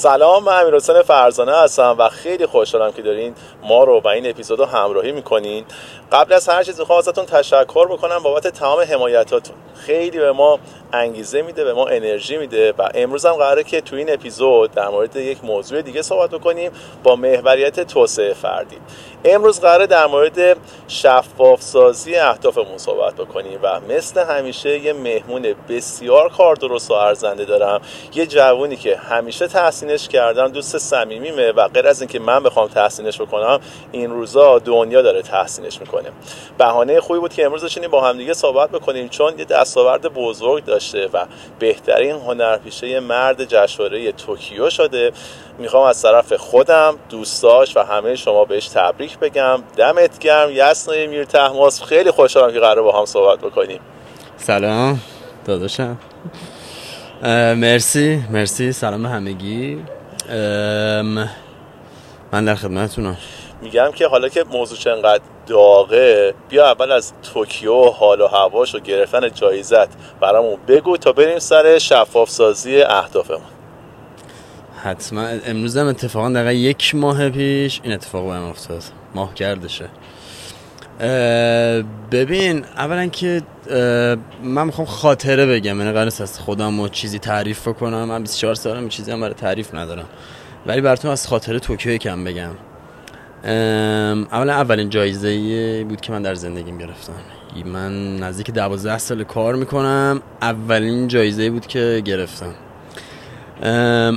سلام 0.00 0.44
من 0.44 0.60
امیر 0.60 0.74
حسین 0.74 1.02
فرزانه 1.02 1.56
هستم 1.56 1.96
و 1.98 2.08
خیلی 2.08 2.46
خوشحالم 2.46 2.92
که 2.92 3.02
دارین 3.02 3.34
ما 3.62 3.84
رو 3.84 4.00
و 4.00 4.08
این 4.08 4.30
اپیزود 4.30 4.58
رو 4.58 4.64
همراهی 4.64 5.12
می‌کنین. 5.12 5.64
قبل 6.12 6.32
از 6.32 6.48
هر 6.48 6.62
چیز 6.62 6.80
می‌خوام 6.80 6.98
ازتون 6.98 7.26
تشکر 7.26 7.88
بکنم 7.88 8.18
بابت 8.18 8.46
تمام 8.46 8.80
حمایتاتون. 8.80 9.56
خیلی 9.74 10.18
به 10.18 10.32
ما 10.32 10.58
انگیزه 10.92 11.42
میده 11.42 11.64
به 11.64 11.74
ما 11.74 11.86
انرژی 11.86 12.36
میده 12.36 12.72
و 12.78 12.88
امروز 12.94 13.26
هم 13.26 13.32
قراره 13.32 13.64
که 13.64 13.80
تو 13.80 13.96
این 13.96 14.12
اپیزود 14.12 14.72
در 14.72 14.88
مورد 14.88 15.16
یک 15.16 15.44
موضوع 15.44 15.82
دیگه 15.82 16.02
صحبت 16.02 16.30
بکنیم 16.30 16.70
با 17.02 17.16
محوریت 17.16 17.80
توسعه 17.80 18.34
فردی. 18.34 18.76
امروز 19.24 19.60
قراره 19.60 19.86
در 19.86 20.06
مورد 20.06 20.56
شفاف 20.88 21.62
سازی 21.62 22.16
اهدافمون 22.16 22.78
صحبت 22.78 23.14
بکنیم 23.14 23.58
و 23.62 23.80
مثل 23.80 24.24
همیشه 24.24 24.78
یه 24.78 24.92
مهمون 24.92 25.54
بسیار 25.68 26.28
کار 26.28 26.56
درست 26.56 26.90
و 26.90 26.94
ارزنده 26.94 27.44
دارم 27.44 27.80
یه 28.14 28.26
جوونی 28.26 28.76
که 28.76 28.96
همیشه 28.96 29.46
تحسینش 29.48 30.08
کردم 30.08 30.48
دوست 30.48 30.78
صمیمیمه 30.78 31.52
و 31.52 31.68
غیر 31.68 31.86
از 31.86 32.00
اینکه 32.00 32.18
من 32.18 32.42
بخوام 32.42 32.68
تحسینش 32.68 33.20
بکنم 33.20 33.60
این 33.92 34.10
روزا 34.10 34.58
دنیا 34.58 35.02
داره 35.02 35.22
تحسینش 35.22 35.80
می‌کنه. 35.80 36.10
بهانه 36.58 37.00
خوبی 37.00 37.20
بود 37.20 37.34
که 37.34 37.46
امروز 37.46 37.78
با 37.90 38.00
همدیگه 38.00 38.34
صحبت 38.34 38.70
بکنیم 38.70 39.08
چون 39.08 39.38
یه 39.38 39.44
دستاورد 39.44 40.02
بزرگ 40.14 40.64
داشته 40.80 41.06
و 41.12 41.24
بهترین 41.58 42.10
هنرپیشه 42.10 43.00
مرد 43.00 43.44
جشنواره 43.44 44.12
توکیو 44.12 44.70
شده. 44.70 45.12
می‌خوام 45.58 45.82
از 45.82 46.02
طرف 46.02 46.32
خودم 46.32 46.94
دوستاش 47.08 47.76
و 47.76 47.80
همه 47.80 48.16
شما 48.16 48.44
بهش 48.44 48.68
تبریک 48.68 49.18
بگم. 49.18 49.62
دمت 49.76 50.18
گرم. 50.18 50.48
یسنای 50.52 51.06
میر 51.06 51.24
تحماس 51.24 51.82
خیلی 51.82 52.10
خوشحالم 52.10 52.52
که 52.52 52.60
قرار 52.60 52.82
با 52.82 52.98
هم 52.98 53.04
صحبت 53.04 53.38
بکنیم. 53.38 53.80
سلام. 54.36 55.00
داداشم. 55.44 55.98
مرسی. 57.56 58.24
مرسی. 58.30 58.72
سلام 58.72 59.06
همگی. 59.06 59.84
من 62.32 62.44
در 62.44 62.54
خدمتتونم. 62.54 63.16
میگم 63.62 63.90
که 63.94 64.06
حالا 64.06 64.28
که 64.28 64.44
موضوع 64.50 64.78
چنقدر 64.78 65.22
داغه 65.46 66.34
بیا 66.48 66.66
اول 66.66 66.92
از 66.92 67.12
توکیو 67.34 67.84
حال 67.84 68.20
و 68.20 68.26
هواش 68.26 68.74
و 68.74 68.78
گرفتن 68.80 69.30
جایزت 69.34 69.88
برامون 70.20 70.56
بگو 70.68 70.96
تا 70.96 71.12
بریم 71.12 71.38
سر 71.38 71.78
شفاف 71.78 72.30
سازی 72.30 72.82
اهدافمون. 72.82 73.40
حتما. 74.82 75.26
امروز 75.46 75.76
هم 75.76 75.86
اتفاقا 75.86 76.30
دقیقا 76.30 76.52
یک 76.52 76.94
ماه 76.94 77.28
پیش 77.28 77.80
این 77.82 77.92
اتفاق 77.92 78.26
بهم 78.26 78.44
افتاد. 78.44 78.82
ماه 79.14 79.34
گردشه. 79.34 79.88
ببین 82.12 82.64
اولا 82.76 83.06
که 83.06 83.42
من 84.42 84.66
می‌خوام 84.66 84.86
خاطره 84.86 85.46
بگم. 85.46 85.72
من 85.72 85.92
قراره 85.92 86.06
از 86.06 86.40
خودم 86.40 86.80
و 86.80 86.88
چیزی 86.88 87.18
تعریف 87.18 87.68
کنم 87.68 88.04
من 88.04 88.22
24 88.22 88.54
سالم 88.54 88.88
چیزی 88.88 89.12
هم 89.12 89.20
برای 89.20 89.34
تعریف 89.34 89.74
ندارم. 89.74 90.06
ولی 90.66 90.80
براتون 90.80 91.10
از 91.10 91.28
خاطره 91.28 91.58
توکیو 91.58 91.96
کم 91.96 92.24
بگم. 92.24 92.50
اولا 93.44 94.52
اولین 94.52 94.88
جایزه 94.88 95.84
بود 95.88 96.00
که 96.00 96.12
من 96.12 96.22
در 96.22 96.34
زندگیم 96.34 96.78
گرفتم. 96.78 97.12
من 97.66 98.16
نزدیک 98.16 98.50
دوازده 98.50 98.98
سال 98.98 99.24
کار 99.24 99.54
می‌کنم. 99.54 100.20
اولین 100.42 101.08
جایزه 101.08 101.50
بود 101.50 101.66
که 101.66 102.02
گرفتم. 102.04 102.54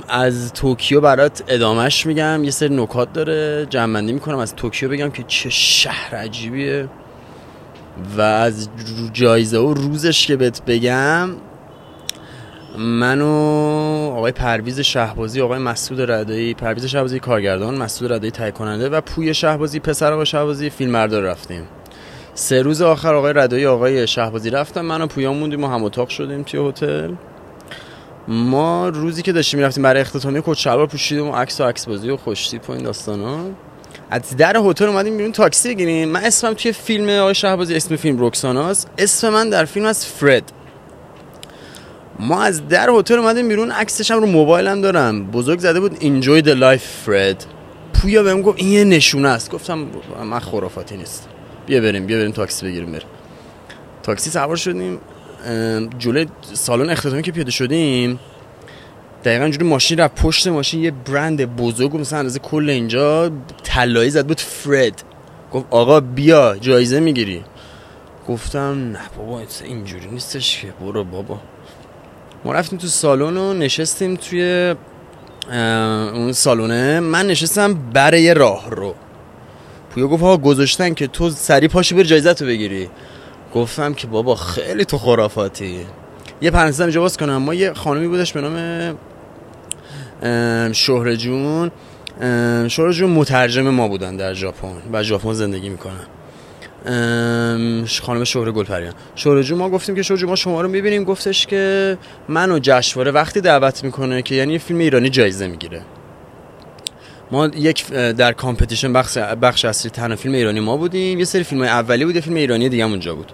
از 0.10 0.54
توکیو 0.54 1.02
برات 1.02 1.44
ادامهش 1.48 2.06
میگم. 2.06 2.44
یه 2.44 2.52
سری 2.52 2.76
نکات 2.76 3.14
داره. 3.14 3.68
جمع‌بندی 3.70 4.14
می‌کنم. 4.14 4.38
از 4.38 4.56
توکیو 4.56 4.90
بگم 4.90 5.12
که 5.12 5.24
چه 5.28 5.50
شهر 5.50 6.16
عجیبیه. 6.16 6.88
و 8.18 8.22
از 8.22 8.70
جایزه 9.14 9.58
و 9.58 9.74
روزش 9.74 10.28
که 10.28 10.36
بهت 10.36 10.66
بگم 10.66 11.30
من 12.78 13.22
و 13.22 13.28
آقای 14.16 14.32
پرویز 14.32 14.80
شهبازی 14.80 15.42
آقای 15.42 15.60
مسعود 15.60 16.12
ردایی 16.12 16.54
پرویز 16.54 16.86
شهبازی 16.86 17.20
کارگردان 17.20 17.78
مسعود 17.78 18.14
ردایی 18.14 18.32
تهیه 18.32 18.52
کننده 18.52 18.90
و 18.90 19.02
پوی 19.02 19.34
شهبازی 19.34 19.80
پسر 19.80 20.14
آقای 20.14 20.26
شهبازی 20.26 20.70
فیلم 20.70 20.96
رفتیم. 20.96 21.68
سه 22.34 22.62
روز 22.62 22.82
آخر 22.82 23.14
آقای 23.14 23.34
ردایی 23.34 23.66
آقای 23.66 24.08
شهبازی 24.08 24.50
رفتم 24.50 24.82
من 24.82 25.02
و 25.02 25.08
پویا 25.08 25.34
موندیم 25.34 25.64
و 25.64 25.68
هم 25.68 25.84
اتاق 25.84 26.10
شدیم 26.10 26.44
توی 26.44 26.70
هتل. 26.70 27.14
ما 28.28 28.90
روزی 28.90 29.22
که 29.22 29.32
داشتیم 29.32 29.60
می‌رفتیم 29.60 29.84
برای 29.84 30.02
اختتامیه 30.02 30.44
کت 30.46 30.54
شلوار 30.54 30.88
پوشیدیم 30.88 31.28
و 31.28 31.36
عکس 31.36 31.62
و 31.62 31.64
عکس 31.64 31.88
بازی 31.88 32.10
و 32.10 32.18
خوشتی 32.18 32.60
و 32.68 32.72
این 32.72 32.84
داستانا 32.84 33.40
از 34.10 34.38
در 34.38 34.58
هتل 34.58 34.86
اومدیم 34.86 35.18
بیرون 35.18 35.32
تاکسی 35.32 35.70
بگیریم. 35.70 36.10
من 36.10 36.24
اسمم 36.24 36.54
توی 36.54 36.72
فیلم 36.72 37.10
آقای 37.10 37.36
شهبازی 37.36 37.76
اسم 37.76 37.96
فیلم 37.96 38.26
رکساناست 38.26 38.90
اسم 38.98 39.30
من 39.30 39.50
در 39.50 39.66
فیلم 39.66 39.86
از 39.86 40.06
فرد 40.06 40.52
ما 42.24 42.44
از 42.44 42.68
در 42.68 42.90
هتل 42.90 43.20
اومدیم 43.20 43.48
بیرون 43.48 43.72
عکسش 43.72 44.12
هم 44.12 44.20
رو 44.20 44.26
موبایلم 44.26 44.82
دارم. 44.82 45.26
بزرگ 45.26 45.60
زده 45.60 45.80
بود 45.80 45.98
enjoy 46.02 46.42
the 46.42 46.50
life 46.50 46.84
فرد 46.84 47.46
پویا 47.94 48.24
بهم 48.24 48.42
گفت 48.42 48.60
این 48.60 48.70
یه 48.70 48.84
نشونه 48.84 49.30
است. 49.30 49.52
گفتم 49.52 49.88
من 50.24 50.40
خرافاتی 50.40 50.98
نیستم 50.98 51.28
بیا 51.66 51.82
بریم 51.82 52.06
بیا 52.06 52.18
بریم 52.18 52.32
تاکسی 52.32 52.66
بگیریم 52.66 52.92
بریم. 52.92 53.08
تاکسی 54.04 54.30
سوار 54.30 54.56
شدیم. 54.56 55.00
جلوی 56.00 56.28
سالن 56.54 56.90
اختتامیه 56.90 57.22
که 57.22 57.32
پیاده 57.32 57.52
شدیم 57.52 58.20
دقیقا 59.26 59.50
جوری 59.50 59.66
ماشین 59.66 59.98
رفت 59.98 60.22
پشت 60.22 60.48
ماشین 60.48 60.84
یه 60.84 60.92
برند 60.92 61.56
بزرگ 61.56 61.98
مثلا 61.98 62.20
اندازه 62.20 62.40
کل 62.40 62.70
اینجا 62.70 63.32
طلایی 63.64 64.10
زد 64.10 64.28
بود 64.28 64.40
فرد 64.40 65.04
گفت 65.54 65.66
آقا 65.70 66.00
بیا 66.00 66.58
جایزه 66.62 67.00
می‌گیری. 67.00 67.44
گفتم 68.28 68.92
نه 68.94 69.00
بابا 69.18 69.42
اینجوری 69.64 70.08
نیستش 70.08 70.62
که. 70.62 70.68
برو 70.82 71.04
بابا. 71.04 71.40
ما 72.46 72.54
رفتیم 72.54 72.80
تو 72.80 72.88
سالن 72.88 73.38
و 73.38 73.54
نشستیم 73.54 74.16
توی 74.16 74.76
اون 76.14 76.32
سالونه. 76.32 77.00
من 77.00 77.28
نشستم 77.28 77.74
برای 77.74 78.34
راه 78.34 78.70
رو. 78.70 78.96
پویا 79.90 80.08
گفت 80.08 80.24
ها 80.24 80.38
گذاشتن 80.38 80.94
که 80.94 81.08
تو 81.08 81.30
سری 81.30 81.68
پاشو 81.68 81.96
بر 81.96 82.04
جایزه 82.04 82.34
تو 82.34 82.46
بگیری. 82.46 82.90
گفتم 83.56 83.94
که 83.94 84.08
بابا 84.08 84.36
خیلی 84.36 84.86
تو 84.86 84.98
خرافاتی. 84.98 85.86
یه 86.42 86.52
پرانتزم 86.52 86.84
اینجا 86.84 87.02
باز 87.02 87.18
کنم. 87.18 87.38
ما 87.38 87.54
یه 87.54 87.74
خانمی 87.74 88.08
بودش 88.08 88.34
به 88.34 88.42
نام 88.42 88.98
شهره 90.74 91.16
جون 91.16 91.72
شهره 92.68 92.92
جون 92.92 93.10
مترجم 93.10 93.70
ما 93.70 93.88
بودن 93.88 94.16
در 94.16 94.34
ژاپن. 94.34 94.76
و 94.94 95.04
ژاپن 95.04 95.34
زندگی 95.34 95.70
می‌کنن. 95.70 96.06
خانم 98.02 98.24
شهره 98.24 98.52
گلپریان 98.52 98.94
شهره 99.16 99.42
جون 99.42 99.58
ما 99.58 99.70
گفتیم 99.70 99.96
که 99.96 100.02
شهره 100.02 100.26
ما 100.26 100.36
شما 100.36 100.62
رو 100.62 100.68
می‌بینیم. 100.68 101.04
گفتش 101.04 101.46
که 101.48 101.98
منو 102.30 102.60
جشنواره 102.60 103.12
وقتی 103.12 103.42
دعوت 103.42 103.84
می‌کنه 103.84 104.22
که 104.22 104.36
یعنی 104.36 104.60
فیلم 104.60 104.80
ایرانی 104.80 105.10
جایزه 105.10 105.48
می‌گیره. 105.48 105.82
ما 107.32 107.48
یک 107.48 107.88
در 107.92 108.32
competition 108.32 108.94
بخش 108.94 109.18
بخش 109.18 109.66
اصلی 109.66 109.92
تنها 109.92 110.16
فیلم 110.16 110.34
ایرانی 110.36 110.60
ما 110.60 110.78
بودیم. 110.78 111.20
یه 111.20 111.26
سری 111.26 111.44
فیلم 111.44 111.62
اولی 111.62 112.06
بود 112.06 112.16
یه 112.16 112.22
فیلم 112.22 112.36
ایرانی 112.36 112.70
دیگه 112.70 112.84
اونجا 112.84 113.16
بود. 113.16 113.32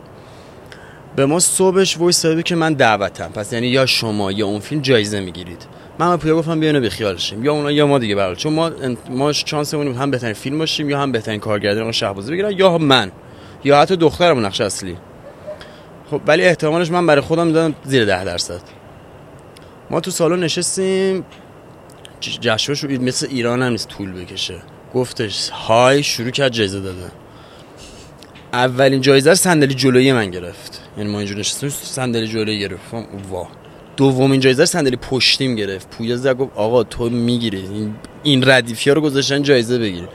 به 1.16 1.26
ما 1.26 1.40
صبحش 1.40 1.98
وایس 1.98 2.22
داد 2.22 2.44
که 2.44 2.56
من 2.56 2.74
دعوتم. 2.74 3.31
پس 3.34 3.54
یعنی 3.54 3.68
یا 3.68 3.86
شما 3.86 4.31
یا 4.31 4.48
اون 4.48 4.60
فیلم 4.60 4.81
جایزه 4.81 5.20
می‌گیرید. 5.20 5.66
من 6.00 6.18
پویا 6.18 6.36
گفتم 6.36 6.60
بیانو 6.60 6.81
بخیال 6.81 7.18
شیم. 7.18 7.46
یا 7.46 7.54
اونا 7.54 7.72
یا 7.72 7.88
ما 7.88 8.00
دیگه 8.00 8.16
برای 8.16 8.36
چون 8.36 8.54
ما 8.54 8.72
ما 9.10 9.31
شانسمون 9.34 9.96
هم 9.96 10.12
بهترین 10.12 10.34
فیلم 10.34 10.58
باشیم 10.58 10.90
یا 10.90 11.00
هم 11.00 11.12
بهترین 11.12 11.40
کارگردان 11.40 11.92
شهبازی 11.92 12.31
بگیرن 12.31 12.52
یا 12.52 12.78
من. 12.78 13.12
یا 13.64 13.81
حتی 13.81 13.96
دخترمون 13.96 14.46
نقش 14.46 14.62
اصلی. 14.62 14.97
خب 16.12 16.22
ولی 16.28 16.44
احتمالش 16.44 16.92
من 16.92 17.06
برای 17.08 17.22
خودم 17.22 17.52
دادم 17.52 17.75
زیر 17.84 18.06
ده 18.06 18.24
درصد. 18.24 18.62
ما 19.90 20.00
تو 20.00 20.12
سالن 20.12 20.40
نشستیم 20.40 21.25
جشنش 22.22 22.83
مثل 22.83 23.28
ایران 23.30 23.62
هم 23.62 23.72
نیست 23.72 23.88
طول 23.88 24.12
بکشه. 24.12 24.56
گفتش 24.94 25.50
های 25.50 26.04
شروع 26.04 26.30
کرد 26.30 26.51
جایزه 26.51 26.80
دادن. 26.80 27.12
اولین 28.54 29.01
جایزه 29.01 29.36
صندلی 29.36 29.74
جلویی 29.74 30.13
من 30.13 30.31
گرفت. 30.31 30.81
یعنی 30.98 31.10
ما 31.10 31.18
اینجور 31.18 31.38
نشستیم 31.38 31.69
صندلی 31.69 32.28
جلویی 32.28 32.60
گرفتم 32.60 33.06
وا. 33.31 33.48
دومین 33.98 34.39
جایزه 34.39 34.66
صندلی 34.66 34.95
پشتیم 34.95 35.56
گرفت. 35.56 35.89
پویا 35.89 36.18
زد 36.18 36.38
گفت 36.38 36.51
آقا 36.56 36.83
تو 36.83 37.10
می‌گیری. 37.10 37.57
این, 37.57 37.95
این 38.24 38.50
ردیفی 38.50 38.89
ها 38.89 38.95
رو 38.95 39.01
گذاشتن 39.01 39.44
جایزه 39.44 39.78
بگیری. 39.78 40.07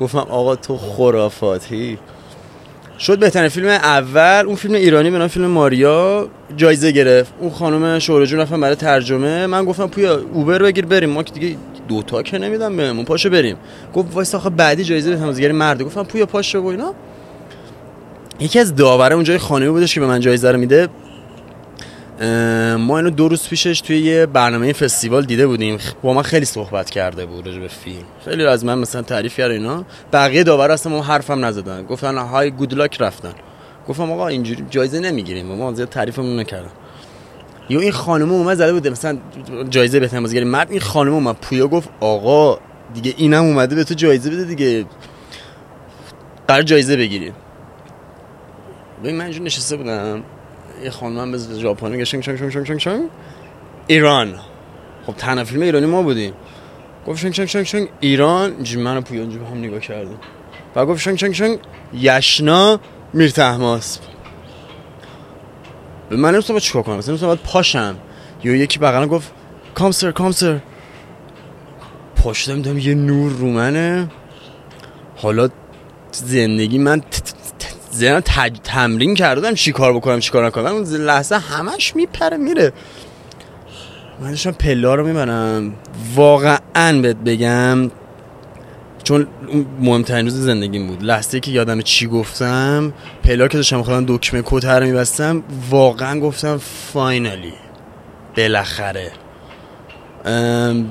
گفتم 0.00 0.18
آقا 0.18 0.56
تو 0.56 0.78
خرافاتی. 0.78 1.98
شد 3.02 3.18
بهترین 3.18 3.48
فیلم 3.48 3.68
اول 3.68 4.44
اون 4.46 4.56
فیلم 4.56 4.74
ایرانی 4.74 5.10
به 5.10 5.18
نام 5.18 5.28
فیلم 5.28 5.46
ماریا. 5.46 6.28
جایزه 6.56 6.90
گرفت. 6.90 7.32
اون 7.40 7.50
خانم 7.50 7.98
شورجون 7.98 8.40
رفتن 8.40 8.60
برای 8.60 8.74
ترجمه. 8.74 9.46
من 9.46 9.64
گفتم 9.64 9.86
پویا 9.86 10.20
اوبر 10.32 10.62
بگیر 10.62 10.86
بریم. 10.86 11.10
ما 11.10 11.22
که 11.22 11.32
دیگه 11.32 11.56
دوتا 11.88 12.22
که 12.22 12.38
نمیدم 12.38 12.76
بهمون 12.76 13.04
پاشو 13.04 13.30
بریم. 13.30 13.56
گفت 13.94 14.14
وایس 14.14 14.34
آخه 14.34 14.50
بعدی 14.50 14.84
جایزه 14.84 15.10
به 15.10 15.16
تماشاگر 15.16 15.52
مرد. 15.52 15.82
گفتم 15.82 16.02
پویا 16.02 16.26
پاشو 16.26 16.58
و 16.58 16.66
اینا. 16.66 16.94
یکی 18.40 18.58
از 18.58 18.74
داوره 18.74 19.14
اونجای 19.14 19.38
خانه 19.38 19.70
بودش 19.70 19.94
که 19.94 20.00
به 20.00 20.06
من 20.06 20.20
جایزه 20.20 20.50
رو 20.50 20.58
میده. 20.58 20.88
ما 22.78 22.96
اینو 22.96 23.10
دو 23.10 23.28
روز 23.28 23.48
پیشش 23.48 23.80
توی 23.80 23.98
یه 23.98 24.26
برنامه 24.26 24.72
فستیوال 24.72 25.24
دیده 25.24 25.46
بودیم. 25.46 25.78
با 26.02 26.14
من 26.14 26.22
خیلی 26.22 26.44
صحبت 26.44 26.90
کرده 26.90 27.26
بود 27.26 27.44
به 27.44 27.68
فیلم. 27.68 28.04
خیلی 28.24 28.46
از 28.46 28.64
من 28.64 28.78
مثلا 28.78 29.02
تعریف 29.02 29.36
کرد 29.36 29.50
اینا. 29.50 29.84
بقیه 30.12 30.44
داور 30.44 30.70
اصلا 30.70 30.92
ما 30.92 31.02
حرفم 31.02 31.44
نزدن. 31.44 31.82
گفتن 31.82 32.18
های 32.18 32.50
گود 32.50 32.74
لاک 32.74 33.00
رفتن. 33.00 33.32
گفتم 33.88 34.12
آقا 34.12 34.28
اینجوری 34.28 34.64
جایزه 34.70 35.00
نمی‌گیریم. 35.00 35.46
ما 35.46 35.72
زیاد 35.72 35.88
تعریفمون 35.88 36.38
نکردم 36.38 36.70
یا 37.68 37.80
این 37.80 37.92
خانم 37.92 38.32
اومد 38.32 38.56
زده 38.56 38.72
بوده 38.72 38.90
مثلا 38.90 39.18
جایزه 39.70 40.00
بهترین 40.00 40.22
بازیگر. 40.22 40.44
مرد 40.44 40.70
این 40.70 40.80
خانم 40.80 41.12
اومد 41.12 41.36
پویا 41.36 41.68
گفت 41.68 41.88
آقا 42.00 42.58
دیگه 42.94 43.14
اینم 43.16 43.44
اومده 43.44 43.74
به 43.74 43.84
تو 43.84 43.94
جایزه 43.94 44.30
بده 44.30 44.44
دیگه. 44.44 44.84
قرار 46.48 46.62
جایزه 46.62 46.96
بگیری 46.96 47.32
ببین 49.02 49.16
من 49.16 49.24
اینجور 49.24 49.42
نشسته 49.42 49.76
بودم. 49.76 50.22
یه 50.84 50.90
خانم 50.90 51.32
به 51.32 51.38
ژاپنی 51.38 51.98
گشنگ 51.98 52.22
شنگ 52.22 52.36
شنگ 52.36 52.50
شنگ 52.50 52.64
شنگ 52.64 52.78
شنگ 52.78 53.08
ایران. 53.86 54.34
خب 55.06 55.12
تنها 55.12 55.44
فیلم 55.44 55.62
ایرانی 55.62 55.86
ما 55.86 56.02
بودیم. 56.02 56.34
گفت 57.06 57.20
شنگ 57.20 57.32
شنگ 57.32 57.46
شنگ 57.46 57.64
شنگ. 57.64 57.88
ایران 58.00 58.52
اینجوری 58.52 58.82
من 58.82 58.96
و 58.96 59.00
پویا 59.00 59.20
اینجوری 59.20 59.44
هم 59.44 59.58
نگاه 59.58 59.80
کردیم. 59.80 60.18
و 60.76 60.86
گفت 60.86 61.00
شنگ 61.00 61.16
شنگ 61.16 61.32
شنگ. 61.32 61.58
یشنا 61.92 62.80
میر 63.12 63.30
تحماس 63.30 63.98
به 66.08 66.16
من 66.16 66.32
نمیستم 66.32 66.52
باید 66.52 66.62
چیکار 66.62 66.82
کنم. 66.82 66.94
نمیستم 66.94 67.26
باید 67.26 67.38
پاشم. 67.38 67.96
یا 68.44 68.56
یکی 68.56 68.78
بغلم 68.78 69.06
گفت 69.06 69.32
کام 69.74 69.90
سر 69.90 70.10
کام 70.10 70.32
سر. 70.32 70.58
پاشتم 72.16 72.62
دیدم 72.62 72.78
یه 72.78 72.94
نور 72.94 73.32
رو 73.32 73.46
منه. 73.46 74.08
حالا 75.16 75.48
زندگی 76.12 76.78
من 76.78 77.00
ذهنم 77.94 78.20
تج- 78.20 78.60
تمرین 78.64 79.14
کردم 79.14 79.54
چی 79.54 79.72
کار 79.72 79.92
بکنم 79.92 80.20
چی 80.20 80.30
کار 80.30 80.46
نکنم؟ 80.46 80.66
اون 80.66 80.84
لحظه 80.84 81.36
همش 81.36 81.96
میپره 81.96 82.36
میره. 82.36 82.72
من 84.20 84.30
داشتم 84.30 84.50
پلا 84.50 84.94
رو 84.94 85.06
می‌برم. 85.06 85.74
واقعا 86.14 87.00
بهت 87.02 87.16
بگم 87.16 87.90
چون 89.04 89.26
مهمترین 89.80 90.24
روز 90.24 90.34
زندگیم 90.34 90.86
بود. 90.86 91.02
لحظه 91.02 91.40
که 91.40 91.50
یادم 91.50 91.80
چی 91.80 92.06
گفتم 92.06 92.92
پلا 93.24 93.48
که 93.48 93.56
داشتم 93.56 93.82
خودم 93.82 94.04
دکمه 94.08 94.42
کتر 94.46 94.84
میبستم 94.84 95.42
واقعا 95.70 96.20
گفتم 96.20 96.58
فاینالی. 96.92 97.52
بالاخره. 98.36 99.12
ام، 100.24 100.86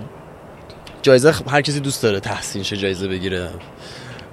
جایزه 1.01 1.33
هر 1.49 1.61
کسی 1.61 1.79
دوست 1.79 2.03
داره 2.03 2.19
تحسین 2.19 2.63
شه 2.63 2.77
جایزه 2.77 3.07
بگیره. 3.07 3.49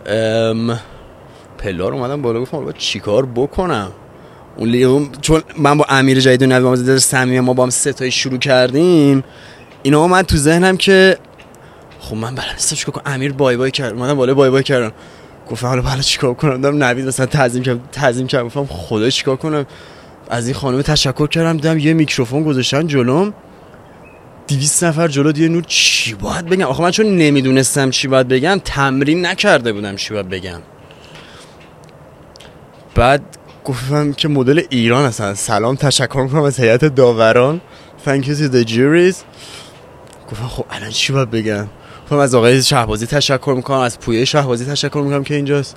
ام، 0.06 0.80
پلا 1.58 1.88
رو 1.88 1.96
اومدم 1.96 2.22
بالا 2.22 2.40
گفتم 2.40 2.56
حالا 2.56 2.72
چیکار 2.72 3.26
بکنم؟ 3.26 3.92
اون 4.56 4.68
لیوم 4.68 5.08
چون 5.20 5.42
من 5.58 5.78
با 5.78 5.86
امیر 5.88 6.20
جدید 6.20 6.42
و 6.42 6.46
نوی 6.46 6.58
محمد 6.58 6.98
صمیم 6.98 7.40
ما 7.40 7.52
با 7.52 7.62
هم 7.62 7.70
سه 7.70 7.92
تایی 7.92 8.10
شروع 8.10 8.38
کردیم 8.38 9.24
اینا 9.82 10.06
من 10.06 10.22
تو 10.22 10.36
ذهنم 10.36 10.76
که 10.76 11.18
خب 12.00 12.16
من 12.16 12.34
نیستم 12.52 12.76
چیکار 12.76 12.94
کنم. 12.94 13.14
امیر 13.14 13.32
بای 13.32 13.56
بای 13.56 13.70
کرد. 13.70 13.92
اومدم 13.92 14.14
بالا 14.14 14.34
بای 14.34 14.50
بای 14.50 14.62
کردم. 14.62 14.92
گفتم 15.50 15.66
حالا 15.66 15.82
بالا 15.82 16.00
چیکار 16.00 16.34
کنم؟ 16.34 16.60
دارم 16.60 16.84
نوید 16.84 17.06
مثلا 17.06 17.26
تعظیم 17.26 17.62
کردم. 17.62 17.80
تعظیم 17.92 18.26
کردم. 18.26 18.46
گفتم 18.46 18.66
خدا 18.66 19.10
چیکار 19.10 19.36
کنم؟ 19.36 19.66
از 20.30 20.46
این 20.46 20.54
خانم 20.54 20.82
تشکر 20.82 21.26
کردم. 21.26 21.52
دیدم 21.52 21.78
یه 21.78 21.94
میکروفون 21.94 22.42
گذاشتن 22.44 22.86
جلوم. 22.86 23.34
200 24.48 24.84
نفر 24.84 25.08
جلو. 25.08 25.32
دیگه 25.32 25.48
نور 25.48 25.64
چی 25.66 26.14
باید 26.14 26.46
بگم؟ 26.46 26.66
آخه 26.66 26.82
من 26.82 26.90
چون 26.90 27.06
نمی‌دونستم 27.16 27.90
چی 27.90 28.08
باید 28.08 28.28
بگم 28.28 28.60
تمرین 28.64 29.26
نکرده 29.26 29.72
بودم 29.72 29.96
چی 29.96 30.14
باید 30.14 30.28
بگم. 30.28 30.60
بعد 32.98 33.22
گفتم 33.64 34.12
که 34.12 34.28
مدل 34.28 34.62
ایران 34.70 35.06
هستن. 35.06 35.34
سلام 35.34 35.76
تشکر 35.76 36.22
می‌کنم 36.22 36.42
از 36.42 36.60
هیئت 36.60 36.84
داوران. 36.84 37.60
Thank 38.06 38.22
you 38.22 38.28
to 38.28 38.52
the 38.54 38.68
juries. 38.68 39.16
گفتم 40.30 40.46
خب 40.48 40.64
الان 40.70 40.90
چی 40.90 41.12
باید 41.12 41.30
بگم؟ 41.30 41.66
گفتم 42.04 42.16
از 42.16 42.34
آقای 42.34 42.62
شهبازی 42.62 43.06
تشکر 43.06 43.52
می‌کنم 43.56 43.78
از 43.78 43.98
پویه 43.98 44.24
شهبازی 44.24 44.64
تشکر 44.64 45.02
می‌کنم 45.04 45.24
که 45.24 45.34
اینجاست. 45.34 45.76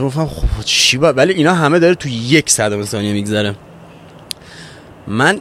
گفتم 0.00 0.26
خب 0.26 0.62
چی 0.64 0.98
باید؟ 0.98 1.16
ولی 1.18 1.32
اینا 1.32 1.54
همه 1.54 1.78
داره 1.78 1.94
تو 1.94 2.08
یک 2.08 2.50
صدم 2.50 2.84
ثانیه 2.84 3.12
میگذره. 3.12 3.54
من 5.06 5.40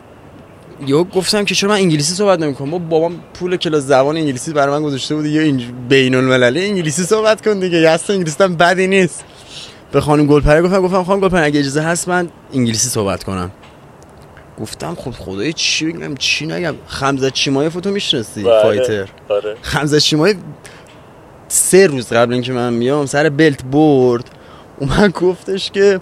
یهو 0.87 1.03
گفتم 1.03 1.45
که 1.45 1.55
چرا 1.55 1.69
من 1.69 1.75
انگلیسی 1.75 2.13
صحبت 2.13 2.39
نمی‌کنم؟ 2.39 2.71
با 2.71 2.77
بابام 2.77 3.19
پول 3.33 3.57
کلاس 3.57 3.83
زبان 3.83 4.17
انگلیسی 4.17 4.53
برای 4.53 4.79
من 4.79 4.83
گذاشته 4.83 5.15
بود. 5.15 5.25
یه. 5.25 5.51
بین 5.89 6.15
المللی 6.15 6.65
انگلیسی 6.65 7.03
صحبت 7.03 7.45
کن 7.45 7.59
دیگه. 7.59 7.77
یست 7.77 8.09
انگلیسی 8.09 8.43
هم 8.43 8.55
بدی 8.55 8.87
نیست. 8.87 9.23
به 9.93 10.01
خانم 10.01 10.25
گلپره 10.27 10.61
گفتم 10.61 10.81
گفتم 10.81 11.03
خانم 11.03 11.19
گلپره 11.19 11.45
اگه 11.45 11.59
اجازه 11.59 11.81
هست 11.81 12.07
من 12.07 12.29
انگلیسی 12.53 12.89
صحبت 12.89 13.23
کنم. 13.23 13.51
گفتم 14.59 14.95
خب 14.95 15.11
خدای 15.11 15.53
چی 15.53 15.91
بگم 15.91 16.15
چی 16.15 16.45
نگم؟ 16.45 16.75
خمزه 16.87 17.31
چیمایف 17.31 17.73
تو 17.73 17.91
می‌شناسی 17.91 18.43
بله. 18.43 18.61
فایتر. 18.61 19.09
آره. 19.29 19.55
خمزه 19.61 19.99
چیمایف 19.99 20.37
سه 21.47 21.87
روز 21.87 22.13
قبل 22.13 22.33
اینکه 22.33 22.53
من 22.53 22.79
بیام 22.79 23.05
سر 23.05 23.29
بلت 23.29 23.63
برد 23.63 24.29
اومد 24.79 25.11
گفتش 25.11 25.71
که 25.71 26.01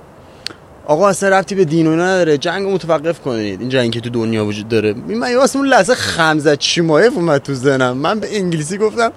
آقا 0.86 1.08
اصلا 1.10 1.30
ربطی 1.30 1.56
به 1.56 1.66
دین 1.66 1.88
و 1.88 1.90
اینا 1.90 2.06
نداره 2.06 2.38
جنگ 2.38 2.68
متوقف 2.68 3.20
کنید. 3.20 3.62
این 3.62 3.70
جنگی 3.70 3.90
که 3.90 4.00
تو 4.00 4.10
دنیا 4.10 4.46
وجود 4.46 4.68
داره. 4.68 4.94
من 4.94 5.36
واسه 5.36 5.60
اون 5.60 5.68
لحظه 5.68 5.96
خمزه 5.96 6.58
چیمایف 6.58 7.16
اومد 7.16 7.42
تو 7.42 7.54
ذهنم. 7.54 7.98
من 7.98 8.20
به 8.20 8.38
انگلیسی 8.38 8.78
گفتم 8.78 9.12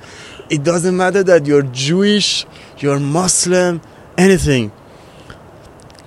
It 0.51 0.57
doesn't 0.57 0.97
matter 1.03 1.23
that 1.31 1.47
you're 1.47 1.67
Jewish, 1.87 2.45
you're 2.83 3.01
Muslim, 3.19 3.81
anything. 4.19 4.73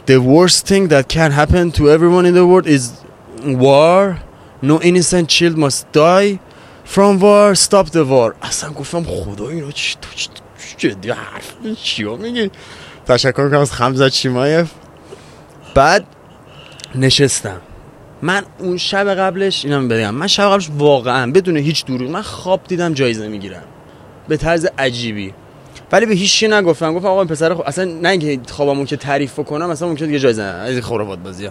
The 0.05 0.21
worst 0.21 0.67
thing 0.67 0.87
that 0.89 1.07
can 1.09 1.31
happen 1.31 1.71
to 1.73 1.89
everyone 1.89 2.25
in 2.25 2.33
the 2.33 2.45
world 2.45 2.67
is 2.67 3.03
war. 3.43 4.19
No 4.61 4.81
innocent 4.81 5.29
child 5.29 5.57
must 5.57 5.91
die 5.91 6.39
from 6.83 7.19
war. 7.19 7.55
Stop 7.55 7.89
the 7.89 8.05
war. 8.05 8.35
اصلا 8.41 8.69
گفتم 8.69 9.03
خدا 9.03 9.49
اینا 9.49 9.71
چی 9.71 9.95
تو 10.01 10.09
چی 10.15 10.29
چی 10.77 11.09
حرف 11.09 11.75
چیا 11.83 12.15
میگی 12.15 12.51
تشکر 13.05 13.49
کنم 13.49 13.59
از 13.59 13.71
خمزه 13.71 14.09
چیمایف 14.09 14.71
بعد 15.75 16.05
نشستم 16.95 17.61
من 18.21 18.43
اون 18.59 18.77
شب 18.77 19.13
قبلش 19.13 19.65
اینم 19.65 19.87
بگم 19.87 20.15
من 20.15 20.27
شب 20.27 20.43
قبلش 20.43 20.69
واقعا 20.77 21.31
بدون 21.31 21.57
هیچ 21.57 21.85
دروغ 21.85 22.09
من 22.09 22.21
خواب 22.21 22.61
دیدم 22.67 22.93
جایزه 22.93 23.27
می‌گیرم 23.27 23.63
به 24.27 24.37
طرز 24.37 24.67
عجیبی 24.77 25.33
ولی 25.91 26.05
به 26.05 26.13
هیچ 26.13 26.33
چی 26.33 26.47
نگفتم. 26.47 26.93
گفتم 26.93 27.07
آقا 27.07 27.19
این 27.19 27.29
پسر 27.29 27.55
خب 27.55 27.63
اصلا 27.65 27.85
نه 27.85 28.09
اینکه 28.09 28.39
خوابمون 28.51 28.85
که 28.85 28.97
تعریف 28.97 29.39
کنم 29.39 29.69
اصلا 29.69 29.87
ممکنه 29.87 30.07
دیگه 30.07 30.19
جایزه. 30.19 30.43
از 30.43 30.71
این 30.71 30.81
خرافات 30.81 31.19
بازی 31.19 31.49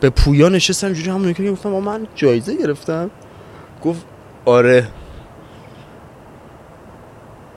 به 0.00 0.10
پویا 0.10 0.48
نشستم 0.48 0.92
جوری 0.92 1.10
همون 1.10 1.32
که 1.32 1.50
گفتم 1.50 1.68
آقا 1.68 1.80
من 1.80 2.06
جایزه 2.14 2.56
گرفتم. 2.56 3.10
گفت 3.84 4.04
آره. 4.44 4.88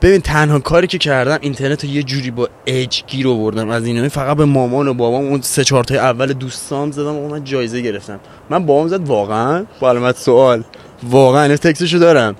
ببین 0.01 0.21
تنها 0.21 0.59
کاری 0.59 0.87
که 0.87 0.97
کردم 0.97 1.37
اینترنت 1.41 1.83
رو 1.83 1.89
یه 1.89 2.03
جوری 2.03 2.31
با 2.31 2.49
اج 2.65 3.03
گیر 3.07 3.27
آوردم. 3.27 3.69
از 3.69 3.85
اینا 3.85 4.09
فقط 4.09 4.37
به 4.37 4.45
مامان 4.45 4.87
و 4.87 4.93
بابام 4.93 5.25
اون 5.25 5.41
سه 5.41 5.63
چهار 5.63 5.83
تا 5.83 5.95
اول 5.95 6.33
دوستام 6.33 6.91
زدم 6.91 7.15
و 7.15 7.27
من 7.27 7.43
جایزه 7.43 7.81
گرفتم. 7.81 8.19
من 8.49 8.65
بابام 8.65 8.87
زد 8.87 9.07
واقعا؟ 9.07 9.65
با 9.79 9.89
علامت 9.89 10.17
سوال. 10.17 10.63
واقعا 11.03 11.43
این 11.43 11.55
تکسشو 11.55 11.97
دارم. 11.97 12.35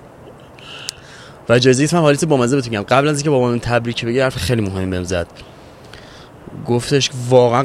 و 1.49 1.59
جایزه 1.59 1.83
اسمم 1.83 2.01
حالیت 2.01 2.25
با 2.25 2.37
مزه 2.37 2.55
بهتون 2.55 2.69
میگم. 2.69 2.83
قبل 2.83 3.07
از 3.07 3.17
اینکه 3.17 3.29
بابام 3.29 3.57
تبریک 3.57 4.05
بگه 4.05 4.23
حرف 4.23 4.37
خیلی 4.37 4.61
مهمی 4.61 4.91
بهم 4.91 5.03
زد. 5.03 5.27
گفتش 6.65 7.09
واقعا 7.29 7.63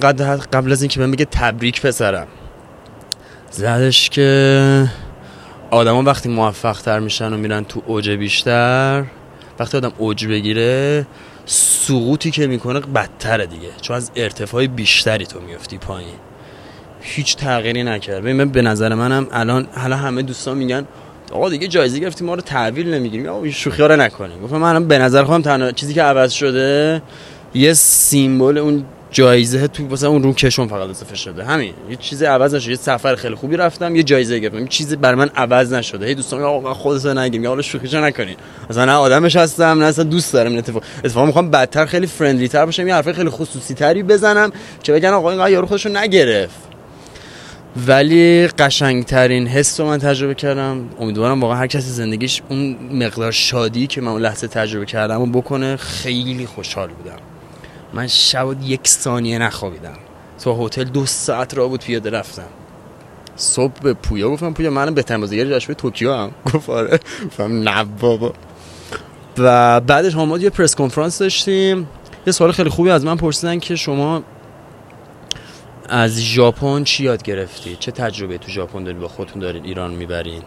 قبل 0.53 0.73
از 0.73 0.83
اینکه 0.83 1.01
بهم 1.01 1.11
بگه 1.11 1.25
تبریک 1.25 1.83
پسرم. 1.83 2.27
زدش 3.51 4.11
که 4.11 4.91
آدما 5.71 6.03
وقتی 6.03 6.29
موفق 6.29 6.81
تر 6.81 6.99
میشن 6.99 7.33
و 7.33 7.37
میرن 7.37 7.65
تو 7.65 7.83
اوج 7.87 8.11
بیشتر 8.11 9.05
وقتی 9.59 9.77
آدم 9.77 9.93
اوج 9.99 10.27
بگیره 10.27 11.07
سقوطی 11.47 12.31
که 12.31 12.47
می‌کنه 12.47 12.81
بدتره 12.81 13.47
دیگه. 13.47 13.69
چون 13.81 13.97
از 13.97 14.11
ارتفاع 14.17 14.67
بیشتری 14.67 15.27
تو 15.27 15.41
میفتی 15.41 15.79
پایین. 15.79 16.15
هیچ 17.01 17.37
تغییری 17.37 17.83
نکرد. 17.83 18.21
ببین 18.21 18.37
من 18.37 18.49
به 18.49 18.63
نظر 18.63 18.95
منم 18.95 19.27
الان 19.33 19.67
حالا 19.77 19.97
همه 19.97 20.23
دوستان 20.23 20.59
میگن 20.59 20.87
آقا 21.33 21.49
دیگه 21.49 21.69
جایزه 21.69 21.99
گرفتیم 21.99 22.27
ما 22.27 22.35
رو 22.35 22.41
تحویل 22.41 22.95
نمی‌گیریم 22.95 23.27
آقا 23.27 23.45
این 23.45 23.55
رو 23.79 23.97
نکنیم. 23.97 24.43
گفتم 24.43 24.57
من 24.57 24.89
به 24.89 24.99
نظر 24.99 25.25
خودم 25.25 25.43
تنها 25.43 25.73
چیزی 25.73 25.95
که 25.95 26.03
عوض 26.03 26.33
شده 26.33 27.03
یه 27.55 27.73
سیمبل 27.73 28.59
اون 28.59 28.85
جایزه 29.11 29.69
تو 29.69 29.89
واسه 29.89 30.07
اون 30.07 30.23
رو 30.23 30.33
کشون 30.33 30.69
فقط 30.69 30.89
اضافه 30.89 31.17
شده. 31.17 31.45
همین. 31.45 31.75
یه 31.91 31.97
چیزی 31.97 32.25
عوض 32.25 32.55
نشده 32.55 32.71
یه 32.71 32.77
سفر 32.77 33.15
خیلی 33.15 33.35
خوبی 33.35 33.57
رفتم 33.57 33.97
یه 33.97 34.03
جایزه 34.03 34.39
گرفتم. 34.39 34.59
یه 34.59 34.67
چیزی 34.67 34.97
بر 34.97 35.15
من 35.15 35.31
عوض 35.37 35.73
نشده. 35.73 36.07
هی 36.07 36.15
دوستان 36.15 36.43
آقا 36.43 36.75
خودت 36.75 37.07
نگیم. 37.07 37.47
حالا 37.47 37.63
شوخیشو 37.63 38.01
نکنین. 38.01 38.37
مثلا 38.71 38.85
نه 38.85 38.93
آدمش 38.93 39.37
هستم 39.37 39.65
نه 39.65 39.85
اصلا 39.85 40.05
دوست 40.05 40.33
دارم 40.33 40.51
این 40.51 40.59
اتفاق. 40.59 40.83
اتفاقا 41.05 41.27
می‌خوام 41.27 41.51
بدتر 41.51 41.87
خیلی 41.87 42.07
فرندلی 42.07 42.49
تر 42.49 42.65
باشم. 42.65 42.89
یه 42.89 42.95
حرف 42.95 43.13
خیلی 43.13 43.31
خصوصی 43.31 43.75
تری 43.75 44.03
بزنم 44.03 44.53
که 44.83 44.93
بگن 44.93 45.09
آقا 45.09 45.31
این 45.31 45.53
یارو 45.53 45.67
خودشو 45.67 45.89
نگرفت. 45.89 46.72
ولی 47.77 48.47
قشنگترین 48.47 49.47
حس 49.47 49.81
رو 49.81 49.87
من 49.87 49.99
تجربه 49.99 50.35
کردم. 50.35 50.89
امیدوارم 51.01 51.41
واقعا 51.41 51.57
هر 51.57 51.67
کسی 51.67 51.91
زندگیش 51.91 52.43
اون 52.49 52.77
مقدار 52.93 53.33
شادی 53.33 53.87
که 53.87 54.01
من 54.01 54.09
اون 54.09 54.23
لحظه 54.23 54.47
تجربه 54.47 54.87
کردم 54.87 55.21
و 55.21 55.27
بکنه 55.27 55.77
خیلی 55.77 56.47
خوشحال 56.47 56.89
بودم. 56.89 57.17
من 57.93 58.07
شب 58.07 58.63
یک 58.63 58.89
ثانیه 58.89 59.39
نخوابیدم. 59.39 59.99
تو 60.45 60.67
هتل 60.67 60.85
دو 60.85 61.07
ساعت 61.07 61.55
را 61.55 61.69
بود 61.69 61.85
پیاده 61.85 62.11
رفتم. 62.11 62.49
صبح 63.37 63.73
به 63.83 63.95
پویا 63.95 64.31
گفتم 64.31 64.53
پویا 64.53 64.71
منم 64.71 64.95
بهترین 64.95 65.21
بازیگر 65.21 65.45
جشنواره 65.45 65.75
توکیو 65.75 66.13
هم. 66.15 66.31
گفت 66.55 66.71
آره. 66.71 67.01
گفتم 67.27 67.69
نه 67.69 67.85
بابا. 67.85 68.33
و 69.39 69.81
بعدش 69.81 70.15
ما 70.15 70.39
یه 70.39 70.51
پرس 70.51 70.75
کنفرانس 70.75 71.19
داشتیم. 71.19 71.89
یه 72.27 72.33
سوال 72.33 72.53
خیلی 72.53 72.71
خوبی 72.71 72.91
از 72.91 73.05
من 73.05 73.17
پرسیدن 73.17 73.59
که 73.59 73.77
شما 73.77 74.23
از 75.89 76.21
ژاپن 76.21 76.85
چی 76.85 77.05
یاد 77.05 77.23
گرفتی؟ 77.23 77.77
چه 77.81 77.93
تجربه 77.93 78.39
تو 78.39 78.51
ژاپن 78.51 78.85
داری 78.85 78.99
با 78.99 79.09
خودتون 79.09 79.43
دارید 79.43 79.65
ایران 79.65 79.91
می‌برین؟ 79.95 80.43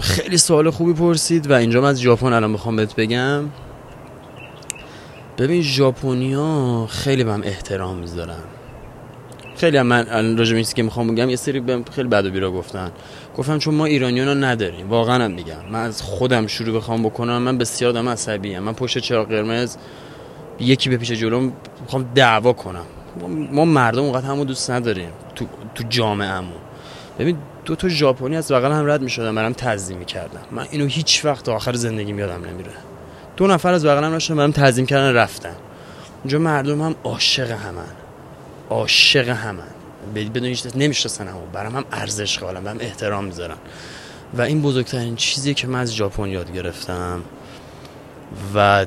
خیلی 0.00 0.38
سوال 0.38 0.70
خوبی 0.70 0.92
پرسید 0.92 1.50
و 1.50 1.52
اینجا 1.52 1.80
من 1.80 1.88
از 1.88 2.00
ژاپن 2.00 2.32
الان 2.32 2.50
می‌خوام 2.50 2.76
بهت 2.76 2.96
بگم. 2.96 3.44
ببین 5.38 5.62
ژاپنیا 5.62 6.86
خیلی 6.90 7.24
بهم 7.24 7.42
احترام 7.44 7.96
می‌ذارن. 7.96 8.42
خیلی 9.56 9.76
هم 9.76 9.86
من 9.86 10.06
الان 10.10 10.38
راجع 10.38 10.62
که 10.62 10.82
می‌خوام 10.82 11.14
بگم 11.14 11.30
یه 11.30 11.36
سری 11.36 11.60
بهم 11.60 11.84
خیلی 11.84 12.08
بد 12.08 12.26
و 12.26 12.30
بیرا 12.30 12.50
گفتن. 12.50 12.92
گفتم 13.36 13.58
چون 13.58 13.74
ما 13.74 13.84
ایرانیان 13.84 14.28
رو 14.28 14.34
نداریم. 14.34 14.88
واقعا 14.88 15.24
هم 15.24 15.30
میگم. 15.30 15.64
من 15.70 15.84
از 15.84 16.02
خودم 16.02 16.46
شروع 16.46 16.76
بخوام 16.76 17.02
بکنم 17.02 17.38
من 17.38 17.58
بسیار 17.58 17.90
آدم 17.90 18.08
عصبی 18.08 18.54
ام 18.54 18.62
من 18.62 18.72
پشت 18.72 18.98
چراغ 18.98 19.28
قرمز 19.28 19.76
یکی 20.60 20.90
به 20.90 20.96
پیش 20.96 21.12
جلوم 21.12 21.52
می‌خوام 21.80 22.10
دعوا 22.14 22.52
کنم. 22.52 22.84
ما 23.52 23.64
مردم 23.64 24.02
اونقدر 24.02 24.26
همو 24.26 24.44
دوست 24.44 24.70
نداریم 24.70 25.10
تو 25.34 25.46
تو 25.74 25.84
جامعهمون 25.88 26.58
ببین 27.18 27.36
دو 27.64 27.76
تا 27.76 27.88
ژاپنی 27.88 28.36
از 28.36 28.52
بغل 28.52 28.72
هم 28.72 28.86
رد 28.86 29.02
می‌شدن 29.02 29.34
برام 29.34 29.52
تعظیم 29.52 29.98
می‌کردم 29.98 30.40
من 30.50 30.66
اینو 30.70 30.86
هیچ 30.86 31.24
وقت 31.24 31.48
آخر 31.48 31.72
زندگی 31.72 32.14
یادم 32.14 32.44
نمیره. 32.44 32.70
دو 33.36 33.46
نفر 33.46 33.72
از 33.72 33.84
بغلم 33.84 34.10
داشتن 34.10 34.36
برام 34.36 34.50
تعظیم 34.50 34.86
کردن 34.86 35.14
رفتن. 35.14 35.56
اونجا 36.22 36.38
مردم 36.38 36.82
هم 36.82 36.94
عاشق 37.04 37.50
همن. 37.50 37.94
عاشق 38.70 39.28
همن. 39.28 39.68
بدون 40.14 40.44
هیچ 40.44 40.66
نمی‌شناسن 40.76 41.28
همو. 41.28 41.40
برام 41.52 41.76
هم 41.76 41.84
ارزش 41.92 42.38
قائلم 42.38 42.64
برام 42.64 42.78
احترام 42.80 43.24
می‌ذارن. 43.24 43.56
و 44.34 44.42
این 44.42 44.62
بزرگترین 44.62 45.16
چیزی 45.16 45.54
که 45.54 45.66
من 45.66 45.80
از 45.80 45.94
ژاپن 45.94 46.28
یاد 46.28 46.52
گرفتم. 46.52 47.20
و 48.54 48.86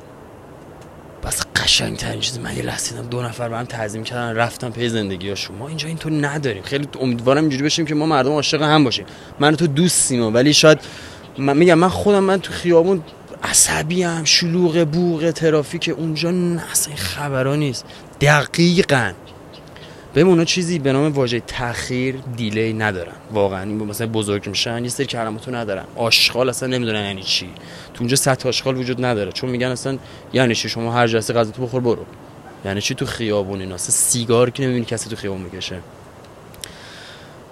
قشنگ 1.71 1.97
ترین 1.97 2.19
چیز 2.19 2.39
من 2.39 2.57
یه 2.57 2.63
لحظه 2.63 3.01
دو 3.01 3.21
نفر 3.21 3.49
به 3.49 3.57
هم 3.57 3.65
تعظیم 3.65 4.03
کردن 4.03 4.35
رفتم 4.35 4.69
پی 4.69 4.89
زندگی 4.89 5.29
هاشون. 5.29 5.55
ما 5.57 5.67
اینجا 5.67 5.87
اینطور 5.87 6.11
نداریم. 6.27 6.63
خیلی 6.63 6.87
امیدوارم 7.01 7.41
اینجوری 7.41 7.63
بشیم 7.63 7.85
که 7.85 7.95
ما 7.95 8.05
مردم 8.05 8.31
عاشق 8.31 8.61
هم 8.61 8.83
باشیم. 8.83 9.05
من 9.39 9.55
تو 9.55 9.67
دوستیم 9.67 10.33
ولی 10.33 10.53
شاید 10.53 10.79
من 11.37 11.57
میگم 11.57 11.73
من 11.73 11.89
خودم 11.89 12.23
من 12.23 12.39
تو 12.39 12.53
خیابون 12.53 13.03
عصبی 13.43 14.03
هم 14.03 14.23
شلوغ 14.23 14.87
بوغ 14.87 15.31
ترافیک 15.31 15.93
اونجا 15.97 16.31
نه 16.31 16.71
اصلا 16.71 16.93
این 16.93 17.03
خبرا 17.03 17.55
نیست. 17.55 17.85
دقیقا. 18.21 19.11
به 20.13 20.21
اونا 20.21 20.45
چیزی 20.45 20.79
به 20.79 20.93
نام 20.93 21.11
واژه 21.11 21.39
تاخیر 21.39 22.15
دیلی 22.37 22.73
ندارن. 22.73 23.13
واقعا 23.31 23.61
این 23.61 23.83
مثلا 23.83 24.07
بزرگ 24.07 24.49
میشن 24.49 24.83
یه 24.83 24.89
سری 24.89 25.05
کلماتو 25.05 25.55
ندارن. 25.55 25.83
آشغال 25.95 26.49
اصلا 26.49 26.69
نمی‌دونن 26.69 27.05
یعنی 27.05 27.23
چی. 27.23 27.49
تو 27.93 27.99
اونجا 27.99 28.15
سطح 28.15 28.49
آشغال 28.49 28.77
وجود 28.77 29.05
نداره. 29.05 29.31
چون 29.31 29.49
میگن 29.49 29.67
اصلا 29.67 29.97
یعنی 30.33 30.55
چی؟ 30.55 30.69
شما 30.69 30.93
هر 30.93 31.07
جلسه 31.07 31.33
غذا 31.33 31.51
تو 31.51 31.65
بخور 31.65 31.81
برو. 31.81 32.05
یعنی 32.65 32.81
چی 32.81 32.95
تو 32.95 33.05
خیابون 33.05 33.59
اینا؟ 33.59 33.75
اصلا 33.75 33.89
سیگار 33.89 34.49
که 34.49 34.63
نمی‌بینی 34.63 34.85
کسی 34.85 35.09
تو 35.09 35.15
خیابون 35.15 35.41
می‌کشه 35.41 35.79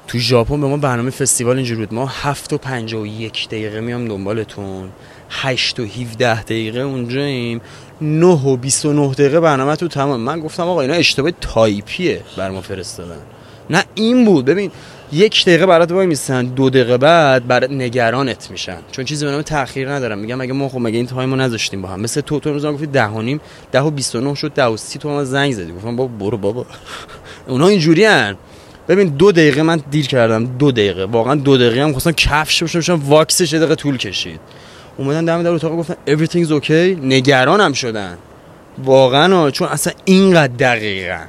تو 0.08 0.18
ژاپن 0.18 0.62
به 0.62 0.68
ما 0.68 0.78
برنامه 0.78 1.10
فستیوال 1.10 1.56
اینجوری 1.56 1.80
بود. 1.80 1.94
ما 1.94 2.06
7 2.06 2.54
و 2.54 2.58
51 2.58 3.48
دقیقه 3.48 3.80
میام 3.80 4.08
دنبالتون. 4.08 4.90
8 5.30 5.80
و 5.80 5.84
17 5.84 6.44
دقیقه 6.44 6.80
اونجاییم. 6.80 7.62
9 8.02 8.26
و 8.26 8.58
29 8.58 9.14
دقیقه 9.14 9.40
برنامه 9.40 9.76
تو 9.76 9.88
تمام. 9.88 10.20
من 10.20 10.40
گفتم 10.40 10.64
آقا 10.64 10.82
اینا 10.82 10.94
اشتباه 10.94 11.32
تایپیه 11.42 12.22
بر 12.38 12.50
ما 12.50 12.62
فرستادن. 12.62 13.22
نه 13.70 13.84
این 13.96 14.26
بود. 14.26 14.46
ببین 14.46 14.72
یک 15.12 15.46
دقیقه 15.46 15.66
برات 15.66 15.92
وای 15.92 16.08
میستن 16.08 16.46
دو 16.46 16.70
دقیقه 16.70 16.98
بعد 16.98 17.48
برات 17.48 17.72
نگرانت 17.72 18.52
میشن. 18.52 18.78
چون 18.92 19.06
چیزی 19.06 19.26
به 19.26 19.32
نام 19.32 19.42
تاخیر 19.42 19.92
ندارن. 19.92 20.20
میگم 20.20 20.42
اگه 20.42 20.54
ما 20.54 20.70
خب 20.70 20.78
مگه 20.78 20.98
این 20.98 21.08
تایمو 21.08 21.36
نذاشتیم 21.36 21.82
با 21.82 21.90
هم. 21.90 22.02
مثل 22.02 22.22
تو 22.22 22.40
تو 22.40 22.54
روزا 22.54 22.74
گفتی 22.74 22.86
10 22.86 23.06
و 23.06 23.22
نیم 23.22 23.42
10 23.72 23.82
و 23.82 23.90
29 23.90 24.36
شد 24.36 24.54
10 24.54 24.66
و 24.66 24.78
30 24.78 25.00
تو 25.00 25.10
ما 25.10 25.24
زنگ 25.24 25.54
زدی. 25.54 25.72
گفتم 25.72 25.96
بابا 25.96 26.26
برو 26.26 26.38
بابا. 26.38 26.66
اونها 27.48 27.68
اینجوری 27.68 28.06
ان 28.06 28.36
ببین 28.88 29.08
دو 29.08 29.32
دقیقه 29.32 29.62
من 29.62 29.82
دیر 29.92 30.08
کردم. 30.08 30.46
دو 30.46 30.72
دقیقه. 30.72 31.06
واقعا 31.06 31.36
دو 31.36 31.58
دقیقه 31.58 31.84
هم 31.84 31.92
خواستم 31.92 32.12
کفش 32.12 32.64
بشم 32.64 33.02
واکسش 33.06 33.54
دقیقه 33.54 33.76
طول 33.76 33.98
کشید. 33.98 34.40
اومدن 35.00 35.26
دم 35.26 35.44
در 35.44 35.50
اتاق 35.50 35.76
گفتن 35.76 35.96
everything's 36.08 36.64
okay. 36.64 37.00
نگرانم 37.02 37.74
شدن. 37.74 38.18
واقعا 38.78 39.52
چون 39.52 39.68
اصلا 39.68 39.94
اینقدر 40.06 40.54
دقیقا. 40.54 41.20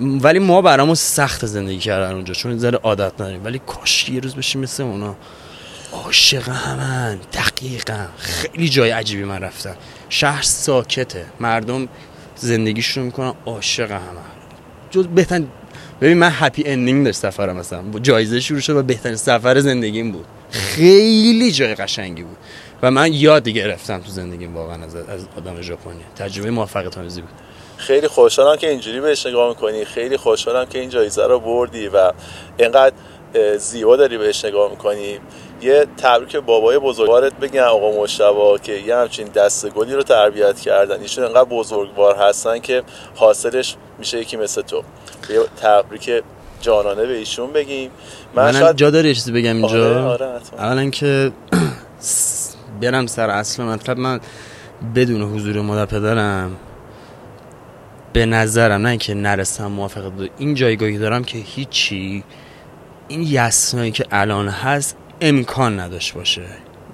ولی 0.00 0.38
ما 0.38 0.62
برامون 0.62 0.94
سخت 0.94 1.46
زندگی 1.46 1.78
کردن 1.78 2.14
اونجا 2.14 2.34
چون 2.34 2.58
ذره 2.58 2.78
عادت 2.82 3.12
نداریم. 3.14 3.44
ولی 3.44 3.60
کاش 3.66 4.08
یه 4.08 4.20
روز 4.20 4.34
بشیم 4.34 4.60
مثل 4.60 4.82
اونا. 4.82 5.16
عاشق 5.92 6.48
همن. 6.48 7.18
دقیقا. 7.32 8.06
خیلی 8.18 8.68
جای 8.68 8.90
عجیبی 8.90 9.24
من 9.24 9.40
رفتم 9.40 9.74
شهر 10.08 10.42
ساکته. 10.42 11.24
مردم 11.40 11.88
زندگیشون 12.36 13.04
می‌کنن 13.04 13.32
عاشق 13.46 13.90
همن. 13.90 14.28
جز 14.90 15.06
بهتن 15.06 15.46
ببین 16.00 16.18
من 16.18 16.30
هپی 16.32 16.62
اندینگ 16.66 17.04
داشت 17.04 17.18
سفرم 17.18 17.56
مثلا 17.56 17.82
جایزه 18.02 18.40
شروع 18.40 18.60
شد 18.60 18.76
و 18.76 18.82
بهترین 18.82 19.16
سفر 19.16 19.60
زندگیم 19.60 20.12
بود. 20.12 20.24
خیلی 20.50 21.52
جای 21.52 21.74
قشنگی 21.74 22.22
بود. 22.22 22.36
و 22.82 22.90
من 22.90 23.12
یاد 23.12 23.48
گرفتم 23.48 24.00
تو 24.00 24.10
زندگیم 24.10 24.56
واقعا 24.56 24.84
از, 24.84 24.94
از 24.96 25.26
آدم 25.36 25.60
ژاپنی. 25.60 26.04
تجربه 26.16 26.50
موفقیت 26.50 26.98
آمیزی 26.98 27.20
بود. 27.20 27.30
خیلی 27.76 28.08
خوشحالم 28.08 28.56
که 28.56 28.70
اینجوری 28.70 29.00
بهش 29.00 29.26
نگاه 29.26 29.48
می‌کنی. 29.48 29.84
خیلی 29.84 30.16
خوشحالم 30.16 30.66
که 30.66 30.78
این 30.78 30.90
جایزه 30.90 31.26
رو 31.26 31.40
بردی 31.40 31.88
و 31.88 32.12
اینقدر 32.58 32.94
زیبا 33.58 33.96
داری 33.96 34.18
بهش 34.18 34.44
نگاه 34.44 34.70
می‌کنی. 34.70 35.18
یه 35.62 35.86
تبریک 35.96 36.36
بابای 36.36 36.78
بزرگوارت 36.78 37.32
بگم 37.34 37.62
آقا 37.62 38.02
مشتبا 38.02 38.58
که 38.58 38.72
یه 38.72 38.96
همچین 38.96 39.28
دست 39.28 39.68
گلی 39.68 39.94
رو 39.94 40.02
تربیت 40.02 40.60
کردن. 40.60 41.00
ایشون 41.00 41.24
انقدر 41.24 41.44
بزرگوار 41.44 42.16
هستن 42.16 42.58
که 42.58 42.82
حاصلش 43.14 43.76
میشه 43.98 44.20
یکی 44.20 44.36
مثل 44.36 44.62
تو. 44.62 44.82
یه 45.30 45.40
تبریک 45.62 46.22
جانانه 46.60 47.06
به 47.06 47.16
ایشون 47.16 47.52
بگیم. 47.52 47.90
من 48.34 48.52
شاید... 48.52 48.76
جا 48.76 48.90
داری 48.90 49.14
چیزی 49.14 49.32
بگم 49.32 49.56
اینجا؟ 49.56 50.10
آره 50.10 50.24
آره 50.24 50.40
اولا 50.58 50.90
که 50.90 51.32
برم 52.80 53.06
سر 53.06 53.30
اصل 53.30 53.62
مطلب. 53.62 53.98
من 53.98 54.20
بدون 54.94 55.22
حضور 55.22 55.60
مادر 55.60 55.86
پدرم 55.86 56.56
به 58.12 58.26
نظرم 58.26 58.86
نه 58.86 58.96
که 58.96 59.14
نرسم 59.14 59.66
موافق 59.66 60.12
این 60.38 60.54
جایگاهی 60.54 60.98
دارم 60.98 61.24
که 61.24 61.38
هیچی 61.38 62.24
این 63.08 63.22
یسنایی 63.22 63.90
که 63.90 64.04
الان 64.10 64.48
هست 64.48 64.96
امکان 65.20 65.80
نداشت 65.80 66.14
باشه. 66.14 66.42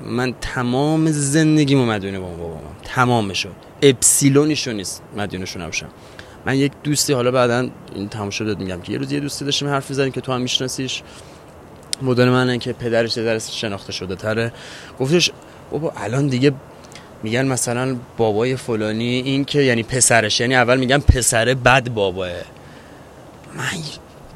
من 0.04 0.34
تمام 0.40 1.10
زندگیمو 1.10 1.86
مدیونه 1.86 2.18
با 2.18 2.26
بابام. 2.26 2.60
تمام 2.84 3.32
شد 3.32 3.52
اپسیلونیشو 3.82 4.72
نیست 4.72 5.02
مدیونشو 5.16 5.60
نباشم. 5.60 5.88
من 6.46 6.56
یک 6.56 6.72
دوستی 6.82 7.12
حالا 7.12 7.30
بعدا 7.30 7.68
این 7.94 8.08
تمام 8.08 8.30
شده 8.30 8.54
میگم 8.54 8.80
که 8.80 8.92
یه 8.92 8.98
روز 8.98 9.12
یه 9.12 9.20
دوستی 9.20 9.44
داشتیم 9.44 9.68
حرف 9.68 9.90
می‌زنیم 9.90 10.12
که 10.12 10.20
تو 10.20 10.32
هم 10.32 10.40
میشناسیش. 10.40 11.02
مدل 12.02 12.28
منه 12.28 12.58
که 12.58 12.72
پدرش 12.72 13.12
در 13.12 13.38
شناخته 13.38 13.92
شده 13.92 14.16
تره. 14.16 14.52
گفتش 15.00 15.30
بابا 15.70 15.92
الان 15.96 16.26
دیگه 16.26 16.52
میگن 17.22 17.46
مثلا 17.46 17.96
بابای 18.16 18.56
فلانی 18.56 19.04
این 19.04 19.44
که 19.44 19.60
یعنی 19.62 19.82
پسرش 19.82 20.40
یعنی 20.40 20.54
اول 20.54 20.78
میگن 20.78 20.98
پسره 20.98 21.54
بد 21.54 21.88
باباه. 21.88 22.28
من 23.56 23.64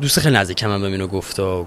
دوست 0.00 0.20
خیلی 0.20 0.36
نزدیک 0.36 0.64
من 0.64 0.80
به 0.80 0.86
اینو 0.86 1.06
گفتا 1.06 1.66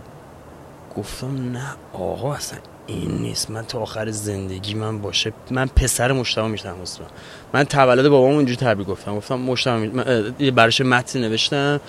گفتم 0.97 1.51
نه 1.51 1.75
آقا 1.93 2.33
اصلا 2.33 2.59
این 2.91 3.11
نیست. 3.11 3.49
من 3.49 3.65
تا 3.65 3.79
آخر 3.79 4.11
زندگی 4.11 4.73
من 4.73 5.01
باشه 5.01 5.33
من 5.51 5.67
پسر 5.67 6.11
مشتبه 6.11 6.47
میشتم 6.47 6.81
اصلا 6.81 7.05
من 7.53 7.63
تولد 7.63 8.09
بابام 8.09 8.35
اونجوری 8.35 8.55
تبریک 8.55 8.87
گفتم. 8.87 9.15
گفتم 9.15 9.35
مشتبه 9.35 10.51
براش 10.51 10.81
متن 10.81 11.19
نوشتم. 11.19 11.79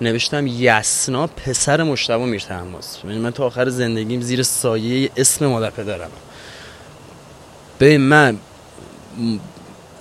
نوشتم 0.00 0.46
یسنا 0.46 1.26
پسر 1.26 1.82
مشتبه 1.82 2.24
میرتم 2.24 2.66
یعنی 3.04 3.18
من 3.18 3.30
تا 3.30 3.46
آخر 3.46 3.68
زندگیم 3.68 4.20
زیر 4.20 4.42
سایه 4.42 5.10
اسم 5.16 5.46
مادر 5.46 5.70
پدرم. 5.70 6.10
به 7.78 7.98
من 7.98 8.38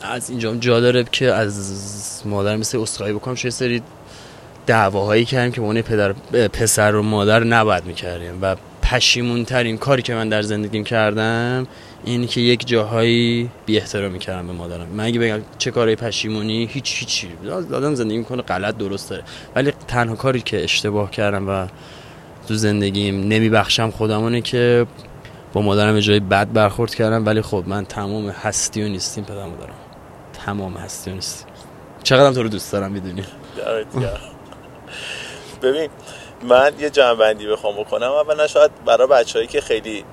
از 0.01 0.29
اینجا 0.29 0.55
جا 0.55 0.79
داره 0.79 1.03
که 1.11 1.33
از 1.33 2.21
مادر 2.25 2.55
مثل 2.55 2.77
اسخای 2.79 3.13
بکنم. 3.13 3.35
چه 3.35 3.49
سری 3.49 3.81
دعواهایی 4.65 5.25
کردیم 5.25 5.51
که 5.51 5.61
اون 5.61 5.81
پدر 5.81 6.13
پسر 6.47 6.95
و 6.95 7.03
مادر 7.03 7.43
نباید 7.43 7.85
می‌کردیم. 7.85 8.39
و 8.41 8.55
پشیمون 8.91 9.45
ترین 9.45 9.77
کاری 9.77 10.01
که 10.01 10.13
من 10.13 10.29
در 10.29 10.41
زندگیم 10.41 10.83
کردم 10.83 11.67
اینی 12.03 12.27
که 12.27 12.41
یک 12.41 12.67
جاهایی 12.67 13.49
بی 13.65 13.77
احترامی 13.77 14.19
کردم 14.19 14.47
به 14.47 14.53
مادرم. 14.53 14.87
من 14.87 15.03
اگه 15.03 15.19
بگم 15.19 15.41
چه 15.57 15.71
کاری 15.71 15.95
پشیمونی 15.95 16.65
هیچ 16.71 16.95
هیچی 16.99 17.29
آدم 17.73 17.95
زندگی 17.95 18.17
می‌کنه 18.17 18.41
غلط 18.41 18.77
درست 18.77 19.09
داره. 19.09 19.23
ولی 19.55 19.73
تنها 19.87 20.15
کاری 20.15 20.41
که 20.41 20.63
اشتباه 20.63 21.11
کردم 21.11 21.49
و 21.49 21.67
تو 22.47 22.55
زندگیم 22.55 23.27
نمیبخشم 23.27 23.91
خودمونه 23.91 24.41
که 24.41 24.87
با 25.53 25.61
مادرم 25.61 25.95
یه 25.95 26.01
جای 26.01 26.19
بد 26.19 26.53
برخورد 26.53 26.95
کردم. 26.95 27.25
ولی 27.25 27.41
خب 27.41 27.63
من 27.67 27.85
تمام 27.85 28.29
هستی 28.29 28.83
و 28.83 28.87
نیستیم 28.87 29.23
پدر 29.23 29.45
مادرم. 29.45 29.73
تمام 30.45 30.73
هستی 30.73 31.11
و 31.11 31.13
نیستیم. 31.13 31.47
چقدر 32.03 32.33
تو 32.33 32.43
رو 32.43 32.49
دوست 32.49 32.71
دارم 32.71 32.91
می‌دونی. 32.91 33.23
ببین 35.61 35.89
من 36.43 36.73
یه 36.79 36.89
جنبندی 36.89 37.47
بخوام 37.47 37.75
بکنم. 37.75 38.11
اولا 38.11 38.47
شاید 38.47 38.71
برای 38.85 39.07
بچههایی 39.07 39.47
که 39.47 39.61
خیلی 39.61 40.05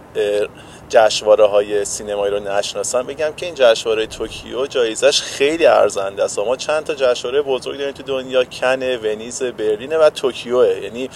جشنواره 0.89 1.47
های 1.47 1.85
سینمایی 1.85 2.33
رو 2.35 2.41
نشناسن 2.41 3.03
بگم 3.03 3.33
که 3.37 3.47
این 3.47 3.55
جشنواره 3.55 4.07
توکیو 4.07 4.67
جایزش 4.67 5.21
خیلی 5.21 5.67
ارزنده 5.67 6.25
است. 6.25 6.39
ما 6.39 6.57
چند 6.57 6.85
تا 6.85 6.95
جشنواره 6.95 7.43
بزرگ 7.43 7.79
داریم 7.79 7.95
تو 7.95 8.03
دنیا؟ 8.03 8.45
کنه 8.45 8.97
ونیز 8.97 9.43
برلین 9.43 9.97
و 9.97 10.11
توکیوه. 10.11 10.69
یعنی 10.83 11.11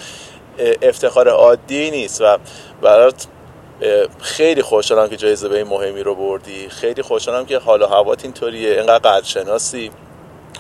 افتخار 0.83 1.29
عادی 1.29 1.90
نیست 1.90 2.21
و 2.21 2.38
برات 2.83 3.26
خیلی 4.21 4.62
خوشحالم 4.62 5.09
که 5.09 5.17
جایزه 5.17 5.49
به 5.49 5.57
این 5.57 5.67
مهمی 5.67 6.02
رو 6.02 6.14
بردی. 6.14 6.69
خیلی 6.69 7.02
خوشحالم 7.02 7.47
که 7.47 7.59
حال 7.59 7.83
و 7.83 7.87
هوات 7.87 8.25
اینطوریه. 8.25 8.71
اینقدر 8.71 8.99
قدرشناسی. 8.99 9.90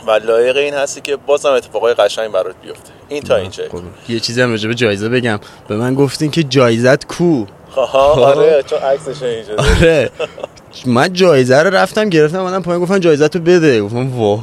و 0.06 0.10
لایق 0.10 0.56
این 0.56 0.74
هستی 0.74 1.00
که 1.00 1.16
بازم 1.16 1.50
اتفاقای 1.50 1.94
قشنگ 1.94 2.32
برات 2.32 2.54
بیفته. 2.62 2.90
این 3.08 3.22
تا 3.22 3.36
اینجا. 3.36 3.64
یه 4.08 4.20
چیزی 4.20 4.42
هم 4.42 4.52
به 4.52 4.74
جایزه 4.74 5.08
بگم. 5.08 5.40
به 5.68 5.76
من 5.76 5.94
گفتین 5.94 6.30
که 6.30 6.42
جایزت 6.42 7.06
کو. 7.06 7.44
آره 7.76 8.62
چون 8.62 8.78
عکسش 8.78 9.22
اینجا. 9.22 9.54
آره. 9.58 10.10
من 10.86 11.12
جایزه 11.12 11.62
رو 11.62 11.70
رفتم 11.70 12.08
گرفتم 12.08 12.40
اومدم 12.40 12.62
پایین 12.62 12.82
گفتم 12.82 12.98
جایزه 12.98 13.28
تو 13.28 13.38
بده. 13.38 13.82
گفتم 13.82 14.18
وا 14.18 14.36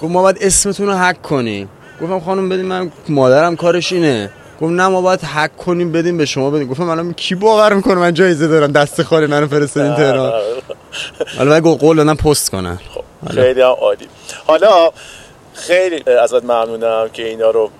گفت 0.00 0.12
ما 0.12 0.22
باید 0.22 0.38
اسمتون 0.40 0.86
رو 0.86 0.92
حک 0.92 1.22
کنیم. 1.22 1.68
گفتم 2.02 2.20
خانم 2.20 2.48
بدین 2.48 2.66
من 2.66 2.92
مادرم 3.08 3.56
کارش 3.56 3.92
اینه. 3.92 4.30
گفت 4.64 4.72
نه 4.72 4.88
ما 4.88 5.00
باید 5.00 5.20
حک 5.22 5.56
کنیم 5.56 5.92
بدیم 5.92 6.16
به 6.16 6.24
شما 6.26 6.50
بدیم. 6.50 6.68
گفتم 6.68 6.88
الان 6.88 7.12
کی 7.12 7.34
باور 7.34 7.72
می‌کنه؟ 7.72 7.94
من 7.94 8.14
جایزه 8.14 8.48
دارم 8.48 8.72
دست 8.72 9.02
خالی 9.02 9.26
منو 9.26 9.46
فرستادین 9.46 9.94
تهران. 9.94 10.32
حالا 11.38 11.50
من 11.50 11.60
قول 11.60 11.96
دادم 11.96 12.14
پست 12.14 12.50
کنن. 12.50 12.78
خب، 12.94 13.34
خیلی 13.34 13.60
هم 13.60 13.68
عالی. 13.68 14.08
حالا 14.46 14.90
خیلی 15.54 16.10
ازت 16.10 16.44
ممنونم 16.44 17.08
که 17.12 17.28
اینا 17.28 17.50
رو 17.50 17.70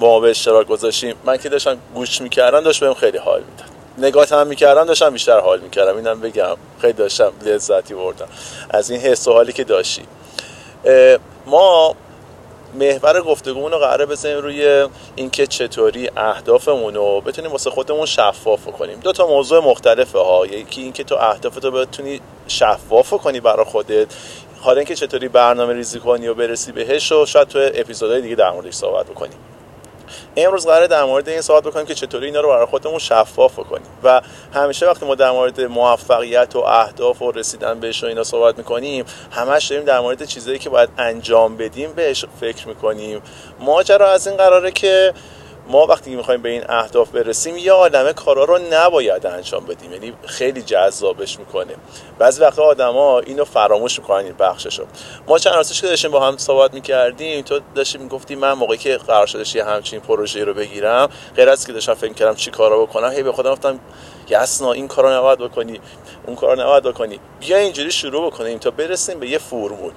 با 0.00 0.06
ما 0.08 0.20
به 0.20 0.30
اشتراک 0.30 0.66
گذاشتیم 0.66 1.14
من 1.24 1.36
که 1.36 1.48
داشتم 1.48 1.76
گوش 1.94 2.20
می‌کردم 2.20 2.60
داشت 2.60 2.80
بهم 2.80 2.94
خیلی 2.94 3.18
حال 3.18 3.40
می‌داد. 3.40 3.68
نگاه 4.08 4.40
هم 4.40 4.46
می‌کردم 4.46 4.84
داشتم 4.84 5.10
بیشتر 5.10 5.40
حال 5.40 5.60
می‌کردم. 5.60 5.96
اینم 5.96 6.20
بگم 6.20 6.56
خیلی 6.80 6.92
داشتم 6.92 7.32
لذتی 7.46 7.94
بردم 7.94 8.28
از 8.70 8.90
این 8.90 9.00
حس 9.00 9.28
و 9.28 9.32
حالی 9.32 9.52
که 9.52 9.64
داشتی 9.64 10.02
ما 11.46 11.94
محور 12.74 13.22
گفتگومون 13.22 13.72
رو 13.72 13.78
قراره 13.78 14.06
بزنیم 14.06 14.38
روی 14.38 14.88
اینکه 15.16 15.46
چطوری 15.46 16.10
اهدافمون 16.16 16.94
رو 16.94 17.20
بتونیم 17.20 17.50
واسه 17.50 17.70
خودمون 17.70 18.06
شفاف 18.06 18.66
کنیم. 18.66 19.00
دو 19.00 19.12
تا 19.12 19.26
موضوع 19.26 19.64
مختلفه 19.64 20.18
ها. 20.18 20.46
یکی 20.46 20.82
اینکه 20.82 21.04
تو 21.04 21.14
اهدافتو 21.14 21.70
بتونی 21.70 22.20
شفاف 22.48 23.10
کنی 23.10 23.40
برای 23.40 23.64
خودت. 23.64 24.06
حالا 24.60 24.76
اینکه 24.76 24.94
چطوری 24.94 25.28
برنامه 25.28 25.72
ریزی 25.72 26.00
کنی 26.00 26.28
و 26.28 26.34
برسی 26.34 26.72
بهش 26.72 27.12
و 27.12 27.26
شاید 27.26 27.48
تو 27.48 27.58
اپیزودهای 27.74 28.20
دیگه 28.20 28.34
در 28.34 28.50
موردش 28.50 28.74
صحبت 28.74 29.06
بکنیم. 29.06 29.38
امروز 30.36 30.66
قراره 30.66 30.86
در 30.86 31.04
مورد 31.04 31.28
این 31.28 31.40
صحبت 31.40 31.62
بکنیم 31.62 31.86
که 31.86 31.94
چطوری 31.94 32.26
اینا 32.26 32.40
رو 32.40 32.48
برای 32.48 32.66
خودمون 32.66 32.98
شفاف 32.98 33.54
کنیم 33.54 33.86
و 34.02 34.20
همیشه 34.54 34.86
وقتی 34.86 35.06
ما 35.06 35.14
در 35.14 35.30
مورد 35.30 35.60
موفقیت 35.60 36.56
و 36.56 36.58
اهداف 36.58 37.22
و 37.22 37.32
رسیدن 37.32 37.80
بهش 37.80 38.04
و 38.04 38.06
اینا 38.06 38.24
صحبت 38.24 38.58
می‌کنیم 38.58 39.04
همش 39.30 39.66
داریم 39.66 39.84
در 39.84 40.00
مورد 40.00 40.24
چیزایی 40.24 40.58
که 40.58 40.70
باید 40.70 40.88
انجام 40.98 41.56
بدیم 41.56 41.92
بهش 41.92 42.24
فکر 42.40 42.68
می‌کنیم. 42.68 43.22
ماجرا 43.60 44.10
از 44.10 44.26
این 44.26 44.36
قراره 44.36 44.70
که 44.70 45.14
ما 45.68 45.86
وقتی 45.86 46.16
می‌خوایم 46.16 46.42
به 46.42 46.48
این 46.48 46.64
اهداف 46.68 47.10
برسیم 47.10 47.56
یه 47.56 47.72
عالمه 47.72 48.12
کارا 48.12 48.44
رو 48.44 48.58
نباید 48.70 49.26
انجام 49.26 49.66
بدیم. 49.66 49.92
یعنی 49.92 50.12
خیلی 50.26 50.62
جذابش 50.62 51.38
می‌کنه. 51.38 51.74
بعضی 52.18 52.40
وقتا 52.40 52.62
آدما 52.62 53.18
اینو 53.18 53.44
فراموش 53.44 53.98
می‌کنن 53.98 54.24
این 54.24 54.34
بخششو. 54.38 54.84
ما 55.26 55.38
چند 55.38 55.54
راستش 55.54 55.80
که 55.80 55.86
داشتیم 55.86 56.10
با 56.10 56.20
هم 56.20 56.36
صحبت 56.36 56.74
می‌کردیم 56.74 57.42
تو 57.42 57.60
داشتیم 57.74 58.02
می‌گفتی 58.02 58.34
من 58.34 58.52
موقعی 58.52 58.78
که 58.78 58.96
قرار 58.96 59.26
شده 59.26 59.56
یه 59.56 59.64
همچین 59.64 60.00
پروژه 60.00 60.44
رو 60.44 60.54
بگیرم 60.54 61.08
غیر 61.36 61.48
از 61.48 61.66
که 61.66 61.72
داشتم 61.72 61.94
فکر 61.94 62.12
کردم 62.12 62.34
چی 62.34 62.50
کارا 62.50 62.82
بکنم 62.82 63.10
هی 63.10 63.22
به 63.22 63.32
خودم 63.32 63.52
گفتم 63.52 63.80
یسنا 64.28 64.72
این 64.72 64.88
کارو 64.88 65.10
نباید 65.10 65.38
بکنی 65.38 65.80
اون 66.26 66.36
کارو 66.36 66.60
نباید 66.60 66.82
بکنی. 66.82 67.20
بیا 67.40 67.56
اینجوری 67.56 67.90
شروع 67.90 68.26
بکنیم 68.26 68.58
تا 68.58 68.70
برسیم 68.70 69.20
به 69.20 69.28
یه 69.28 69.38
فرمول. 69.38 69.92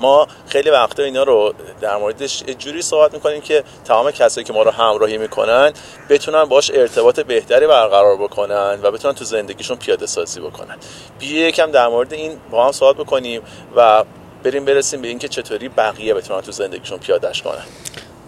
ما 0.00 0.26
خیلی 0.46 0.70
وقتا 0.70 1.02
اینا 1.02 1.22
رو 1.22 1.54
در 1.80 1.96
موردش 1.96 2.42
جوری 2.42 2.82
صحبت 2.82 3.14
می‌کنیم 3.14 3.40
که 3.40 3.64
تمام 3.84 4.10
کسایی 4.10 4.44
که 4.44 4.52
ما 4.52 4.62
رو 4.62 4.70
همراهی 4.70 5.18
می‌کنن 5.18 5.72
بتونن 6.08 6.44
باش 6.44 6.70
ارتباط 6.74 7.20
بهتری 7.20 7.66
برقرار 7.66 8.16
بکنن 8.16 8.78
و 8.82 8.90
بتونن 8.90 9.14
تو 9.14 9.24
زندگیشون 9.24 9.76
پیاده 9.76 10.06
سازی 10.06 10.40
بکنن. 10.40 10.76
بیا 11.18 11.48
یکم 11.48 11.70
در 11.70 11.88
مورد 11.88 12.12
این 12.12 12.36
با 12.50 12.66
هم 12.66 12.72
صحبت 12.72 12.96
بکنیم 12.96 13.42
و 13.76 14.04
بریم 14.42 14.64
برسیم 14.64 15.02
به 15.02 15.08
اینکه 15.08 15.28
چطوری 15.28 15.68
بقیه 15.68 16.14
بتونن 16.14 16.40
تو 16.40 16.52
زندگیشون 16.52 16.98
پیادهش 16.98 17.42
کنن. 17.42 17.64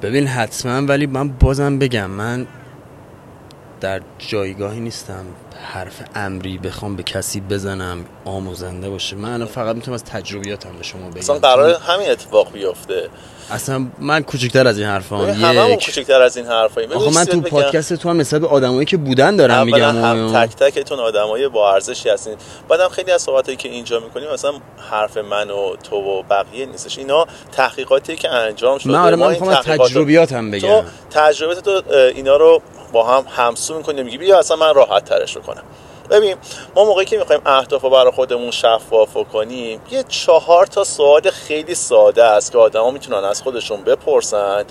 ببین 0.03 0.27
حتما 0.27 0.87
ولی 0.87 1.07
من 1.07 1.29
بازم 1.29 1.79
بگم 1.79 2.11
من 2.11 2.47
در 3.81 4.01
جایگاهی 4.19 4.81
نیستم. 4.81 5.25
حرف 5.63 6.03
امری 6.15 6.59
بخوام 6.59 6.97
به 6.97 7.03
کسی 7.03 7.41
بزنم 7.41 8.05
آموزنده 8.25 8.91
باشه. 8.91 9.17
من 9.17 9.45
فقط 9.45 9.77
می‌تونم 9.77 9.95
از 9.95 10.05
تجربیاتم 10.05 10.77
به 10.79 10.85
شما 10.85 11.09
بگم. 11.09 11.19
اصلا 11.19 11.39
قرار 11.39 11.75
همین 11.75 12.11
اتفاق 12.11 12.53
بیفته. 12.53 13.09
اصلا 13.51 13.87
من 13.99 14.23
کوچکتر 14.23 14.67
از 14.67 14.79
این 14.79 14.87
حرفام 14.87 15.29
هممون 15.31 15.77
کوچکتر 15.77 16.23
از 16.23 16.37
این 16.37 16.47
حرفاییم 16.47 16.93
آخه 16.93 17.15
من 17.15 17.25
تو 17.25 17.41
پادکست 17.41 17.95
تو 17.95 18.11
هم 18.11 18.21
حساب 18.21 18.45
آدمایی 18.45 18.85
که 18.85 18.97
بودن 18.97 19.37
دارم 19.37 19.67
میگم 19.67 20.05
هم 20.05 20.47
تک 20.47 20.57
تکتون 20.57 20.99
آدمای 20.99 21.49
با 21.49 21.75
ارزشی 21.75 22.09
هستین. 22.09 22.37
بعدم 22.69 22.89
خیلی 22.89 23.13
از 23.13 23.23
صحبتایی 23.23 23.57
که 23.57 23.69
اینجا 23.69 24.01
می‌کنیم 24.01 24.31
مثلا 24.33 24.53
حرف 24.91 25.17
من 25.17 25.51
و 25.51 25.77
تو 25.77 25.97
و 25.97 26.23
بقیه 26.23 26.67
نیستش. 26.67 26.99
اینا 26.99 27.27
تحقیقاتی 27.53 28.17
که 28.17 28.31
انجام 28.31 28.79
شده. 28.79 28.93
من 28.93 28.99
آره 28.99 29.17
من 29.17 29.31
می‌خوام 29.31 29.55
تجربیاتم 29.55 30.51
بگم. 30.51 30.81
تو 30.81 30.83
تجربیات 31.11 31.65
تو 31.65 31.83
اینا 32.15 32.37
رو 32.37 32.63
با 32.93 33.07
هم 33.07 33.25
همسو 33.37 33.77
می‌کنیم. 33.77 34.05
میگی 34.05 34.19
بیا 34.19 34.39
اصلا 34.39 34.57
من 34.57 34.75
راحت 34.75 35.05
ترش 35.05 35.37
بکنم 35.49 35.65
ببین 36.11 36.37
ما 36.77 36.85
موقعی 36.85 37.05
که 37.05 37.19
می‌خوایم 37.19 37.43
اهداف 37.47 37.83
رو 37.83 37.91
برای 37.91 38.13
خودمون 38.13 38.51
شفاف 38.51 39.17
کنیم 39.33 39.81
یه 39.91 40.03
چهار 40.09 40.67
تا 40.67 40.85
سوال 40.85 41.31
خیلی 41.31 41.75
ساده 41.75 42.25
است 42.25 42.53
که 42.53 42.59
آدما 42.59 42.91
می‌تونن 42.91 43.25
از 43.25 43.43
خودشون 43.43 43.83
بپرسن 43.85 44.65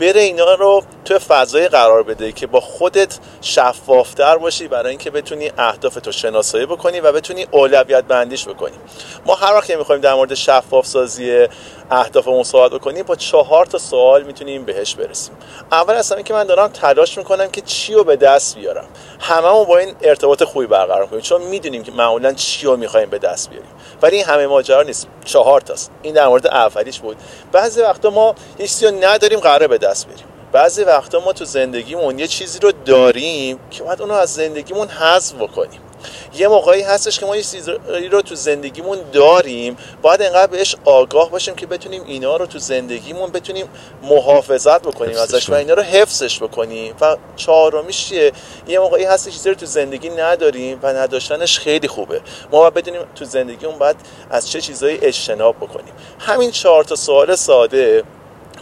بره 0.00 0.20
اینا 0.20 0.54
رو 0.54 0.82
تو 1.10 1.18
فضای 1.18 1.68
قرار 1.68 2.02
بده 2.02 2.32
که 2.32 2.46
با 2.46 2.60
خودت 2.60 3.18
شفافتر 3.40 4.38
باشی 4.38 4.68
برای 4.68 4.90
اینکه 4.90 5.10
بتونی 5.10 5.52
اهداف 5.58 5.94
تو 5.94 6.12
شناسایی 6.12 6.66
بکنی 6.66 7.00
و 7.00 7.12
بتونی 7.12 7.46
اولویت 7.50 8.04
بندیش 8.04 8.48
بکنی. 8.48 8.76
ما 9.26 9.34
هر 9.34 9.54
وقت 9.54 9.70
می‌خوایم 9.70 10.00
در 10.00 10.14
مورد 10.14 10.34
شفاف 10.34 10.86
سازی 10.86 11.48
اهدافمون 11.90 12.42
صحبت 12.42 12.70
بکنیم 12.70 13.02
با 13.02 13.16
چهار 13.16 13.66
تا 13.66 13.78
سوال 13.78 14.22
می‌تونیم 14.22 14.64
بهش 14.64 14.94
برسیم. 14.94 15.34
اول 15.72 15.94
از 15.94 16.12
همه 16.12 16.22
که 16.22 16.34
من 16.34 16.44
دارم 16.44 16.68
تلاش 16.68 17.18
می‌کنم 17.18 17.50
که 17.50 17.60
چی 17.60 17.94
رو 17.94 18.04
به 18.04 18.16
دست 18.16 18.56
بیارم. 18.56 18.86
هممون 19.20 19.64
با 19.64 19.78
این 19.78 19.94
ارتباط 20.02 20.44
خوبی 20.44 20.66
برقرار 20.66 21.06
کنیم. 21.06 21.22
چون 21.22 21.42
می‌دونیم 21.42 21.82
که 21.82 21.92
معمولا 21.92 22.32
چی 22.32 22.66
رو 22.66 22.76
می‌خوایم 22.76 23.10
به 23.10 23.18
دست 23.18 23.50
بیاریم. 23.50 23.70
ولی 24.02 24.16
این 24.16 24.24
همه 24.24 24.46
ماجرا 24.46 24.82
نیست. 24.82 25.06
چهار 25.24 25.60
تاست. 25.60 25.90
این 26.02 26.14
در 26.14 26.28
مورد 26.28 26.46
اولیش 26.46 27.00
بود. 27.00 27.16
بعضی 27.52 27.80
وقتا 27.80 28.10
ما 28.10 28.34
هیچ 28.58 28.70
چیزی 28.70 28.90
نداریم 28.90 29.40
قراره 29.40 29.68
به 29.68 29.78
دست 29.78 30.06
بیاریم. 30.06 30.26
بعضی 30.52 30.84
وقتا 30.84 31.20
ما 31.20 31.32
تو 31.32 31.44
زندگیمون 31.44 32.18
یه 32.18 32.26
چیزی 32.26 32.58
رو 32.58 32.72
داریم 32.84 33.58
که 33.70 33.82
باید 33.82 34.00
اونو 34.00 34.14
از 34.14 34.34
زندگیمون 34.34 34.88
حذف 34.88 35.34
بکنیم. 35.34 35.80
یه 36.34 36.48
موقعی 36.48 36.82
هستش 36.82 37.18
که 37.20 37.26
ما 37.26 37.36
یه 37.36 37.42
چیزی 37.42 37.72
رو 38.10 38.22
تو 38.22 38.34
زندگیمون 38.34 38.98
داریم 39.12 39.76
باید 40.02 40.22
انقدر 40.22 40.46
بهش 40.46 40.76
آگاه 40.84 41.30
باشیم 41.30 41.54
که 41.54 41.66
بتونیم 41.66 42.02
اینا 42.06 42.36
رو 42.36 42.46
تو 42.46 42.58
زندگیمون 42.58 43.30
بتونیم 43.30 43.68
محافظت 44.02 44.82
بکنیم 44.82 45.16
ازش 45.16 45.50
و 45.50 45.54
اینا 45.54 45.74
رو 45.74 45.82
حفظش 45.82 46.42
بکنیم. 46.42 46.94
و 47.00 47.16
چهارمیش 47.36 48.08
چیه؟ 48.08 48.32
یه 48.68 48.78
موقعی 48.78 49.04
هست 49.04 49.28
چیزی 49.28 49.48
رو 49.48 49.54
تو 49.54 49.66
زندگی 49.66 50.08
نداریم 50.08 50.78
و 50.82 50.92
نداشتنش 50.92 51.58
خیلی 51.58 51.88
خوبه. 51.88 52.20
ما 52.52 52.58
باید 52.60 52.74
بدونیم 52.74 53.00
تو 53.14 53.24
زندگیمون 53.24 53.78
باید 53.78 53.96
از 54.30 54.50
چه 54.50 54.60
چیزایی 54.60 54.98
اجتناب 55.02 55.56
بکنیم. 55.56 55.94
همین 56.18 56.50
چهار 56.50 56.84
تا 56.84 56.96
سوال 56.96 57.34
ساده 57.34 58.04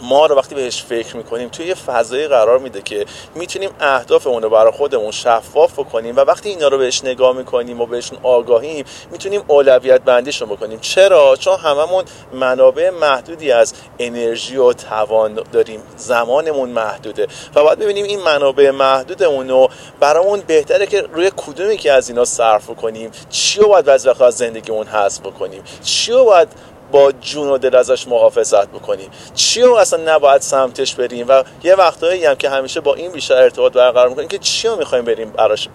ما 0.01 0.25
رو 0.25 0.35
وقتی 0.35 0.55
بهش 0.55 0.83
فکر 0.83 1.17
می‌کنیم 1.17 1.49
توی 1.49 1.65
یه 1.65 1.73
فضایی 1.73 2.27
قرار 2.27 2.59
میده 2.59 2.81
که 2.81 3.05
می‌تونیم 3.35 3.69
اهدافمون 3.79 4.43
رو 4.43 4.49
برای 4.49 4.71
خودمون 4.71 5.11
شفاف 5.11 5.79
کنیم 5.91 6.15
و 6.15 6.19
وقتی 6.19 6.49
اینا 6.49 6.67
رو 6.67 6.77
بهش 6.77 7.03
نگاه 7.03 7.35
می‌کنیم 7.35 7.81
و 7.81 7.85
بهشون 7.85 8.17
آگاهیم 8.23 8.85
می‌تونیم 9.11 9.41
اولویت 9.47 10.01
بندیشون 10.01 10.49
بکنیم. 10.49 10.79
چرا؟ 10.79 11.35
چون 11.35 11.57
هممون 11.57 12.03
منابع 12.33 12.89
محدودی 12.89 13.51
از 13.51 13.73
انرژی 13.99 14.57
و 14.57 14.73
توان 14.73 15.43
داریم. 15.51 15.81
زمانمون 15.97 16.69
محدوده 16.69 17.27
و 17.55 17.63
باید 17.63 17.79
ببینیم 17.79 18.05
این 18.05 18.21
منابع 18.21 18.71
محدودمون 18.71 19.49
رو 19.49 19.69
برامون 19.99 20.43
بهتره 20.47 20.85
که 20.85 21.01
روی 21.01 21.31
کدومی 21.37 21.77
که 21.77 21.91
از 21.91 22.09
اینا 22.09 22.25
صرف 22.25 22.69
کنیم 22.69 23.11
چی 23.29 23.59
رو 23.59 23.67
باید 23.67 23.87
وقت 23.87 24.21
از 24.21 24.37
زندگیمون 24.37 24.87
حذف 24.87 25.19
بکنیم؟ 25.19 25.63
چی 25.83 26.11
رو 26.11 26.23
باید 26.23 26.47
با 26.91 27.11
جون 27.11 27.49
و 27.49 27.57
دل 27.57 27.75
ازش 27.75 28.07
محافظت 28.07 28.67
بکنیم. 28.67 29.09
چی 29.35 29.61
رو 29.61 29.73
اصلا 29.73 30.15
نباید 30.15 30.41
سمتش 30.41 30.95
بریم؟ 30.95 31.25
و 31.29 31.43
یه 31.63 31.75
وقتایی 31.75 32.25
هم 32.25 32.35
که 32.35 32.49
همیشه 32.49 32.81
با 32.81 32.95
این 32.95 33.11
بیشتر 33.11 33.37
ارتباط 33.37 33.73
برقرار 33.73 34.09
می‌کنیم 34.09 34.27
که 34.27 34.37
چی 34.37 34.67
رو 34.67 34.75
می‌خوایم 34.75 35.05
بریم 35.05 35.29
براش 35.29 35.69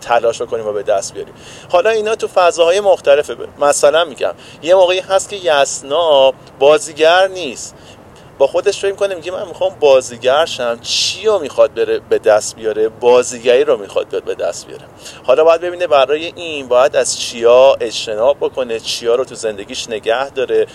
تلاش 0.00 0.42
بکنیم 0.42 0.66
و 0.66 0.72
به 0.72 0.82
دست 0.82 1.14
بیاریم. 1.14 1.34
حالا 1.68 1.90
اینا 1.90 2.14
تو 2.14 2.28
فضاهای 2.28 2.80
مختلفه. 2.80 3.36
مثلا 3.58 4.04
میگم 4.04 4.34
یه 4.62 4.74
موقعی 4.74 5.00
هست 5.00 5.28
که 5.28 5.36
یسنا 5.36 6.32
بازیگر 6.58 7.28
نیست. 7.28 7.74
با 8.38 8.46
خودش 8.46 8.80
فکر 8.80 8.94
کنه 8.94 9.14
میگه 9.14 9.32
من 9.32 9.48
می‌خوام 9.48 9.76
بازیگر 9.80 10.44
شم. 10.44 10.78
چی 10.82 11.26
رو 11.26 11.38
می‌خواد 11.38 11.74
بره 11.74 11.98
به 11.98 12.18
دست 12.18 12.56
بیاره؟ 12.56 12.88
بازیگری 12.88 13.64
رو 13.64 13.76
می‌خواد 13.76 14.24
به 14.24 14.34
دست 14.34 14.66
بیاره. 14.66 14.84
حالا 15.24 15.44
باید 15.44 15.60
ببینه 15.60 15.86
برای 15.86 16.32
این 16.36 16.68
باید 16.68 16.96
از 16.96 17.20
چیا 17.20 17.76
اجتناب 17.80 18.36
بکنه 18.40 18.80
چیا 18.80 19.14
رو 19.14 19.24
تو 19.24 19.34
زندگیش 19.34 19.88
نگه 19.88 20.30
داره 20.30 20.66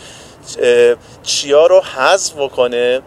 چیا 1.24 1.68
رو 1.68 1.82
حذف 1.82 2.34
بکنه. 2.38 3.02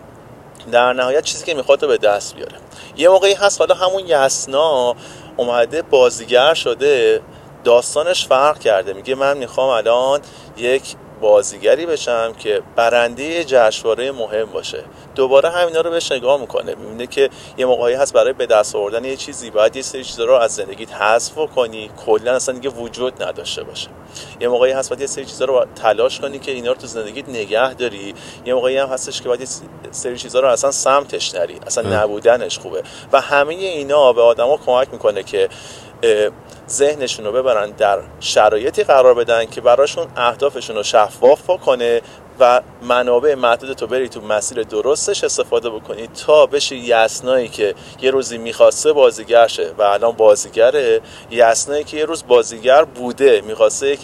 در 0.72 0.92
نهایت 0.92 1.24
چیزی 1.24 1.44
که 1.44 1.54
می‌خواد 1.54 1.82
رو 1.82 1.88
به 1.88 1.96
دست 1.96 2.34
بیاره. 2.34 2.56
یه 2.96 3.08
موقعی 3.08 3.34
هست 3.34 3.60
حالا 3.60 3.74
همون 3.74 4.02
یسنا 4.06 4.94
اومده 5.36 5.82
بازیگر 5.82 6.54
شده 6.54 7.20
داستانش 7.64 8.26
فرق 8.26 8.58
کرده. 8.58 8.92
میگه 8.92 9.14
من 9.14 9.38
می‌خوام 9.38 9.68
الان 9.68 10.20
یک 10.56 10.82
بازیگری 11.20 11.86
بشم 11.86 12.32
که 12.38 12.62
برنده 12.76 13.44
جشنواره 13.44 14.12
مهم 14.12 14.44
باشه. 14.44 14.84
دوباره 15.14 15.50
همینا 15.50 15.80
رو 15.80 15.90
بهش 15.90 16.12
نگاه 16.12 16.40
می‌کنه. 16.40 16.74
می‌بینه 16.74 17.06
که 17.06 17.30
یه 17.58 17.66
موقعی 17.66 17.94
هست 17.94 18.12
برای 18.12 18.32
به 18.32 18.46
دست 18.46 18.76
آوردن 18.76 19.04
یه 19.04 19.16
چیزی. 19.16 19.50
باید 19.50 19.76
یه 19.76 19.82
سری 19.82 20.04
چیزا 20.04 20.24
رو 20.24 20.34
از 20.34 20.54
زندگیت 20.54 20.92
حذف 20.92 21.34
کنی. 21.54 21.90
کلا 22.06 22.34
اصلا 22.34 22.54
دیگه 22.54 22.68
وجود 22.68 23.22
نداشته 23.22 23.64
باشه. 23.64 23.88
یه 24.40 24.48
موقعی 24.48 24.72
هست 24.72 24.90
باید 24.90 25.00
یه 25.00 25.06
سری 25.06 25.24
چیزا 25.24 25.44
رو 25.44 25.66
تلاش 25.82 26.20
کنی 26.20 26.38
که 26.38 26.52
اینا 26.52 26.72
رو 26.72 26.78
تو 26.78 26.86
زندگیت 26.86 27.28
نگه 27.28 27.74
داری. 27.74 28.14
یه 28.44 28.54
موقعی 28.54 28.78
هم 28.78 28.88
هستش 28.88 29.22
که 29.22 29.28
باید 29.28 29.40
یه 29.40 29.46
سری 29.90 30.18
چیزا 30.18 30.40
رو 30.40 30.48
اصلا 30.48 30.70
سمتش 30.70 31.34
نری. 31.34 31.60
اصلا 31.66 32.02
نبودنش 32.02 32.58
خوبه. 32.58 32.82
و 33.12 33.20
همه 33.20 33.54
اینا 33.54 34.12
به 34.12 34.22
آدما 34.22 34.56
کمک 34.56 34.88
می‌کنه 34.92 35.22
که 35.22 35.48
ذهنشون 36.70 37.26
رو 37.26 37.32
ببرن 37.32 37.70
در 37.70 37.98
شرایطی 38.20 38.84
قرار 38.84 39.14
بدن 39.14 39.44
که 39.46 39.60
براشون 39.60 40.06
اهدافشون 40.16 40.76
رو 40.76 40.82
شفاف 40.82 41.50
بکنه 41.50 42.02
و 42.40 42.62
منابع 42.82 43.34
محدود 43.34 43.72
تو 43.72 43.86
بری 43.86 44.08
تو 44.08 44.20
مسیر 44.20 44.62
درستش 44.62 45.24
استفاده 45.24 45.70
بکنی 45.70 46.08
تا 46.26 46.46
بشه 46.46 46.76
یسنایی 46.76 47.48
که 47.48 47.74
یه 48.00 48.10
روزی 48.10 48.38
می‌خواسته 48.38 48.92
بازیگر 48.92 49.46
شه. 49.46 49.72
و 49.78 49.82
الان 49.82 50.12
بازیگره. 50.12 51.00
یسنایی 51.30 51.84
که 51.84 51.96
یه 51.96 52.04
روز 52.04 52.26
بازیگر 52.26 52.84
بوده 52.84 53.40
می‌خواسته 53.40 53.88
یک 53.88 54.00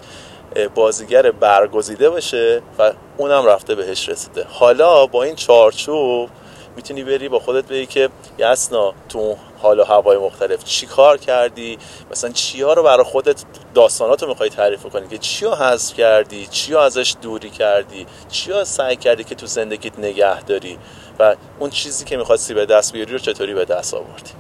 بازیگر 0.75 1.31
برگزیده 1.31 2.11
بشه 2.11 2.63
و 2.79 2.93
اونم 3.17 3.47
رفته 3.47 3.75
بهش 3.75 4.09
رسیده. 4.09 4.47
حالا 4.51 5.07
با 5.07 5.23
این 5.23 5.35
چارچوب 5.35 6.31
می‌تونی 6.77 7.05
بری 7.05 7.29
با 7.29 7.39
خودت 7.39 7.65
بگی 7.65 7.87
که 7.87 8.09
یسنا 8.39 8.95
تو 9.09 9.37
حال 9.63 9.81
و 9.81 9.85
هوای 9.85 10.19
مختلف. 10.19 10.65
چی 10.65 10.87
کار 10.87 11.19
کردی؟ 11.19 11.79
مثلا 12.11 12.31
چیا 12.31 12.73
رو 12.73 12.83
برای 12.83 13.05
خودت 13.05 13.45
داستانات 13.75 14.23
رو 14.23 14.29
می‌خوای 14.29 14.51
تعریف 14.51 14.83
کنی 14.83 15.09
که 15.09 15.19
چیا 15.19 15.55
حذف 15.55 15.95
کردی؟ 15.95 16.47
چیا 16.47 16.85
ازش 16.85 17.15
دوری 17.23 17.51
کردی؟ 17.51 18.07
چیا 18.29 18.65
سعی 18.65 18.97
کردی 18.97 19.25
که 19.25 19.35
تو 19.35 19.47
زندگیت 19.47 19.99
نگه 19.99 20.43
داری؟ 20.43 20.79
و 21.19 21.37
اون 21.59 21.71
چیزی 21.71 22.05
که 22.05 22.17
می‌خواستی 22.17 22.55
به 22.55 22.67
دست 22.67 22.93
بیاری 22.93 23.13
رو 23.13 23.19
چطوری 23.19 23.55
به 23.55 23.65
دست 23.65 23.95
آوردی؟ 23.95 24.31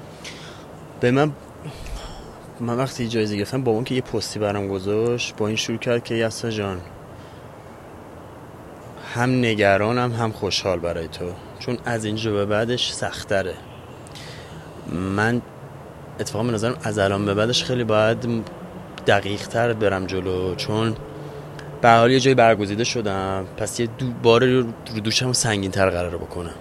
به 1.00 1.11
من 1.11 1.32
من 2.61 2.76
وقتی 2.76 3.08
جایزه 3.08 3.37
گرفتم 3.37 3.64
با 3.64 3.72
اون 3.72 3.85
که 3.85 3.94
یه 3.94 4.00
پستی 4.00 4.38
برام 4.38 4.68
گذاشت 4.68 5.37
با 5.37 5.46
این 5.46 5.56
شروع 5.56 5.78
کرد 5.78 6.04
که 6.04 6.14
یاسا 6.14 6.50
جان 6.50 6.80
هم 9.14 9.30
نگرانم 9.30 10.12
هم 10.12 10.32
خوشحال 10.32 10.78
برای 10.78 11.08
تو. 11.08 11.32
چون 11.58 11.78
از 11.85 12.04
اینجا 12.04 12.32
به 12.32 12.46
بعدش 12.46 12.92
سختره. 12.92 13.54
من 14.92 15.42
اتفاقا 16.21 16.45
به 16.45 16.53
نظرم 16.53 16.77
از 16.83 16.99
الان 16.99 17.27
به 17.27 17.35
بعدش 17.35 17.64
خیلی 17.64 17.85
باید 17.85 18.45
دقیق 19.07 19.49
تر 19.49 19.73
برم 19.73 20.07
جلو 20.07 20.55
چون 20.55 20.97
به 21.83 21.90
حال 21.90 22.11
یه 22.11 22.21
جایی 22.21 22.35
برگزیده 22.35 22.85
شدم. 22.85 23.47
پس 23.57 23.81
یه 23.81 23.88
دو 23.99 24.07
بار 24.23 24.45
رو 24.45 24.62
دوشم 25.05 25.33
سنگین 25.33 25.71
تر 25.71 25.90
قرار 25.90 26.16
بکنم. 26.16 26.55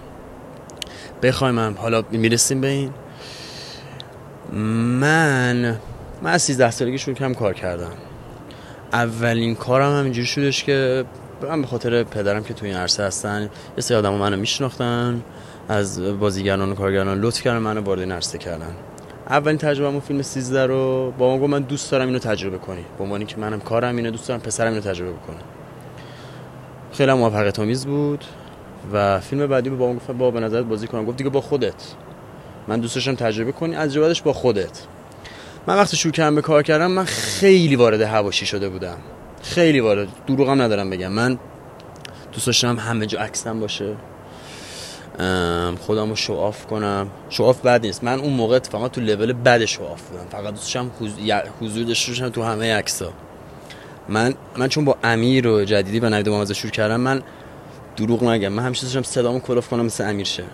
بخوایم 1.22 1.54
من 1.54 1.74
حالا 1.74 2.02
می‌رسیم 2.10 2.60
به 2.60 2.68
این. 2.68 2.90
من 5.00 5.78
من 6.22 6.30
از 6.32 6.42
13 6.42 6.70
سالگی 6.70 6.98
شروع 6.98 7.16
کردم 7.16 7.34
کار 7.34 7.54
کردم. 7.54 7.92
اولین 8.92 9.54
کارم 9.54 9.98
همینجوری 9.98 10.26
شدش 10.26 10.64
که 10.64 11.04
من 11.42 11.62
به 11.62 11.66
خاطر 11.66 12.04
پدرم 12.04 12.44
که 12.44 12.54
توی 12.54 12.68
این 12.68 12.78
عرصه 12.78 13.02
هستن 13.02 13.42
یه 13.76 13.82
سری 13.82 13.96
آدم 13.96 14.14
منو 14.14 14.36
میشناختن. 14.36 15.22
از 15.68 16.18
بازیگران 16.18 16.72
و 16.72 16.74
کارگران 16.74 17.20
لطف 17.20 17.42
کردن 17.42 17.58
منو 17.58 17.80
وارد 17.80 18.12
عرصه 18.12 18.38
کردن. 18.38 18.74
اولین 19.28 19.58
تجربه 19.58 20.00
فیلم 20.00 20.22
13 20.22 20.66
رو 20.66 21.12
با 21.18 21.28
ما 21.28 21.42
گفت 21.42 21.50
من 21.50 21.62
دوست 21.62 21.92
دارم 21.92 22.06
اینو 22.06 22.18
تجربه 22.18 22.58
کنی. 22.58 22.84
به 22.98 23.04
عنوان 23.04 23.26
که 23.26 23.36
منم 23.36 23.60
کارم 23.60 23.96
اینه 23.96 24.10
دوست 24.10 24.28
دارم 24.28 24.40
پسرم 24.40 24.68
اینو 24.68 24.80
تجربه 24.80 25.12
بکنه. 25.12 25.36
خیلی 26.92 27.12
موفقیت 27.12 27.58
آمیز 27.58 27.86
بود 27.86 28.24
و 28.92 29.20
فیلم 29.20 29.46
بعدی 29.46 29.70
با 29.70 29.86
ما 29.86 29.94
گفت 29.94 30.10
با 30.10 30.30
به 30.30 30.40
نظرت 30.40 30.64
بازی 30.64 30.86
کنم. 30.86 31.04
گفت 31.04 31.16
دیگه 31.16 31.30
با 31.30 31.40
خودت. 31.40 31.94
من 32.68 32.80
دوست 32.80 32.94
داشتم 32.94 33.14
تجربه 33.14 33.52
کنی 33.52 33.74
از 33.74 33.92
جوابش 33.92 34.22
با 34.22 34.32
خودت. 34.32 34.82
من 35.66 35.76
وقتی 35.76 35.96
شروع 35.96 36.12
کردم 36.12 36.34
به 36.34 36.42
کار 36.42 36.62
کردم 36.62 36.90
من 36.90 37.04
خیلی 37.04 37.76
وارد 37.76 38.00
حواشی 38.00 38.46
شده 38.46 38.68
بودم. 38.68 38.96
خیلی 39.42 39.80
وارد 39.80 40.08
دروغم 40.26 40.62
ندارم 40.62 40.90
بگم. 40.90 41.12
من 41.12 41.38
دوست 42.32 42.46
داشتم 42.46 42.76
همه 42.76 43.06
جا 43.06 43.20
عکسم 43.20 43.60
باشه. 43.60 43.96
خودم 45.80 46.08
رو 46.08 46.16
show 46.16 46.34
off 46.34 46.66
کنم. 46.66 47.06
show 47.30 47.44
off 47.44 47.60
بد 47.60 47.86
نیست. 47.86 48.04
من 48.04 48.20
اون 48.20 48.32
موقع 48.32 48.58
فقط 48.58 48.90
تو 48.90 49.00
level 49.00 49.32
بد 49.32 49.64
show 49.64 49.84
off 49.84 50.02
بودم. 50.02 50.24
فقط 50.30 50.54
دوستشم 50.54 50.90
حضور 51.60 51.84
داشته 51.84 52.30
تو 52.30 52.42
همه 52.42 52.74
عکسا 52.74 53.12
من 54.08 54.34
من 54.56 54.68
چون 54.68 54.84
با 54.84 54.96
امیر 55.04 55.48
و 55.48 55.64
جدیدی 55.64 56.00
و 56.00 56.08
نوید 56.08 56.28
محمد 56.28 56.52
شروع 56.52 56.72
کردم 56.72 57.00
من 57.00 57.22
دروغ 57.96 58.24
نگم. 58.24 58.48
من 58.48 58.62
همیشه 58.62 58.82
داشتم 58.82 59.02
صدامو 59.02 59.40
کلوف 59.40 59.68
کنم 59.68 59.84
مثل 59.84 60.08
امیر 60.08 60.26
شه. 60.26 60.44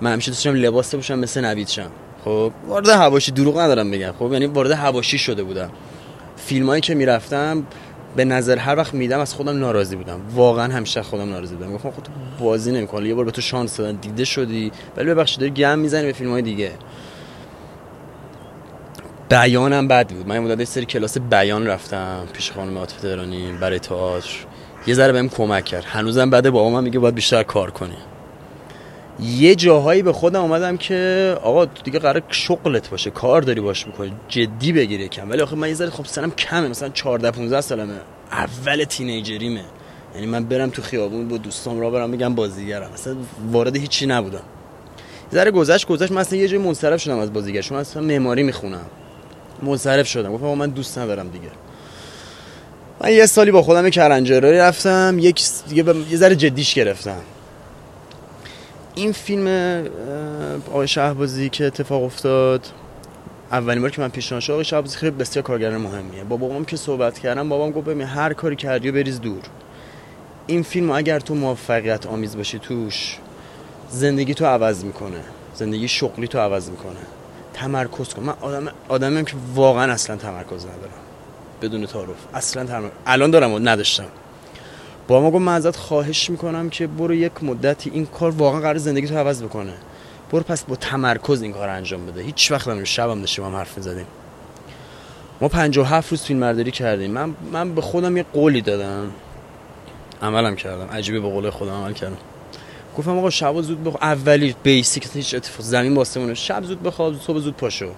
من 0.00 0.12
همیشه 0.12 0.30
داشتم 0.30 0.54
لباس 0.54 0.94
بپوشم 0.94 1.18
مثل 1.18 1.44
نوید 1.44 1.68
شم 1.68 1.90
خب 2.24 2.52
وارد 2.68 2.88
هواشی 2.88 3.32
دروغ 3.32 3.58
ندارم 3.58 3.90
بگم. 3.90 4.12
خب 4.18 4.32
یعنی 4.32 4.46
وارد 4.46 4.70
هواشی 4.70 5.18
شده 5.18 5.42
بودم. 5.42 5.70
فیلمایی 6.36 6.80
که 6.80 6.94
می‌رفتم 6.94 7.66
به 8.16 8.24
نظر 8.24 8.58
هر 8.58 8.76
وقت 8.76 8.94
میدم 8.94 9.20
از 9.20 9.34
خودم 9.34 9.58
ناراضی 9.58 9.96
بودم. 9.96 10.20
واقعا 10.34 10.72
همیشه 10.72 11.02
خودم 11.02 11.30
ناراضی 11.30 11.54
بودم. 11.54 11.72
گفتم 11.72 11.90
خود 11.90 12.08
بازی 12.40 12.72
نمی‌کنه 12.72 13.08
یه 13.08 13.14
بار 13.14 13.24
به 13.24 13.30
تو 13.30 13.40
شانس 13.40 13.76
دادن. 13.76 13.98
دیده 13.98 14.24
شدی. 14.24 14.72
ولی 14.96 15.10
ببخشید 15.10 15.40
داری 15.40 15.52
گم 15.52 15.78
می‌زنی 15.78 16.06
به 16.06 16.12
فیلم 16.12 16.30
های 16.30 16.42
دیگه. 16.42 16.72
بیانم 19.30 19.88
بد 19.88 20.08
بود. 20.08 20.28
من 20.28 20.38
مدت 20.38 20.64
سری 20.64 20.86
کلاس 20.86 21.18
بیان 21.18 21.66
رفتم 21.66 22.26
پیش 22.32 22.52
خانم 22.52 22.78
عاطفه 22.78 23.00
تهرانی 23.00 23.52
برای 23.60 23.78
تئاتر. 23.78 24.30
یه 24.86 24.94
ذره 24.94 25.12
بهم 25.12 25.28
کمک 25.28 25.64
کرد. 25.64 25.84
هنوزم 25.84 26.30
بعد 26.30 26.50
بابام 26.50 26.82
میگه 26.84 26.98
باید 26.98 27.14
بیشتر 27.14 27.42
کار 27.42 27.70
کنی. 27.70 27.96
یه 29.22 29.54
جاهایی 29.54 30.02
به 30.02 30.12
خودم 30.12 30.40
اومدم 30.40 30.76
که 30.76 31.36
آقا 31.42 31.64
دیگه 31.64 31.98
قرار 31.98 32.22
شغلت 32.30 32.90
باشه 32.90 33.10
کار 33.10 33.42
داری 33.42 33.60
باش 33.60 33.86
می‌کنی 33.86 34.12
جدی 34.28 34.72
بگیری 34.72 35.08
کم 35.08 35.30
ولی 35.30 35.42
آخه 35.42 35.56
من 35.56 35.68
یه 35.68 35.74
ذره 35.74 35.90
خب 35.90 36.04
سنم 36.06 36.30
کمه 36.30 36.68
مثلا 36.68 36.88
14 36.88 37.30
15 37.30 37.60
سالمه. 37.60 37.94
اول 38.32 38.84
تینیجریمه. 38.84 39.64
یعنی 40.14 40.26
من 40.26 40.44
برم 40.44 40.70
تو 40.70 40.82
خیابون 40.82 41.28
با 41.28 41.36
دوستام 41.36 41.80
را 41.80 41.90
برم 41.90 42.10
بگم 42.10 42.34
بازیگرم. 42.34 42.90
مثلا 42.94 43.16
وارد 43.52 43.76
هیچی 43.76 44.06
نبودم. 44.06 44.42
ذره 45.32 45.50
گذشت 45.50 45.86
گذشت. 45.86 46.12
مثلا 46.12 46.38
یه 46.38 46.48
جای 46.48 46.58
منصرف 46.58 47.00
شدم 47.00 47.18
از 47.18 47.32
بازیگر. 47.32 47.60
شما 47.60 47.78
اصلا 47.78 48.02
معماری 48.02 48.42
می‌خونم. 48.42 48.86
منصرف 49.62 50.06
شدم. 50.06 50.32
گفتم 50.32 50.46
من 50.46 50.70
دوست 50.70 50.98
ندارم 50.98 51.28
دیگه. 51.28 51.50
من 53.00 53.12
یه 53.12 53.26
سالی 53.26 53.50
با 53.50 53.62
خودم 53.62 53.90
کرنجرایی 53.90 54.58
رفتم 54.58 55.16
یک 55.20 55.42
یه 56.10 56.16
ذره 56.16 56.36
جدیش 56.36 56.74
گرفتم. 56.74 57.20
این 58.94 59.12
فیلم 59.12 59.46
آقای 60.68 60.88
شهبازی 60.88 61.48
که 61.48 61.66
اتفاق 61.66 62.02
افتاد 62.02 62.66
اولین 63.52 63.80
بار 63.80 63.90
که 63.90 64.00
من 64.00 64.08
پیشنهاد 64.08 64.42
شد 64.42 64.52
آقای 64.52 64.64
شهبازی 64.64 64.96
خیلی 64.96 65.10
بسیار 65.10 65.42
کارگر 65.42 65.76
مهمیه. 65.76 66.24
با 66.24 66.36
بابام 66.36 66.64
که 66.64 66.76
صحبت 66.76 67.18
کردم 67.18 67.48
بابام 67.48 67.70
گفت 67.70 67.86
ببین 67.86 68.06
هر 68.06 68.32
کاری 68.32 68.56
کردی 68.56 68.88
و 68.88 68.92
بریز 68.92 69.20
دور. 69.20 69.42
این 70.46 70.62
فیلم 70.62 70.90
اگر 70.90 71.20
تو 71.20 71.34
موفقیت 71.34 72.06
آمیز 72.06 72.36
باشی 72.36 72.58
توش 72.58 73.16
زندگی 73.90 74.34
تو 74.34 74.46
عوض 74.46 74.84
می‌کنه. 74.84 75.20
زندگی 75.54 75.88
شغلی 75.88 76.28
تو 76.28 76.38
عوض 76.38 76.70
می‌کنه. 76.70 77.00
تمرکز 77.54 78.14
کن. 78.14 78.22
من 78.22 78.34
آدم 78.40 78.68
آدمیم 78.88 79.24
که 79.24 79.34
واقعا 79.54 79.92
اصلا 79.92 80.16
تمرکز 80.16 80.66
ندارم. 80.66 81.00
بدون 81.62 81.86
تعارف. 81.86 82.08
اصلا 82.34 82.64
تمرکز. 82.64 82.92
الان 83.06 83.30
دارم 83.30 83.52
و 83.52 83.58
نداشتم. 83.58 84.06
با 85.10 85.20
ما 85.20 85.30
گفت 85.30 85.42
من 85.42 85.54
ازت 85.54 85.76
خواهش 85.76 86.30
می‌کنم 86.30 86.70
که 86.70 86.86
برو 86.86 87.14
یک 87.14 87.32
مدتی 87.42 87.90
این 87.90 88.06
کار 88.06 88.30
واقعا 88.30 88.60
قرار 88.60 88.78
زندگی 88.78 89.06
تو 89.06 89.16
عوض 89.16 89.42
بکنه. 89.42 89.72
برو 90.32 90.42
پس 90.42 90.64
با 90.64 90.76
تمرکز 90.76 91.42
این 91.42 91.52
کار 91.52 91.68
انجام 91.68 92.06
بده. 92.06 92.22
هیچ 92.22 92.50
وقت 92.50 92.68
هم 92.68 92.84
شبم 92.84 93.20
داشتیم 93.20 93.44
هم 93.44 93.56
حرف 93.56 93.76
می‌زدیم. 93.76 94.06
ما 95.40 95.48
57 95.48 96.10
روز 96.10 96.22
فیلم 96.22 96.40
برداری 96.40 96.70
کردیم. 96.70 97.10
من 97.10 97.34
من 97.52 97.74
به 97.74 97.80
خودم 97.80 98.16
یه 98.16 98.24
قولی 98.32 98.60
دادم. 98.60 99.10
عملم 100.22 100.56
کردم. 100.56 100.86
عجیبه 100.92 101.20
به 101.20 101.28
قول 101.28 101.50
خودم 101.50 101.72
عمل 101.72 101.92
کردم. 101.92 102.16
گفتم 102.98 103.18
آقا 103.18 103.30
شب 103.30 103.60
زود 103.60 103.84
بخ 103.84 103.96
اولی 104.02 104.54
بیسیک 104.62 105.08
هیچ 105.14 105.34
اتفاق 105.34 105.66
زمین 105.66 105.94
واسه 105.94 106.34
شب 106.34 106.64
زود 106.64 106.82
بخواب 106.82 107.20
صبح 107.20 107.38
زود 107.38 107.56
پاشو. 107.56 107.90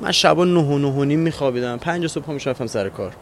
من 0.00 0.12
شبا 0.12 0.44
9 0.44 0.60
و 0.60 0.78
9 0.78 1.04
نیم 1.04 1.20
میخوابیدم. 1.20 1.78
5 1.78 2.06
صبح 2.06 2.30
میشرفتم 2.30 2.66
سر 2.66 2.88
کار. 2.88 3.12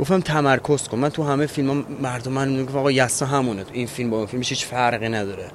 گفتم 0.00 0.20
تمرکز 0.20 0.88
کن. 0.88 0.98
من 0.98 1.08
تو 1.08 1.22
همه 1.22 1.46
فیلم 1.46 1.70
ها 1.70 1.84
مردم 2.02 2.32
من 2.32 2.48
می‌گفتم 2.48 2.78
آقا 2.78 2.90
یسا 2.90 3.26
همونه. 3.26 3.64
این 3.72 3.86
فیلم 3.86 4.10
با 4.10 4.16
اون 4.16 4.26
فیلمش 4.26 4.48
هیچ 4.48 4.64
فرقی 4.66 5.08
نداره. 5.08 5.46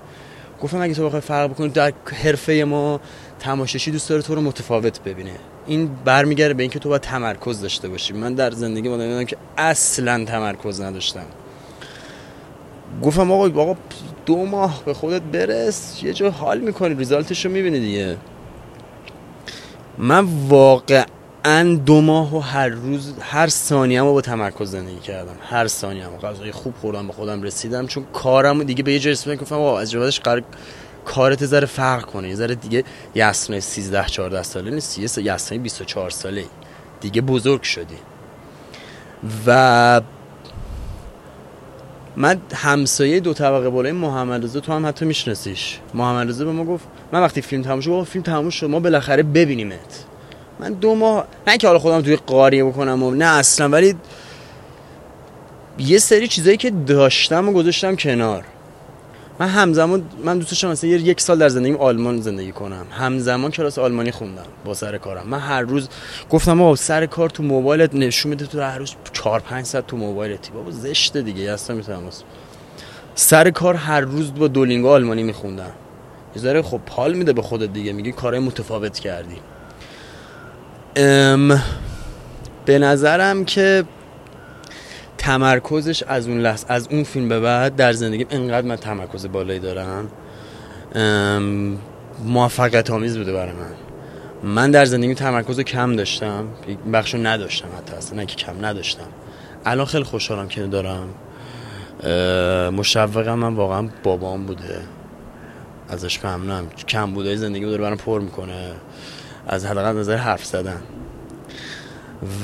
گفتم 0.62 0.82
اگه 0.82 0.93
تو 0.93 1.06
بخوای 1.06 1.21
فرق 1.21 1.49
بکنی 1.49 1.69
در 1.69 1.93
حرفه 2.23 2.63
ما 2.63 3.02
تماشاشی 3.39 3.91
دوست 3.91 4.10
داره 4.10 4.21
تو 4.21 4.36
رو 4.36 4.41
متفاوت 4.41 5.04
ببینه. 5.04 5.36
این 5.67 5.89
برمیگرده 6.06 6.54
به 6.54 6.63
اینکه 6.63 6.80
تو 6.80 6.89
باید 6.89 7.02
تمرکز 7.02 7.62
داشته 7.62 7.89
باشی. 7.89 8.13
من 8.13 8.34
در 8.34 8.52
زندگی 8.52 8.89
مدام 8.89 9.23
که 9.23 9.38
اصلا 9.58 10.25
تمرکز 10.25 10.82
نداشتم. 10.82 11.25
گفتم 13.04 13.32
آقا 13.32 13.62
آقا 13.62 13.75
دو 14.25 14.45
ماه 14.45 14.82
به 14.86 14.93
خودت 14.93 15.21
برس. 15.21 16.04
یه 16.04 16.13
جا 16.13 16.32
حال 16.32 16.60
می‌کنی. 16.60 16.95
ریزالتش 16.95 17.45
رو 17.45 17.52
می‌بینی 17.52 17.80
دیگه. 17.80 18.17
من 19.97 20.28
واقعا 20.47 21.04
دو 21.86 22.02
ماه 22.02 22.36
و 22.36 22.39
هر 22.39 22.67
روز 22.67 23.13
هر 23.21 23.47
ثانیه 23.47 24.04
با 24.04 24.21
تمرکز 24.21 24.71
زندگی 24.71 24.99
کردم. 24.99 25.36
هر 25.41 25.67
ثانیه 25.67 26.06
غذای 26.23 26.52
خوب 26.52 26.73
خوردم 26.82 27.08
به 27.08 27.13
خودم 27.13 27.41
رسیدم. 27.41 27.88
چون 27.88 28.06
کارم 28.13 28.63
دیگه 28.63 28.84
به 28.84 28.93
یه 28.93 28.99
جرس 28.99 29.28
آقا 29.28 29.80
از 29.80 29.91
جوابش 29.91 30.19
قرار 30.19 30.43
کارت 31.06 31.45
ذره 31.45 31.65
فرق 31.65 32.06
کنه. 32.06 32.30
یه 32.30 32.36
ذره 32.36 32.56
دیگه 32.56 32.84
یسنای 33.15 33.62
13 33.62 34.06
14 34.06 34.43
ساله 34.43 34.71
نیست. 34.71 34.99
یه 34.99 35.34
یسنای 35.34 35.60
24 35.60 36.10
ساله. 36.10 36.45
دیگه 37.02 37.21
بزرگ 37.21 37.62
شدی. 37.62 37.97
و 39.47 40.02
من 42.15 42.41
همسایه 42.54 43.19
دو 43.19 43.34
طبقه 43.34 43.69
بالای 43.69 43.91
محمد 43.91 44.43
رضا 44.43 44.60
تو 44.60 44.73
هم 44.73 44.86
حتی 44.86 45.06
میشناسیش. 45.06 45.80
محمد 45.93 46.30
رضا 46.30 46.45
به 46.45 46.52
ما 46.52 46.65
گفت 46.65 46.86
من 47.12 47.21
وقتی 47.21 47.41
فیلم 47.41 47.63
تموم 47.63 47.82
شد 47.82 48.04
فیلم 48.04 48.23
تموم 48.23 48.71
ما 48.71 48.80
بالاخره 48.80 49.23
ببینیمت. 49.23 50.09
من 50.60 50.74
دو 50.74 50.95
ماه 50.95 51.26
نه 51.48 51.58
که 51.58 51.67
حالا 51.67 51.80
خودم 51.80 52.02
توی 52.02 52.15
قاریه 52.15 52.63
بکنم 52.63 53.04
و 53.04 53.12
نه 53.12 53.26
اصلا 53.26 53.69
ولی 53.69 53.95
یه 55.78 55.98
سری 55.98 56.28
چیزایی 56.28 56.58
که 56.58 56.69
داشتم 56.69 57.50
و 57.50 57.52
گذاشتم 57.52 57.95
کنار. 57.95 58.43
من 59.39 59.48
همزمان 59.48 60.04
من 60.24 60.38
دوست 60.38 60.52
داشتم 60.52 60.69
مثلا 60.69 60.89
یک 60.89 61.22
سال 61.22 61.38
در 61.38 61.50
زندگیم 61.50 61.78
آلمان 61.78 62.22
زندگی 62.22 62.52
کنم. 62.52 62.86
همزمان 62.91 63.52
کلاس 63.52 63.80
آلمانی 63.80 64.12
خوندم 64.12 64.45
با 64.65 64.74
سر 64.74 64.98
کارم. 64.98 65.28
من 65.28 65.39
هر 65.39 65.62
روز 65.62 65.89
گفتم 66.30 66.62
آقا 66.62 66.76
سر 66.76 67.06
کار 67.06 67.30
تو 67.30 67.43
موبایلت 67.43 67.95
نشون 67.95 68.30
میده 68.30 68.45
تو 68.45 68.62
هر 68.62 68.78
روز 68.78 68.95
4 69.13 69.39
5 69.39 69.65
ساعت 69.65 69.88
تو 69.88 69.98
موبایلتی. 69.98 70.52
بابا 70.52 70.72
زشته 70.72 71.22
دیگه 71.22 71.52
اصلا 71.52 71.76
می‌تونم 71.76 72.02
سر 73.15 73.50
کار 73.50 73.76
هر 73.76 74.02
روز 74.02 74.34
با 74.34 74.48
دولینگو 74.48 74.89
آلمانی 74.89 75.24
میخوندم. 75.24 75.72
یه 76.36 76.41
ذره 76.41 76.62
خب 76.62 76.80
حال 76.89 77.13
میده 77.13 77.34
به 77.34 77.41
خودت 77.41 77.74
دیگه 77.74 77.93
میگی 77.93 78.12
کارهای 78.12 78.45
متفاوت 78.45 79.00
کردی. 79.00 79.36
ام 80.95 81.62
به 82.65 82.80
نظرم 82.80 83.45
که 83.45 83.84
تمرکزش 85.17 86.04
از 86.04 86.28
اون 86.28 86.39
لحظه 86.39 86.65
از 86.69 86.88
اون 86.91 87.04
فیلم 87.04 87.30
به 87.30 87.39
بعد 87.39 87.75
در 87.75 87.93
زندگی 87.93 88.25
انقدر 88.30 88.67
من 88.67 88.75
تمرکز 88.75 89.28
بالایی 89.28 89.60
دارم. 89.60 90.08
موفقیت 92.25 92.89
آمیز 92.91 93.17
بوده 93.17 93.34
برای 93.34 93.52
من. 93.52 93.71
من 94.43 94.71
در 94.71 94.86
زندگی 94.86 95.15
تمرکز 95.15 95.60
کم 95.60 95.95
داشتم. 95.95 96.47
بخشو 96.93 97.17
نداشتم 97.17 97.67
حتی 97.78 97.95
اصلا 97.95 98.17
نه 98.17 98.25
که 98.25 98.36
کم 98.36 98.65
نداشتم. 98.65 99.08
الان 99.65 99.86
خیلی 99.86 100.04
خوشحالم 100.04 100.47
که 100.47 100.62
دارم. 100.62 101.10
مشوقم 102.75 103.39
من 103.39 103.54
واقعا 103.54 103.89
بابام 104.04 104.45
بوده. 104.45 104.82
ازش 105.89 106.25
ممنونم. 106.25 106.67
کم 106.88 107.13
بوده 107.13 107.36
زندگی 107.36 107.65
داره 107.65 107.82
برام 107.82 107.97
پر 107.97 108.19
می‌کنه. 108.21 108.71
از 109.51 109.65
حلقه 109.65 109.91
نظر 109.91 110.15
حرف 110.15 110.45
زدن. 110.45 110.81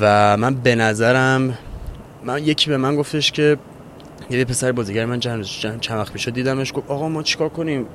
و 0.00 0.36
من 0.36 0.54
به 0.54 0.74
نظرم 0.74 1.58
من 2.24 2.44
یکی 2.44 2.70
به 2.70 2.76
من 2.76 2.96
گفتش 2.96 3.32
که 3.32 3.56
یه 4.30 4.44
پسر 4.44 4.72
بازیگر 4.72 5.06
من 5.06 5.20
چند 5.20 5.44
چند 5.80 5.98
وقت 5.98 6.12
پیش 6.12 6.28
دیدمش 6.28 6.72
گفت 6.74 6.90
آقا 6.90 7.08
ما 7.08 7.22
چیکار 7.22 7.48
کنیم؟ 7.48 7.86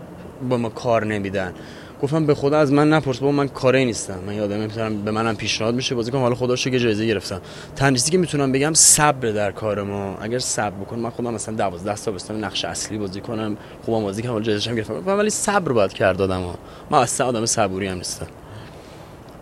با 0.49 0.57
ما 0.57 0.69
کار 0.69 1.05
نمیدن. 1.05 1.53
گفتم 2.01 2.25
به 2.25 2.35
خدا 2.35 2.57
از 2.57 2.73
من 2.73 2.89
نپرس 2.89 3.19
با 3.19 3.31
من 3.31 3.47
کاری 3.47 3.85
نیستم. 3.85 4.19
من 4.27 4.33
یادم 4.33 4.59
می‌تونم 4.59 5.01
به 5.01 5.11
منم 5.11 5.35
پیشنهاد 5.35 5.75
میشه 5.75 5.95
بازی 5.95 6.11
کنم 6.11 6.21
حالا 6.21 6.35
خدا 6.35 6.55
که 6.55 6.79
جایزه 6.79 7.07
گرفتم. 7.07 7.41
تنریسی 7.75 8.11
که 8.11 8.17
می‌تونم 8.17 8.51
بگم 8.51 8.73
صبر 8.73 9.31
در 9.31 9.51
کار 9.51 9.83
ما. 9.83 10.17
اگر 10.21 10.39
صبر 10.39 10.75
بکنم 10.75 10.99
من 10.99 11.09
خودم 11.09 11.33
مثلا 11.33 11.55
12 11.55 11.95
سال 11.95 12.13
بستم 12.13 12.45
نقش 12.45 12.65
اصلی 12.65 12.97
بازی 12.97 13.21
کنم 13.21 13.57
خوبم 13.85 14.03
بازی 14.03 14.23
کنم 14.23 14.39
جایزه 14.39 14.69
هم 14.69 14.75
گرفتم. 14.75 15.07
ولی 15.07 15.29
صبر 15.29 15.71
باید 15.71 15.93
کرد 15.93 16.21
آدم 16.21 16.41
ها 16.41 16.55
من 16.89 16.99
اصلا 16.99 17.27
آدم 17.27 17.45
صبوری 17.45 17.87
هم 17.87 17.97
نیستم. 17.97 18.27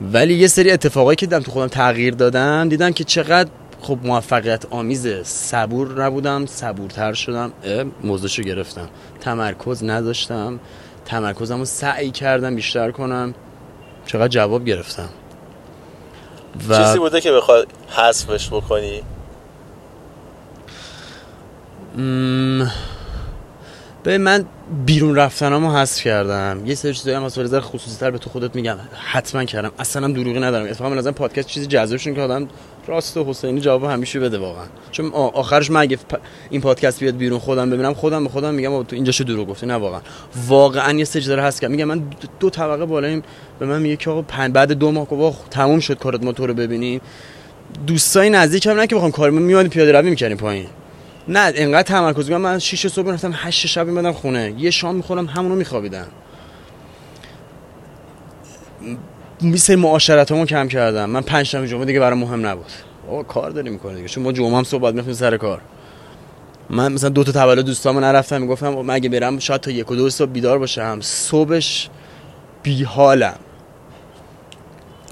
ولی 0.01 0.33
یه 0.33 0.47
سری 0.47 0.71
اتفاقایی 0.71 1.15
که 1.15 1.25
دیدم 1.25 1.39
تو 1.39 1.51
خودم 1.51 1.67
تغییر 1.67 2.13
دادم 2.13 2.69
دیدم 2.69 2.91
که 2.91 3.03
چقدر 3.03 3.49
خب 3.81 3.97
موفقیت 4.03 4.65
آمیزه 4.69 5.23
صبور 5.23 6.03
نبودم 6.03 6.45
صبورتر 6.45 7.13
شدم. 7.13 7.51
موضوعشو 8.03 8.43
گرفتم. 8.43 8.89
تمرکز 9.19 9.83
نداشتم. 9.83 10.59
تمرکزم 11.05 11.59
رو 11.59 11.65
سعی 11.65 12.12
کردم 12.12 12.55
بیشتر 12.55 12.91
کنم. 12.91 13.33
چقدر 14.05 14.27
جواب 14.27 14.65
گرفتم. 14.65 15.09
و... 16.69 16.77
چیزی 16.77 16.99
بوده 16.99 17.21
که 17.21 17.31
بخواد 17.31 17.67
حذفش 17.89 18.47
بکنی؟ 18.47 19.03
به 24.03 24.17
من 24.17 24.45
بیرون 24.86 25.15
رفتنامو 25.15 25.71
حذف 25.71 26.01
کردم. 26.01 26.62
یه 26.65 26.75
سری 26.75 26.93
چیزایی 26.93 27.15
هم 27.15 27.23
از 27.23 27.38
خصوصی 27.38 27.97
تر 27.99 28.12
به 28.12 28.17
تو 28.17 28.29
خودت 28.29 28.55
میگم. 28.55 28.77
حتما 28.93 29.43
کردم. 29.43 29.71
اصلا 29.79 30.03
هم 30.03 30.13
دروغی 30.13 30.39
ندارم. 30.39 30.65
اتفاقا 30.65 30.89
من 30.89 31.12
پادکست 31.12 31.47
چیزی 31.47 31.67
جذابشون 31.67 32.15
که 32.15 32.21
آدم 32.21 32.47
راست 32.88 33.17
و 33.17 33.23
حسینی 33.23 33.62
جواب 33.62 33.84
همیشه 33.84 34.19
بده 34.19 34.38
واقعا. 34.38 34.65
چون 34.91 35.12
آخرش 35.13 35.71
من 35.71 35.82
اگه 35.82 35.97
این 36.49 36.62
پادکست 36.62 36.99
بیاد 36.99 37.17
بیرون 37.17 37.39
خودم 37.39 37.69
ببینم 37.69 37.93
خودم 37.93 38.23
به 38.23 38.29
خودم 38.29 38.53
میگم 38.53 38.84
تو 38.84 38.95
اینجاشو 38.95 39.23
دروغ 39.23 39.47
گفتی؟ 39.47 39.65
نه 39.65 39.73
واقعا. 39.73 40.01
واقعا 40.47 40.93
یه 40.93 41.05
سری 41.05 41.23
داره 41.23 41.43
هست 41.43 41.62
که 41.62 41.67
میگم 41.67 41.86
من 41.86 42.03
دو 42.39 42.49
طبقه 42.49 42.86
بالایم 42.86 43.23
به 43.60 43.65
من 43.65 43.82
میگه 43.82 43.95
که 43.95 44.10
آقا 44.10 44.21
بعد 44.47 44.71
دو 44.71 44.91
ماه 44.91 45.08
که 45.10 45.34
تموم 45.49 45.79
شد 45.79 45.97
کارت 45.97 46.23
ما 46.23 46.32
تو 46.32 46.47
رو 46.47 46.53
ببینیم. 46.53 47.01
دوستای 47.88 48.29
نزدیکم 48.29 48.71
نه 48.71 48.88
که 48.88 48.95
بخوام 48.95 49.12
کارم 49.12 49.34
میاد 49.34 49.67
پیاده 49.67 49.91
روی 49.91 50.10
می‌کردیم 50.10 50.38
پایین. 50.38 50.65
نه 51.27 51.51
انقدر 51.55 51.82
تمرکز 51.82 52.29
میگم 52.29 52.41
من 52.41 52.60
6 52.60 52.88
صبح 52.88 53.13
رفتم 53.13 53.32
8 53.36 53.67
شب 53.67 53.88
میمدم 53.88 54.12
خونه. 54.12 54.53
یه 54.58 54.71
شام 54.71 54.95
می‌خورم 54.95 55.25
همونو 55.25 55.55
میخوابیدم. 55.55 56.08
میسه 59.41 59.75
معاشرتامو 59.75 60.45
کم 60.45 60.67
کردم. 60.67 61.10
من 61.10 61.21
پنج 61.21 61.45
شنبه 61.45 61.67
جمعه 61.67 61.86
دیگه 61.86 61.99
برای 61.99 62.19
مهم 62.19 62.47
نبود. 62.47 62.71
آقا 63.10 63.23
کار 63.23 63.51
داری 63.51 63.69
می‌کنه 63.69 63.95
دیگه. 63.95 64.08
چون 64.08 64.23
ما 64.23 64.32
جمعه 64.32 64.58
هم 64.58 64.63
صبح 64.63 64.91
می‌رفتیم 64.91 65.13
سر 65.13 65.38
کار. 65.38 65.62
من 66.69 66.91
مثلا 66.91 67.10
دو 67.10 67.23
تا 67.23 67.32
تولد 67.32 67.65
دوستامو 67.65 67.99
نرفتم 67.99 68.41
می‌گفتم 68.41 68.69
من 68.69 68.93
اگه 68.93 69.10
برم 69.10 69.39
شاید 69.39 69.62
تا 69.62 69.71
یک 69.71 69.91
و 69.91 69.95
دو 69.95 70.10
صبح 70.10 70.32
بیدار 70.32 70.60
باشم. 70.60 70.99
صبحش 71.01 71.89
بیحالم. 72.63 73.36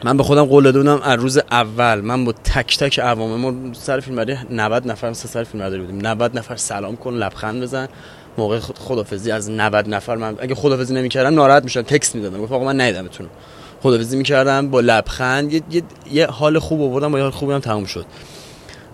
من 0.04 0.18
به 0.18 0.24
خودم 0.24 0.46
قول 0.46 0.64
داده 0.64 0.80
بودم 0.80 1.02
از 1.02 1.20
روز 1.20 1.38
اول. 1.52 2.02
من 2.02 2.26
با 2.26 2.32
تک 2.32 2.78
تک 2.78 3.00
عوامل 3.00 3.36
ما 3.36 3.74
سر 3.74 4.00
فیلم 4.00 4.38
90 4.50 4.88
نفر 4.88 5.14
سه 5.14 5.28
سر 5.28 5.44
فیلم 5.44 5.70
بودیم. 5.70 6.08
90 6.08 6.38
نفر 6.38 6.56
سلام 6.56 6.96
کن 6.96 7.14
لبخند 7.14 7.62
بزن. 7.62 7.88
موقع 8.38 8.60
خدافزی 8.60 9.32
از 9.32 9.52
90 9.52 9.90
نفر 9.90 10.16
من 10.16 10.36
اگه 10.40 10.56
خدافزی 10.56 10.94
نمی‌کردم 10.94 11.36
ناراحت 11.36 11.64
می‌شدم. 11.64 11.84
تکست 11.84 12.16
می‌دادم. 12.16 12.42
گفت 12.42 12.52
آقا 12.52 12.66
من 12.66 12.82
ندیدمتون 12.82 13.28
خدافزی 13.84 14.18
می‌کردم 14.18 14.70
با 14.70 14.80
لبخند. 14.80 15.54
یه, 15.54 15.62
یه،, 15.72 15.84
یه 16.12 16.26
حال 16.26 16.60
خوب 16.60 16.82
آوردم 16.82 17.12
با 17.12 17.18
یه 17.18 17.24
حال 17.24 17.32
خوبی 17.32 17.54
هم 17.54 17.60
تموم 17.60 17.86
شد. 17.86 18.06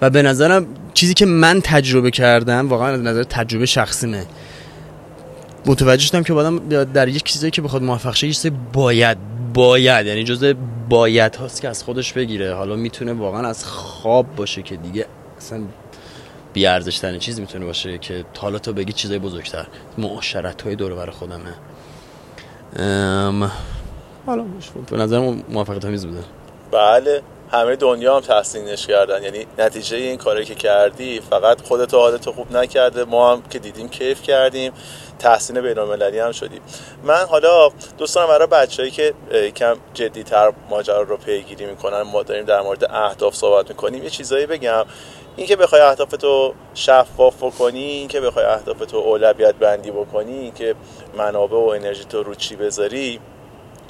و 0.02 0.10
به 0.10 0.22
نظرم 0.22 0.68
چیزی 0.94 1.14
که 1.14 1.26
من 1.26 1.62
تجربه 1.62 2.12
کردم 2.12 2.70
واقعا 2.70 2.88
از 2.88 3.02
نظر 3.02 3.24
تجربه 3.24 3.66
شخصیمه 3.66 4.26
متوجه 5.66 6.06
شدم 6.06 6.24
که 6.24 6.34
آدم 6.34 6.84
در 6.84 7.08
یک 7.08 7.24
چیزی 7.24 7.52
که 7.52 7.62
بخواد 7.62 7.84
موفق 7.84 8.16
شه 8.16 8.28
یه 8.28 8.52
باید 8.74 9.33
باید 9.54 10.06
یعنی 10.06 10.24
جزء 10.24 10.54
باید 10.90 11.36
هاست 11.36 11.62
که 11.62 11.70
از 11.70 11.84
خودش 11.84 12.14
بگیره. 12.14 12.54
حالا 12.56 12.76
می‌تونه 12.76 13.14
واقعا 13.14 13.48
از 13.48 13.66
خواب 13.66 14.36
باشه 14.36 14.62
که 14.62 14.76
دیگه 14.76 15.06
اصلا 15.38 15.62
بی 16.54 16.66
ارزش 16.66 17.00
ترین 17.00 17.20
چیز 17.20 17.40
می‌تونه 17.40 17.66
باشه 17.66 17.98
که 17.98 18.26
حالا 18.38 18.60
تو 18.60 18.74
بگی 18.74 18.94
چیزای 18.94 19.20
بزرگتر. 19.20 19.68
معاشرت 19.98 20.62
های 20.62 20.76
دور 20.76 20.96
بر 20.96 21.10
خودمه. 21.10 21.54
ام... 22.76 23.52
حالا 24.26 24.46
به 24.92 24.98
نظر 24.98 25.20
موفقیت 25.50 25.86
آمیز 25.86 26.06
بوده. 26.06 26.24
بله. 26.72 27.22
همه 27.54 27.76
دنیا 27.76 28.16
هم 28.16 28.22
تحسینش 28.22 28.88
کردن. 28.88 29.24
یعنی 29.24 29.48
نتیجه 29.58 29.98
این 29.98 30.18
کاری 30.18 30.46
که 30.46 30.56
کردی 30.56 31.22
فقط 31.30 31.62
خودت 31.62 31.94
حالت 31.94 32.30
خوب 32.30 32.58
نکرده 32.58 33.04
ما 33.04 33.32
هم 33.32 33.42
که 33.50 33.60
دیدیم 33.60 33.90
کیف 33.90 34.22
کردیم 34.22 34.74
تحسین 35.20 35.62
بین 35.62 35.78
هم 35.78 36.32
شدیم. 36.32 36.62
من 37.04 37.26
حالا 37.30 37.70
دوستان 37.98 38.28
برای 38.28 38.48
بچههایی 38.48 38.92
که 38.92 39.14
کم 39.56 39.78
جدیتر 39.94 40.54
ماجرا 40.70 41.02
رو 41.02 41.18
پیگیری 41.18 41.66
می‌کنن 41.66 42.02
ما 42.02 42.24
داریم 42.24 42.46
در 42.46 42.62
مورد 42.62 42.84
اهداف 42.92 43.36
صحبت 43.36 43.70
می‌کنیم 43.70 44.04
یه 44.04 44.10
چیزایی 44.10 44.46
بگم. 44.46 44.86
اینکه 45.36 45.56
بخوای 45.56 45.82
اهدافتو 45.82 46.54
شفاف 46.74 47.44
بکنی 47.44 47.84
اینکه 47.84 48.22
بخوای 48.22 48.46
اهدافتو 48.46 48.98
اولویت 48.98 49.56
بندی 49.56 49.92
بکنی 49.92 50.40
اینکه 50.40 50.76
منابع 51.18 51.58
و 51.58 51.68
انرژی 51.76 52.04
تو 52.04 52.24
رو 52.24 52.36
چی 52.36 52.56
بذاری 52.56 53.20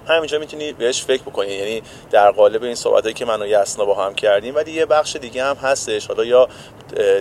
همینجا 0.08 0.40
می‌تونی 0.40 0.74
بهش 0.74 1.04
فکر 1.04 1.22
بکنی. 1.22 1.52
یعنی 1.52 1.82
در 2.12 2.32
قالب 2.32 2.64
این 2.64 2.76
صحبتایی 2.76 3.14
که 3.14 3.26
من 3.26 3.42
و 3.42 3.48
یسنا 3.48 3.86
با 3.86 3.94
هم 3.96 4.16
کردیم 4.16 4.56
ولی 4.56 4.72
یه 4.72 4.86
بخش 4.86 5.16
دیگه 5.16 5.44
هم 5.44 5.56
هستش. 5.56 6.08
حالا 6.08 6.26
یا 6.26 6.48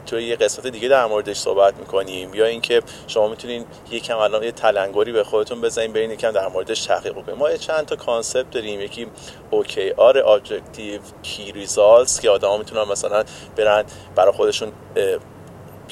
توی 0.07 0.25
یه 0.25 0.37
قسمت 0.37 0.67
دیگه 0.67 0.89
در 0.89 1.07
موردش 1.07 1.37
صحبت 1.37 1.75
می‌کنیم 1.77 2.35
یا 2.35 2.47
اینکه 2.47 2.83
شما 3.07 3.29
می‌تونین 3.29 3.65
یکم 3.91 4.19
الان 4.19 4.43
یه 4.43 4.53
تلنگری 4.53 5.13
به 5.13 5.25
خودتون 5.25 5.61
بزنین 5.61 5.93
برین 5.93 6.11
یکم 6.11 6.31
در 6.31 6.49
موردش 6.49 6.87
تحقیق 6.87 7.13
بکنیم 7.13 7.39
ما 7.39 7.57
چند 7.57 7.87
تا 7.87 7.97
کانسپت 7.97 8.51
داریم. 8.51 8.81
یکی 8.81 9.07
OKR 9.51 10.19
objective 10.19 11.01
key 11.23 11.53
results 11.53 12.21
که 12.21 12.31
آدما 12.31 12.57
می‌تونن 12.57 12.91
مثلا 12.91 13.25
برن 13.57 13.85
برای 14.17 14.33
خودشون 14.33 14.73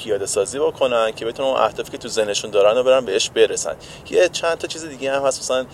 پیاده 0.02 0.26
سازی 0.26 0.58
بکنن 0.58 1.12
که 1.12 1.24
بتونن 1.26 1.48
اون 1.48 1.60
اهدافی 1.60 1.90
که 1.90 1.98
تو 1.98 2.08
ذهنشون 2.08 2.50
دارن 2.50 2.78
و 2.78 2.82
برن 2.82 3.04
بهش 3.04 3.30
برسن. 3.30 3.76
یه 4.10 4.28
چند 4.28 4.58
تا 4.58 4.68
چیز 4.68 4.84
دیگه 4.84 5.12
هم 5.12 5.26
هست 5.26 5.40
مثلا 5.40 5.66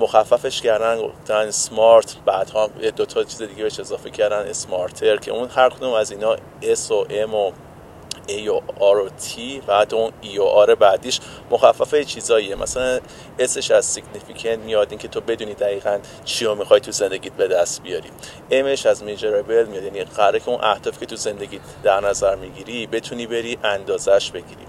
مخففش 0.00 0.62
کردن 0.62 1.02
گفتن 1.02 1.50
smart 1.50 2.16
بعدها 2.26 2.70
دو 2.96 3.04
تا 3.04 3.24
چیز 3.24 3.42
دیگه 3.42 3.62
بهش 3.62 3.80
اضافه 3.80 4.10
کردن 4.10 4.36
smarter 4.36 5.16
که 5.16 5.30
اون 5.30 5.48
هر 5.48 5.70
کدوم 5.70 5.92
از 5.92 6.10
اینا 6.10 6.36
S 6.62 6.90
و 6.90 7.06
M 7.10 7.34
و 7.34 7.52
A 8.28 8.48
و 8.48 8.60
R 8.78 9.06
و 9.06 9.08
T 9.08 9.64
بعد 9.66 9.94
اون 9.94 10.12
E 10.22 10.38
و 10.38 10.66
R 10.66 10.70
بعدیش 10.70 11.20
مخففه 11.50 12.04
چیزاییه. 12.04 12.54
مثلا 12.54 13.00
S 13.38 13.49
ش 13.49 13.70
از 13.70 13.98
significant 13.98 14.58
میاد 14.64 14.86
اینکه 14.90 15.08
تو 15.08 15.20
بدونی 15.20 15.54
دقیقا 15.54 15.98
چی 16.24 16.44
رو 16.44 16.54
می‌خوای 16.54 16.80
تو 16.80 16.92
زندگیت 16.92 17.32
به 17.32 17.48
دست 17.48 17.82
بیاری. 17.82 18.10
M 18.50 18.62
ش 18.62 18.86
از 18.86 19.02
measurable 19.02 19.68
میاد 19.68 19.82
یعنی 19.82 20.04
قراره 20.04 20.40
که 20.40 20.48
اون 20.48 20.64
اهدافی 20.64 21.00
که 21.00 21.06
تو 21.06 21.16
زندگیت 21.16 21.60
در 21.82 22.00
نظر 22.00 22.34
می‌گیری 22.34 22.86
بتونی 22.86 23.26
بری 23.26 23.58
اندازش 23.64 24.30
بگیری. 24.30 24.66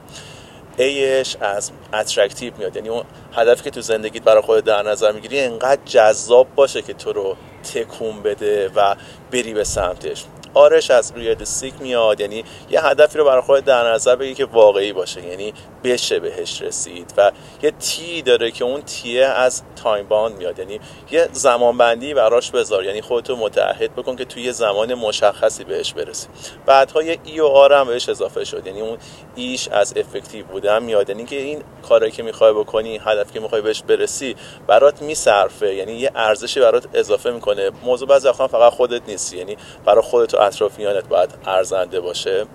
A 0.77 0.97
ش 0.97 1.35
از 1.39 1.71
attractive 1.93 2.53
میاد 2.57 2.75
یعنی 2.75 2.89
اون 2.89 3.03
هدفی 3.33 3.63
که 3.63 3.71
تو 3.71 3.81
زندگیت 3.81 4.23
برای 4.23 4.41
خودت 4.41 4.63
در 4.65 4.83
نظر 4.83 5.11
می‌گیری 5.11 5.39
انقدر 5.39 5.81
جذاب 5.85 6.47
باشه 6.55 6.81
که 6.81 6.93
تو 6.93 7.13
رو 7.13 7.35
تکون 7.73 8.21
بده 8.21 8.71
و 8.75 8.95
بری 9.31 9.53
به 9.53 9.63
سمتش. 9.63 10.25
R 10.57 10.69
ش 10.69 10.91
از 10.91 11.13
realistic 11.15 11.73
میاد 11.79 12.19
یعنی 12.19 12.43
یه 12.69 12.85
هدفی 12.85 13.17
رو 13.17 13.25
برای 13.25 13.41
خودت 13.41 13.65
در 13.65 13.93
نظر 13.93 14.15
بگیری 14.15 14.33
که 14.33 14.45
واقعی 14.45 14.93
باشه. 14.93 15.25
یعنی 15.25 15.53
بشه 15.87 16.19
بهش 16.19 16.61
رسید 16.61 17.13
و 17.17 17.31
یه 17.61 17.71
T 17.71 18.21
داره 18.21 18.51
که 18.51 18.63
اون 18.63 18.81
T 18.81 19.03
ه 19.03 19.25
از 19.25 19.63
time 19.83 20.07
bound 20.07 20.37
میاد. 20.37 20.59
یعنی 20.59 20.79
یه 21.11 21.29
زمان 21.31 21.77
بندی 21.77 22.13
براش 22.13 22.51
بذار. 22.51 22.83
یعنی 22.83 23.01
خودتو 23.01 23.35
متعهد 23.35 23.95
بکن 23.95 24.15
که 24.15 24.25
توی 24.25 24.43
یه 24.43 24.51
زمان 24.51 24.93
مشخصی 24.93 25.63
بهش 25.63 25.93
برسی. 25.93 26.27
بعدها 26.65 27.03
یه 27.03 27.17
E 27.23 27.39
و 27.39 27.45
R 27.45 27.73
هم 27.73 27.87
بهش 27.87 28.09
اضافه 28.09 28.43
شد. 28.43 28.67
یعنی 28.67 28.81
اون 28.81 28.97
E 29.35 29.46
ش 29.46 29.67
از 29.67 29.97
effective 29.97 30.45
بودن 30.45 30.83
میاد. 30.83 31.09
یعنی 31.09 31.25
که 31.25 31.35
این 31.35 31.63
کاری 31.89 32.11
که 32.11 32.23
می‌خوای 32.23 32.53
بکنی 32.53 32.97
هدف 32.97 33.31
که 33.31 33.39
می‌خوای 33.39 33.61
بهش 33.61 33.81
برسی 33.81 34.35
برات 34.67 35.01
میصرفه. 35.01 35.73
یعنی 35.73 35.93
یه 35.93 36.11
ارزشی 36.15 36.59
برات 36.59 36.87
اضافه 36.93 37.31
می‌کنه. 37.31 37.71
موضوع 37.83 38.07
بعضی 38.07 38.31
فقط 38.31 38.73
خودت 38.73 39.01
نیستی. 39.07 39.37
یعنی 39.37 39.57
برای 39.85 40.01
خودت 40.01 40.33
و 40.33 40.41
اطرافیانت 40.41 41.07
باید 41.07 41.29
ارزنده 41.45 41.99
باشه. 41.99 42.45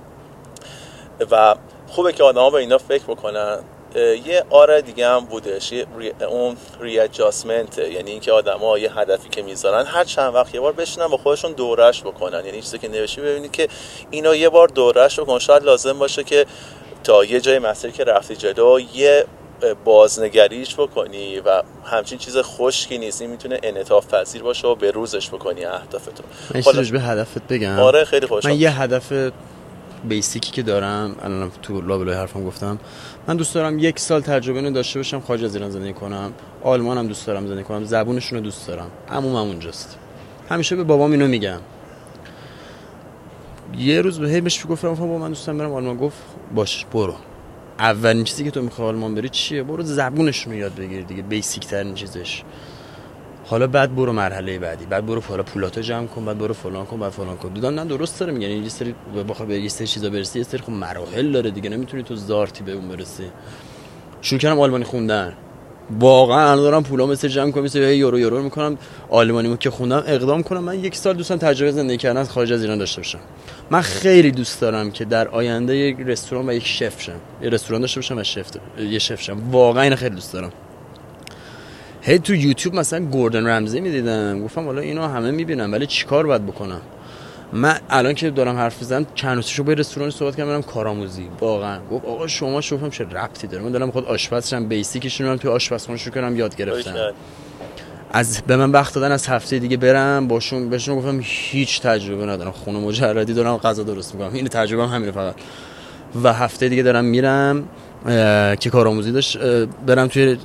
و 1.31 1.55
خوبه 1.93 2.13
که 2.13 2.23
آدما 2.23 2.51
به 2.51 2.59
اینا 2.59 2.79
فکر 2.79 3.05
بکنن. 3.05 3.59
یه 4.27 4.45
آره 4.51 4.83
دیگه 4.83 5.09
هم 5.09 5.25
بودش. 5.25 5.73
اون 6.29 6.57
ریاجاسمنت 6.81 7.79
یعنی 7.79 8.11
اینکه 8.11 8.33
آدما 8.33 8.79
یه 8.79 8.99
هدفی 8.99 9.29
که 9.29 9.43
می‌ذارن 9.43 9.87
هر 9.87 10.05
چند 10.05 10.35
وقت 10.35 10.55
یه 10.55 10.61
بار 10.61 10.73
بشینن 10.73 11.07
با 11.07 11.17
خودشون 11.17 11.53
دورش 11.53 12.03
بکنن. 12.03 12.47
یعنی 12.47 12.63
چیزی 12.63 12.79
که 12.79 12.89
نوشی 12.89 13.21
ببینید 13.21 13.53
که 13.53 13.69
اینا 14.11 14.35
یه 14.35 14.49
بار 14.49 14.69
دورش 14.69 15.21
بکن 15.21 15.39
شاید 15.39 15.63
لازم 15.65 15.99
باشه 15.99 16.25
که 16.25 16.47
تا 17.05 17.25
یه 17.25 17.41
جای 17.41 17.59
مسیر 17.59 17.91
که 17.91 18.05
رفتی 18.05 18.37
جلو 18.37 18.81
یه 18.95 19.25
بازنگریش 19.85 20.75
بکنی 20.75 21.41
و 21.41 21.63
همچین 21.85 22.19
چیز 22.19 22.39
خشکی 22.39 22.99
نیست. 22.99 23.23
این 23.23 23.31
می‌تونه 23.31 23.61
انعطاف 23.63 24.15
پذیر 24.15 24.43
باشه 24.43 24.69
و 24.69 24.75
به 24.75 24.91
روزش 24.91 25.29
بکنی 25.29 25.65
اهدافتون 25.65 26.27
من 26.55 26.91
به 26.93 27.01
هدفت 27.01 27.49
بگم. 27.49 27.79
آره 27.79 28.05
خیلی 28.05 28.27
خوشم 28.27 28.49
من 28.49 28.61
یه 28.61 28.81
هدف 28.81 29.13
بیسیکی 30.09 30.53
که 30.53 30.63
دارم 30.63 31.17
الان 31.23 31.51
تو 31.63 31.81
لابلای 31.81 32.15
حرفم 32.15 32.45
گفتم 32.45 32.79
من 33.29 33.37
دوست 33.37 33.55
دارم 33.55 33.79
یک 33.79 33.99
سال 33.99 34.21
تجربه 34.21 34.59
اینو 34.59 34.71
داشته 34.71 34.99
باشم 34.99 35.21
خارج 35.21 35.45
از 35.45 35.55
ایران 35.55 35.71
زندگی 35.71 35.93
کنم. 35.93 36.33
آلمان 36.63 36.99
هم 36.99 37.07
دوست 37.07 37.27
دارم 37.27 37.47
زندگی 37.47 37.65
کنم 37.65 37.85
زبونشون 37.85 38.39
رو 38.39 38.45
دوست 38.45 38.67
دارم. 38.67 38.91
عموم 39.09 39.37
هم 39.37 39.43
اونجاست. 39.43 39.99
همیشه 40.49 40.77
به 40.77 40.85
بابام 40.85 41.13
اینو 41.13 41.29
میگم. 41.29 41.61
یه 43.79 44.01
روز 44.01 44.19
به 44.19 44.41
بهش 44.41 44.67
گفتم 44.69 44.95
با 44.95 45.19
من 45.19 45.29
دوستم 45.29 45.59
برم 45.59 45.73
آلمان. 45.73 45.97
گفت 45.97 46.19
باش 46.55 46.87
برو. 46.93 47.15
اولین 47.79 48.25
چیزی 48.25 48.45
که 48.45 48.51
تو 48.51 48.63
می‌خوای 48.63 48.89
آلمان 48.89 49.15
بری 49.15 49.29
چیه؟ 49.29 49.63
برو 49.63 49.83
زبونشون 49.83 50.53
رو 50.53 50.59
یاد 50.59 50.75
بگیر 50.75 51.03
دیگه 51.03 51.23
بیسیک 51.23 51.67
ترین 51.67 51.95
چیزش. 51.95 52.43
حالا 53.53 53.67
بعد 53.67 53.97
برو 53.97 54.13
مرحله 54.13 54.59
بعدی 54.59 54.87
بعد 54.87 55.07
برو 55.07 55.21
حالا 55.21 55.43
پولاتو 55.43 55.81
جمع 55.81 56.07
کن 56.07 56.25
بعد 56.25 56.39
برو 56.39 56.55
فلان 56.55 56.87
کن 56.87 57.01
بعد 57.01 57.13
فلان 57.13 57.37
کن. 57.37 57.53
دیدم 57.53 57.81
نه 57.81 57.85
درست 57.85 58.21
داره 58.21 58.33
میگن 58.33 58.51
یه 58.51 58.69
سری 58.69 58.95
بخوای 59.29 59.49
به 59.49 59.61
یه 59.61 59.69
سری 59.69 59.87
چیزا 59.87 60.11
برسی 60.11 60.39
یه 60.39 60.45
سری 60.45 60.59
خب 60.59 60.71
مراحل 60.71 61.33
داره 61.33 61.51
دیگه 61.51 61.71
نمی‌تونی 61.71 62.03
تو 62.03 62.17
زارتی 62.17 62.65
به 62.65 62.73
اون 62.73 62.89
برسی. 62.89 63.25
شروع 64.23 64.41
کردم 64.41 64.61
آلمانی 64.61 64.85
خوندن. 64.85 65.33
واقعا 66.01 66.51
الان 66.51 66.57
دارم 66.57 66.83
پولا 66.83 67.07
مثل 67.07 67.29
جمع 67.29 67.51
کنم 67.51 67.65
مثل 67.65 67.79
یورو 67.79 68.19
یورو 68.19 68.43
می‌کنم 68.43 68.79
آلمانی 69.11 69.57
که 69.57 69.71
خوندم 69.71 70.03
اقدام 70.07 70.43
کنم. 70.43 70.65
من 70.65 70.85
یک 70.85 70.97
سال 70.97 71.17
دوستم 71.17 71.37
تجربه 71.37 71.73
زندگی 71.73 71.97
کردن 71.97 72.25
خارج 72.25 72.53
از 72.53 72.63
ایران 72.63 72.79
داشته 72.79 73.01
باشم. 73.01 73.21
من 73.71 73.81
خیلی 73.81 74.31
دوست 74.31 74.61
دارم 74.61 74.91
که 74.91 75.05
در 75.05 75.29
آینده 75.29 75.77
یک 75.77 75.97
رستوران 76.01 76.49
و 76.49 76.53
یک 76.53 76.67
شف 76.67 77.03
شم. 77.03 77.21
یه 77.43 77.51
رستوران 77.51 77.81
داشته 77.81 78.01
باشم 78.01 78.19
و 78.19 78.23
شف 78.23 78.47
یه 78.79 78.99
شف 78.99 79.21
شم. 79.21 79.51
واقعا 79.51 79.83
اینو 79.83 79.97
خیلی 79.97 80.15
دوست 80.15 80.33
دارم. 80.33 80.53
هی 82.05 82.19
تو 82.19 82.35
یوتیوب 82.35 82.75
مثلا 82.75 83.05
گوردن 83.05 83.47
رمزی 83.47 83.81
می‌دیدم. 83.81 84.45
گفتم 84.45 84.65
حالا 84.65 84.81
اینو 84.81 85.07
همه 85.09 85.31
می‌بینم 85.31 85.73
ولی 85.73 85.87
چیکار 85.87 86.27
باید 86.27 86.47
بکنم؟ 86.47 86.81
من 87.53 87.79
الان 87.91 88.15
که 88.15 88.31
دارم 88.31 88.57
حرف 88.57 88.81
می‌زنم 88.81 89.07
چند 89.15 89.37
روزشو 89.37 89.65
با 89.65 89.73
رستوران 89.73 90.11
صحبت 90.11 90.37
کردم 90.37 90.51
برم 90.51 90.63
کارآموزی. 90.63 91.29
واقعا. 91.41 91.79
گفت 91.91 92.05
آقا 92.05 92.27
شما 92.27 92.61
شوفم 92.61 92.91
چه 92.91 93.05
ربطی 93.05 93.47
داره. 93.47 93.65
من 93.65 93.73
دارم 93.73 93.91
خود 93.91 94.05
آشپزشم 94.05 94.69
بیسیکشون 94.69 95.27
رو 95.27 95.37
توی 95.37 95.51
آشپزخونه 95.51 95.99
شروع 95.99 96.15
کردم 96.15 96.37
یاد 96.37 96.57
گرفتم 96.57 96.95
از 98.13 98.43
به 98.47 98.57
من 98.57 98.71
وقت 98.71 98.95
دادن 98.95 99.13
از 99.13 99.27
هفته 99.27 99.59
دیگه 99.59 99.77
برم 99.77 100.29
باشون 100.29 100.71
بهشون 100.71 100.97
گفتم 100.97 101.21
هیچ 101.23 101.81
تجربه 101.81 102.27
ندارم. 102.27 102.53
خونه 102.53 102.79
مجردی 102.79 103.35
دارم 103.35 103.57
غذا 103.57 103.83
درست 103.83 104.15
می‌کنم. 104.15 104.35
این 104.35 104.49
تجربه 104.49 104.83
هم 104.83 104.95
همینه 104.95 105.13
فقط. 105.13 105.35
و 106.23 106.33
هفته 106.33 106.69
دیگه 106.69 106.83
دارم 106.83 107.05
میرم. 107.05 107.69
که 108.61 108.71
کارآموزی 108.73 109.13
داشت 109.13 109.39
برم 109.87 110.09
توی 110.09 110.39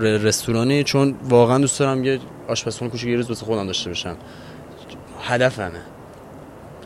رستورانی 0.00 0.84
چون 0.84 1.14
واقعا 1.28 1.58
دوست 1.58 1.78
دارم 1.78 2.04
یه 2.04 2.20
آشپزخونه 2.48 2.90
کوچیک 2.90 3.08
یه 3.08 3.16
روز 3.16 3.28
واسه 3.28 3.46
خودم 3.46 3.66
داشته 3.66 3.90
باشم. 3.90 4.16
هدفمه. 5.22 5.80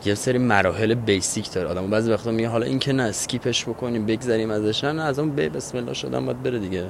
یه 0.05 0.15
سری 0.15 0.37
مراحل 0.37 0.93
بیسیک 0.93 1.51
داره. 1.51 1.69
آدم 1.69 1.89
بعضی 1.89 2.11
وقتا 2.11 2.31
میگه 2.31 2.47
حالا 2.47 2.65
این 2.65 2.79
که 2.79 2.93
نه 2.93 3.03
اسکیپش 3.03 3.65
بکنیم 3.65 4.05
بگذریم 4.05 4.51
ازش. 4.51 4.83
نه 4.83 5.03
از 5.03 5.19
اون 5.19 5.29
به 5.29 5.49
بسم 5.49 5.77
الله 5.77 5.93
شدم 5.93 6.25
باید 6.25 6.43
بره 6.43 6.59
دیگه. 6.59 6.85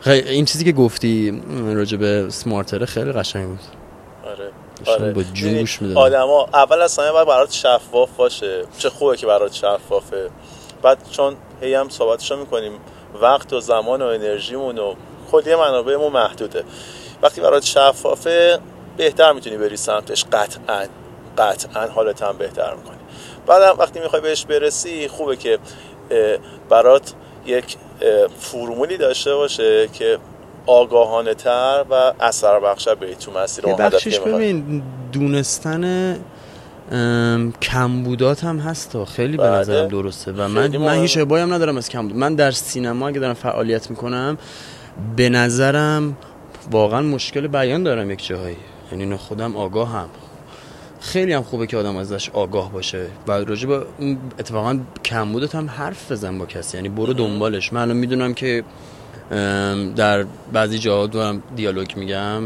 خیلی 0.00 0.28
این 0.28 0.44
چیزی 0.44 0.64
که 0.64 0.72
گفتی 0.72 1.42
راجع 1.74 1.96
به 1.96 2.26
سمارتره 2.28 2.86
خیلی 2.86 3.12
قشنگ 3.12 3.46
بود. 3.46 3.60
آره 4.24 4.50
آره. 4.86 5.12
با 5.12 5.22
جوش 5.22 5.82
آدما 5.82 6.48
اول 6.54 6.82
اصلا 6.82 7.12
باید 7.12 7.28
برات 7.28 7.52
شفاف 7.52 8.10
باشه. 8.16 8.64
چه 8.78 8.90
خوبه 8.90 9.16
که 9.16 9.26
برات 9.26 9.52
شفافه. 9.52 10.30
بعد 10.82 10.98
چون 11.10 11.36
هی 11.60 11.74
هم 11.74 11.88
صحبتشو 11.88 12.36
می‌کنیم 12.36 12.72
وقت 13.22 13.52
و 13.52 13.60
زمان 13.60 14.02
و 14.02 14.04
انرژیمون 14.04 14.78
و 14.78 14.94
کلیه 15.30 15.56
منابعمون 15.56 16.12
محدوده. 16.12 16.64
وقتی 17.22 17.40
برات 17.40 17.64
شفافه 17.64 18.58
بهتر 18.96 19.32
می‌تونی 19.32 19.56
بری 19.56 19.76
سمتش. 19.76 20.24
قطعا 20.24 20.86
قطعا 21.38 21.86
حالت 21.86 22.22
هم 22.22 22.38
بهتر 22.38 22.74
می‌کنی 22.74 22.98
بعد 23.46 23.78
وقتی 23.78 24.00
می‌خوای 24.00 24.22
بهش 24.22 24.44
برسی 24.44 25.08
خوبه 25.08 25.36
که 25.36 25.58
برات 26.68 27.12
یک 27.46 27.76
فرمولی 28.40 28.96
داشته 28.96 29.34
باشه 29.34 29.88
که 29.88 30.18
آگاهانه 30.66 31.34
تر 31.34 31.84
و 31.90 32.12
اثر 32.20 32.60
بخشه 32.60 32.94
به 32.94 33.14
تو 33.14 33.32
مسیر 33.32 33.66
اون 33.66 33.76
ببین 34.26 34.82
دونستن 35.12 36.14
کمبودات 37.62 38.44
هم 38.44 38.58
هست 38.58 39.04
خیلی 39.04 39.36
به 39.36 39.42
بله. 39.42 39.58
نظرم 39.58 39.88
درسته. 39.88 40.32
و 40.32 40.48
من 40.48 40.76
من 40.76 40.94
هیچ 40.94 41.18
ابایی 41.18 41.46
ندارم 41.46 41.76
از 41.76 41.88
کمبود. 41.88 42.16
من 42.16 42.34
در 42.34 42.50
سینما 42.50 43.08
اگه 43.08 43.20
دارم 43.20 43.34
فعالیت 43.34 43.90
می‌کنم 43.90 44.38
به 45.16 45.28
نظرم 45.28 46.16
واقعا 46.70 47.02
مشکل 47.02 47.46
بیان 47.46 47.82
دارم 47.82 48.10
یک 48.10 48.26
جاهایی. 48.26 48.56
یعنی 48.92 49.16
خودم 49.16 49.56
آگاه 49.56 49.92
هم 49.92 50.08
خیلی 51.00 51.32
هم 51.32 51.42
خوبه 51.42 51.66
که 51.66 51.76
آدم 51.76 51.96
ازش 51.96 52.30
آگاه 52.30 52.72
باشه. 52.72 53.06
و 53.28 53.32
راجع 53.32 53.68
به 53.68 53.82
اتفاقا 54.38 54.78
کمبودت 55.04 55.54
هم 55.54 55.70
حرف 55.70 56.12
بزن 56.12 56.38
با 56.38 56.46
کسی. 56.46 56.76
یعنی 56.76 56.88
برو 56.88 57.12
دنبالش. 57.12 57.72
من 57.72 57.80
الان 57.80 57.96
می‌دونم 57.96 58.34
که 58.34 58.64
در 59.96 60.24
بعضی 60.52 60.78
جاها 60.78 61.06
دارم 61.06 61.42
دیالوگ 61.56 61.96
میگم. 61.96 62.42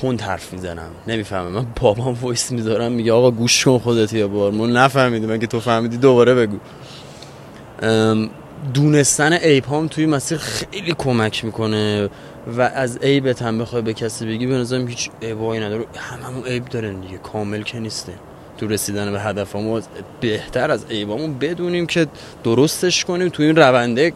تند 0.00 0.20
حرف 0.20 0.52
می‌زنم. 0.52 0.90
نمی‌فهمم. 1.06 1.52
من 1.52 1.66
بابام 1.80 2.18
وایس 2.22 2.52
می‌ذارم 2.52 2.92
میگه 2.92 3.12
آقا 3.12 3.30
گوش 3.30 3.64
کن 3.64 3.78
خودت 3.78 4.12
یا 4.12 4.28
بار. 4.28 4.52
ما 4.52 4.66
نفهمیدیم 4.66 5.28
من 5.28 5.38
که 5.38 5.46
تو 5.46 5.60
فهمیدی 5.60 5.96
دوباره 5.96 6.34
بگو. 6.34 6.58
دونستن 8.74 9.32
هم 9.32 9.88
توی 9.88 10.06
مسیر 10.06 10.38
خیلی 10.38 10.94
کمک 10.98 11.44
می‌کنه 11.44 12.08
و 12.56 12.60
از 12.60 12.98
عیبت 12.98 13.42
هم 13.42 13.58
بخوای 13.58 13.82
به 13.82 13.94
کسی 13.94 14.26
بگی 14.26 14.46
به 14.46 14.54
نظرم 14.54 14.88
هیچ 14.88 15.10
عیبایی 15.22 15.60
نداره. 15.60 15.84
هممون 15.96 16.44
عیب 16.44 16.64
دارن 16.64 17.00
دیگه. 17.00 17.18
کامل 17.18 17.62
که 17.62 17.78
نیسته 17.78 18.12
تو 18.58 18.68
رسیدن 18.68 19.12
به 19.12 19.20
هدفمون 19.20 19.82
بهتر 20.20 20.70
از 20.70 20.84
عیبامون 20.90 21.38
بدونیم 21.38 21.86
که 21.86 22.06
درستش 22.44 23.04
کنیم. 23.04 23.28
تو 23.28 23.42
این 23.42 23.56
رونده 23.56 24.12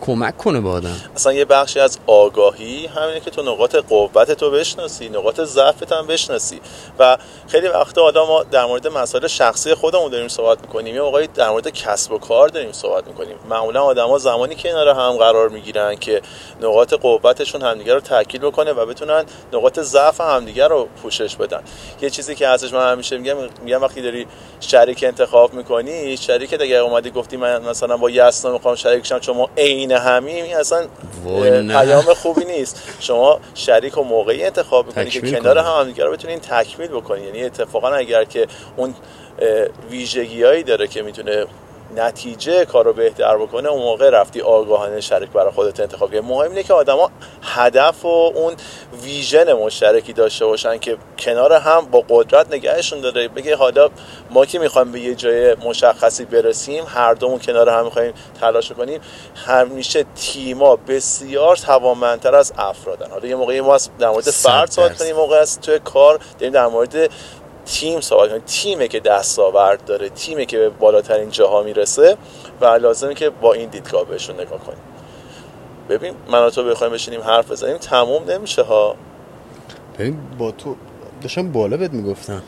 کمک 0.00 0.36
کنه 0.36 0.60
به 0.60 0.68
آدم. 0.68 0.96
اصلا 1.16 1.32
یه 1.32 1.44
بخشی 1.44 1.80
از 1.80 1.98
آگاهی 2.06 2.86
همینه 2.86 3.20
که 3.20 3.30
تو 3.30 3.42
نقاط 3.42 3.76
قوت 3.76 4.32
تو 4.32 4.50
بشناسی 4.50 5.08
نقاط 5.08 5.40
ضعفت 5.40 5.92
هم 5.92 6.06
بشناسی. 6.06 6.60
و 6.98 7.18
خیلی 7.48 7.68
وقتا 7.68 8.02
آدم 8.02 8.22
ما 8.22 8.42
در 8.42 8.64
مورد 8.64 8.86
مسائل 8.88 9.26
شخصی 9.26 9.74
خودمون 9.74 10.10
داریم 10.10 10.28
صحبت 10.28 10.60
می‌کنیم. 10.60 10.94
یا 10.94 11.04
موقعی 11.04 11.26
در 11.26 11.50
مورد 11.50 11.68
کسب 11.68 12.12
و 12.12 12.18
کار 12.18 12.48
داریم 12.48 12.72
صحبت 12.72 13.06
می‌کنیم. 13.06 13.36
معمولا 13.50 13.82
آدما 13.82 14.18
زمانی 14.18 14.54
که 14.54 14.68
کنار 14.68 14.88
هم 14.88 15.16
قرار 15.16 15.48
می‌گیرن 15.48 15.96
که 15.96 16.22
نقاط 16.62 16.94
قوتشون 16.94 17.62
همدیگه 17.62 17.94
رو 17.94 18.00
تاکید 18.00 18.40
بکنه 18.40 18.72
و 18.72 18.86
بتونن 18.86 19.24
نقاط 19.52 19.80
ضعف 19.80 20.20
همدیگه 20.20 20.68
رو 20.68 20.88
پوشش 21.02 21.36
بدن. 21.36 21.62
یه 22.02 22.10
چیزی 22.10 22.34
که 22.34 22.46
ازش 22.48 22.72
من 22.72 22.92
همیشه 22.92 23.18
میگم 23.18 23.36
میگم 23.64 23.82
وقتی 23.82 24.02
داری 24.02 24.26
شریک 24.60 25.04
انتخاب 25.04 25.54
می‌کنی 25.54 26.16
شریک 26.16 26.54
اگر 26.60 26.80
اومدی 26.80 27.10
گفتی 27.10 27.36
من 27.36 27.62
مثلا 27.62 27.96
با 27.96 28.10
یسنا 28.10 28.52
می‌خوام 28.52 28.74
شریک 28.74 29.06
شم 29.06 29.18
چون 29.18 29.36
ما 29.36 29.50
عین 29.56 29.89
همیم 29.98 30.44
این 30.44 30.56
اصلا 30.56 30.86
پیام 31.68 32.14
خوبی 32.14 32.44
نیست. 32.44 32.82
شما 33.00 33.40
شریک 33.54 33.98
و 33.98 34.02
موقعی 34.02 34.44
انتخاب 34.44 34.86
می‌کنی 34.86 35.10
که 35.10 35.20
کنار 35.20 35.58
هم 35.58 35.84
دیگه 35.84 36.04
رو 36.04 36.12
بتونین 36.12 36.38
تکمیل 36.38 36.88
بکنی 36.88 37.24
یعنی 37.24 37.44
اتفاقا 37.44 37.88
اگر 37.88 38.24
که 38.24 38.46
اون 38.76 38.94
ویژگیهایی 39.90 40.62
داره 40.62 40.86
که 40.86 41.02
می‌تونه 41.02 41.46
نتیجه 41.96 42.64
کار 42.64 42.84
رو 42.84 42.92
بهتر 42.92 43.36
بکنه 43.36 43.68
اون 43.68 43.82
موقع 43.82 44.10
رفتی 44.10 44.40
آگاهانه 44.40 45.00
شریک 45.00 45.30
برای 45.30 45.50
خودت 45.50 45.80
انتخاب 45.80 46.10
کنی 46.10 46.20
مهم 46.20 46.50
اینه 46.50 46.62
که 46.62 46.74
آدما 46.74 47.10
هدف 47.42 48.04
و 48.04 48.08
اون 48.08 48.54
ویژن 49.02 49.52
مشترکی 49.52 50.12
داشته 50.12 50.46
باشن 50.46 50.78
که 50.78 50.96
کنار 51.18 51.52
هم 51.52 51.86
با 51.86 52.04
قدرت 52.08 52.54
نگهشون 52.54 53.00
داره. 53.00 53.28
بگه 53.28 53.56
حالا 53.56 53.88
ما 54.30 54.46
که 54.46 54.58
می‌خوایم 54.58 54.92
به 54.92 55.00
یه 55.00 55.14
جای 55.14 55.54
مشخصی 55.54 56.24
برسیم 56.24 56.84
هر 56.86 57.14
دومون 57.14 57.38
کنار 57.38 57.68
هم 57.68 57.84
می‌خوایم 57.84 58.12
تلاش 58.40 58.72
کنیم 58.72 59.00
همیشه 59.46 60.04
تیما 60.14 60.76
بسیار 60.76 61.56
توانمندتر 61.56 62.34
از 62.34 62.52
افرادن. 62.58 63.10
حالا 63.10 63.28
یه 63.28 63.36
موقعی 63.36 63.60
ما 63.60 63.78
در 63.98 64.10
مورد 64.10 64.30
فرد 64.30 64.70
صحبت 64.70 64.98
کنیم 64.98 65.16
موقع 65.16 65.36
است 65.36 65.60
توی 65.60 65.78
کار 65.78 66.20
داریم 66.38 66.52
در 66.52 66.66
مورد 66.66 67.10
تیم 67.66 68.00
صحبت 68.00 68.28
کنیم 68.28 68.42
تیمه 68.46 68.88
که 68.88 69.00
دستاورد 69.00 69.84
داره 69.84 70.08
تیمه 70.08 70.44
که 70.44 70.58
به 70.58 70.68
بالاترین 70.68 71.30
جاها 71.30 71.62
می‌رسه 71.62 72.16
و 72.60 72.64
لازمه 72.64 73.14
که 73.14 73.30
با 73.30 73.52
این 73.52 73.68
دیدگاه 73.68 74.04
بهشون 74.04 74.40
نگاه 74.40 74.58
کنیم. 74.58 74.78
ببین 75.88 76.14
من 76.30 76.50
تو 76.50 76.64
بخوایم 76.64 76.92
بشینیم 76.92 77.20
حرف 77.20 77.50
بزنیم 77.50 77.76
تموم 77.76 78.30
نمیشه 78.30 78.62
ها. 78.62 78.96
ببین 79.98 80.18
با 80.38 80.50
تو 80.50 80.76
داشتم 81.22 81.52
بالا 81.52 81.76
بهت 81.76 81.92
می‌گفتم. 81.92 82.42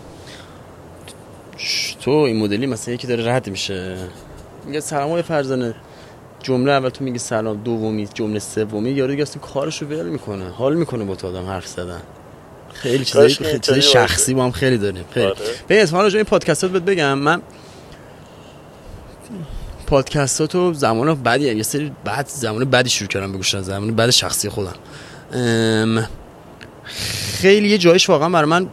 تو 2.01 2.11
این 2.11 2.39
مدلی 2.39 2.67
مثلا 2.67 2.95
یکی 2.95 3.07
داره 3.07 3.35
رد 3.35 3.51
میشه. 3.51 3.97
میگه 4.67 4.81
سلام 4.81 5.11
های 5.11 5.23
فرزانه. 5.23 5.75
جمله 6.43 6.73
اول 6.73 6.89
تو 6.89 7.05
میگی 7.05 7.19
سلام 7.19 7.57
دومی 7.57 8.07
جمله 8.15 8.39
سومی. 8.39 8.91
یارو 8.91 9.11
دیگه 9.11 9.23
اصلا 9.23 9.43
کارشو 9.43 9.87
ول 9.87 10.09
می‌کنه. 10.09 10.51
حال 10.51 10.75
می‌کنه 10.75 11.05
با 11.05 11.15
تو 11.15 11.29
آدم 11.29 11.47
حرف 11.47 11.67
زدن. 11.67 12.03
خیلی 12.75 13.05
چیزای 13.05 13.29
خیلی 13.35 13.59
چیزای 13.59 13.83
شخصی 13.83 14.35
با 14.35 14.45
هم 14.45 14.51
خیلی 14.51 14.79
داریم. 14.79 15.05
خیلی. 15.14 15.27
آره. 15.27 15.37
به 15.68 15.83
اسم 15.83 15.97
این 15.97 16.23
پادکستات 16.23 16.70
بهت 16.70 16.83
بگم. 16.83 17.14
من 17.14 17.43
پادکستاتو 19.87 20.73
زمان 20.75 21.14
بعدی 21.14 21.55
یه 21.55 21.62
سری 21.62 21.93
بعد 22.05 22.29
زمان 22.29 22.64
بعدی 22.64 22.91
شروع 22.91 23.09
کردم 23.09 23.33
بگوشن 23.33 23.61
زمان 23.61 23.97
بعد 23.97 24.11
شخصی 24.11 24.49
خودم. 24.49 24.75
خیلی 27.35 27.68
یه 27.68 27.79
جایش 27.79 28.09
واقعا 28.09 28.29
برای 28.29 28.51
من 28.51 28.68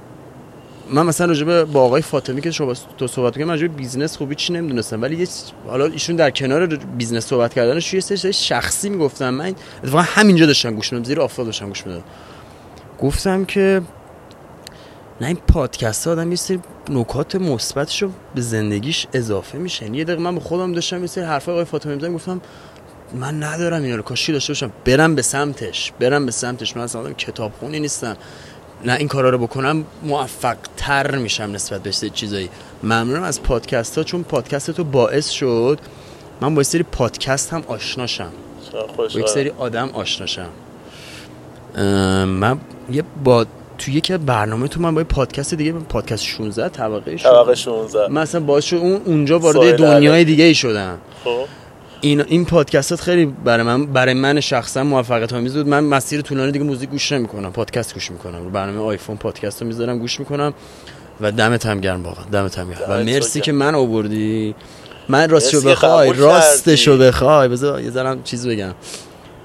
من 0.91 1.05
مثلا 1.05 1.27
راجع 1.27 1.63
با 1.63 1.81
آقای 1.81 2.01
فاطمی 2.01 2.41
که 2.41 2.51
شما 2.51 2.73
تو 2.97 3.07
صحبت 3.07 3.35
کنم 3.35 3.49
راجع 3.49 3.67
بیزنس 3.67 4.17
خوبی 4.17 4.35
چی 4.35 4.53
نمی‌دونستم. 4.53 5.01
ولی 5.01 5.15
یه 5.17 5.27
حالا 5.67 5.85
ایشون 5.85 6.15
در 6.15 6.31
کنار 6.31 6.65
بیزنس 6.65 7.25
صحبت 7.25 7.53
کردنش 7.53 7.93
یه 7.93 7.99
سری 7.99 8.33
شخصی 8.33 8.89
می‌گفتم 8.89 9.29
من 9.29 9.55
اتفاقا 9.83 10.01
همینجا 10.01 10.45
داشتم 10.45 10.75
گوش 10.75 10.93
می‌دادم 10.93 11.07
زیر 11.07 11.21
آفتاب 11.21 11.45
داشتم 11.45 11.67
گوش 11.67 11.85
می‌دادم. 11.87 12.05
گفتم 13.01 13.45
که 13.45 13.81
نه 15.21 15.27
این 15.27 15.37
پادکست 15.47 16.07
ها 16.07 16.13
آدم 16.13 16.29
یه 16.29 16.35
سری 16.35 16.59
نکات 16.89 17.35
مثبتش 17.35 18.01
رو 18.01 18.09
به 18.35 18.41
زندگیش 18.41 19.07
اضافه 19.13 19.57
میشه. 19.57 19.83
یعنی 19.83 19.97
یه 19.97 20.03
دقیقه 20.03 20.21
من 20.21 20.35
به 20.35 20.41
خودم 20.41 20.73
داشتم 20.73 21.01
یه 21.01 21.07
سری 21.07 21.23
حرفای 21.23 21.53
آقای 21.53 21.65
فاطمه 21.65 21.95
می‌زنم 21.95 22.13
گفتم 22.13 22.41
من 23.13 23.43
ندارم 23.43 23.83
اینا 23.83 23.95
رو 23.95 24.01
کاشی 24.01 24.31
داشته 24.31 24.53
باشم. 24.53 24.71
برم 24.85 25.15
به 25.15 25.21
سمتش 25.21 25.93
برم 25.99 26.25
به 26.25 26.31
سمتش. 26.31 26.77
من 26.77 26.83
اصلا 26.83 27.13
کتاب 27.13 27.51
خونی 27.59 27.79
نیستم. 27.79 28.17
نه 28.85 28.93
این 28.93 29.07
کارا 29.07 29.29
رو 29.29 29.37
بکنم 29.37 29.85
موفق 30.03 30.57
تر 30.77 31.15
میشم 31.15 31.43
نسبت 31.43 31.83
به 31.83 31.91
چیزایی. 31.91 32.49
ممنونم 32.83 33.23
از 33.23 33.43
پادکست 33.43 33.97
ها 33.97 34.03
چون 34.03 34.23
پادکست 34.23 34.71
تو 34.71 34.83
باعث 34.83 35.29
شد. 35.29 35.79
من 36.41 36.55
با 36.55 36.63
سری 36.63 36.83
پادکست 36.83 37.53
هم 37.53 37.63
آشناشم 37.67 38.31
با 38.97 39.05
یک 39.05 39.27
سری 39.27 39.49
آدم 39.49 39.89
آشناشم 39.89 40.49
من 42.25 42.59
یه 42.91 43.03
با 43.23 43.45
تو 43.77 43.91
یکی 43.91 44.17
برنامه 44.17 44.67
تو 44.67 44.81
من 44.81 44.95
با 44.95 45.03
پادکست 45.03 45.53
دیگه 45.53 45.71
پادکست 45.71 46.23
16 46.23 46.69
طبقه 46.69 47.17
16 47.17 47.35
طبقه 47.35 47.55
16 47.55 48.07
مثلا 48.07 48.41
باعث 48.41 48.73
اون 48.73 49.01
اونجا 49.05 49.39
وارد 49.39 49.77
دنیای 49.77 50.23
دیگه 50.23 50.43
ای 50.43 50.55
شدم. 50.55 50.97
خب. 51.23 51.45
این 52.01 52.21
این 52.21 52.45
پادکستات 52.45 53.01
خیلی 53.01 53.25
برای 53.25 53.63
من 53.63 53.85
برای 53.85 54.13
من 54.13 54.39
شخصا 54.39 54.83
موفقیت 54.83 55.33
آمیز 55.33 55.57
بود. 55.57 55.67
من 55.67 55.83
مسیر 55.83 56.21
طولانی 56.21 56.51
دیگه 56.51 56.65
موزیک 56.65 56.89
گوش 56.89 57.11
نمی‌کنم 57.11 57.51
پادکست 57.51 57.93
گوش 57.93 58.11
می‌کنم. 58.11 58.43
رو 58.43 58.49
برنامه 58.49 58.79
آیفون 58.79 59.17
پادکست 59.17 59.61
رو 59.61 59.67
می‌ذارم 59.67 59.99
گوش 59.99 60.19
می‌کنم 60.19 60.53
و 61.21 61.31
دمت 61.31 61.65
هم 61.65 61.81
گرم 61.81 62.03
واقعا 62.03 62.25
دمت 62.31 62.59
هم 62.59 62.69
گرم. 62.69 62.79
و 62.89 63.03
مرسی 63.03 63.41
که 63.41 63.51
من 63.51 63.75
آوردی. 63.75 64.55
من 65.09 65.29
راستشو 65.29 65.61
بخوای 65.61 66.13
راستشو 66.13 66.97
بخوای. 66.97 67.47
بذار 67.47 67.81
یه 67.81 67.89
ذره 67.89 68.17
چیز 68.23 68.47
بگم. 68.47 68.71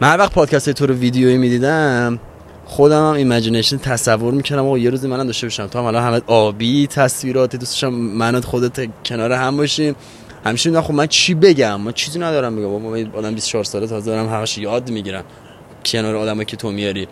من 0.00 0.08
هر 0.08 0.18
وقت 0.18 0.32
پادکست 0.32 0.70
تو 0.70 0.86
رو 0.86 0.94
ویدیویی 0.94 1.36
می‌دیدم 1.36 2.18
خودم 2.64 3.08
هم 3.08 3.14
ایمیجینیشن 3.14 3.78
تصور 3.78 4.34
می‌کردم 4.34 4.66
و 4.66 4.78
یه 4.78 4.90
روزی 4.90 5.08
منم 5.08 5.26
داشته 5.26 5.46
باشم. 5.46 5.66
تو 5.66 5.78
هم 5.78 5.84
الان 5.84 6.02
همه 6.02 6.20
آبی 6.26 6.86
تصویرات 6.86 7.56
دوستشم 7.56 7.88
منت 7.94 8.44
خودت 8.44 8.88
کنار 9.04 9.32
هم 9.32 9.56
باشیم. 9.56 9.94
همیشه 10.44 10.70
نه 10.70 10.80
خب 10.80 10.94
من 10.94 11.06
چی 11.06 11.34
بگم؟ 11.34 11.80
من 11.80 11.92
چیزی 11.92 12.18
ندارم 12.18 12.56
بگم. 12.56 12.68
من 12.68 13.10
آدم 13.14 13.34
24 13.34 13.64
ساله 13.64 13.86
تازه 13.86 14.10
دارم 14.10 14.28
همش 14.28 14.58
یاد 14.58 14.90
می‌گیرم. 14.90 15.24
کنار 15.84 16.16
آدمایی 16.16 16.44
که 16.44 16.56
تو 16.56 16.70
میاری. 16.70 17.08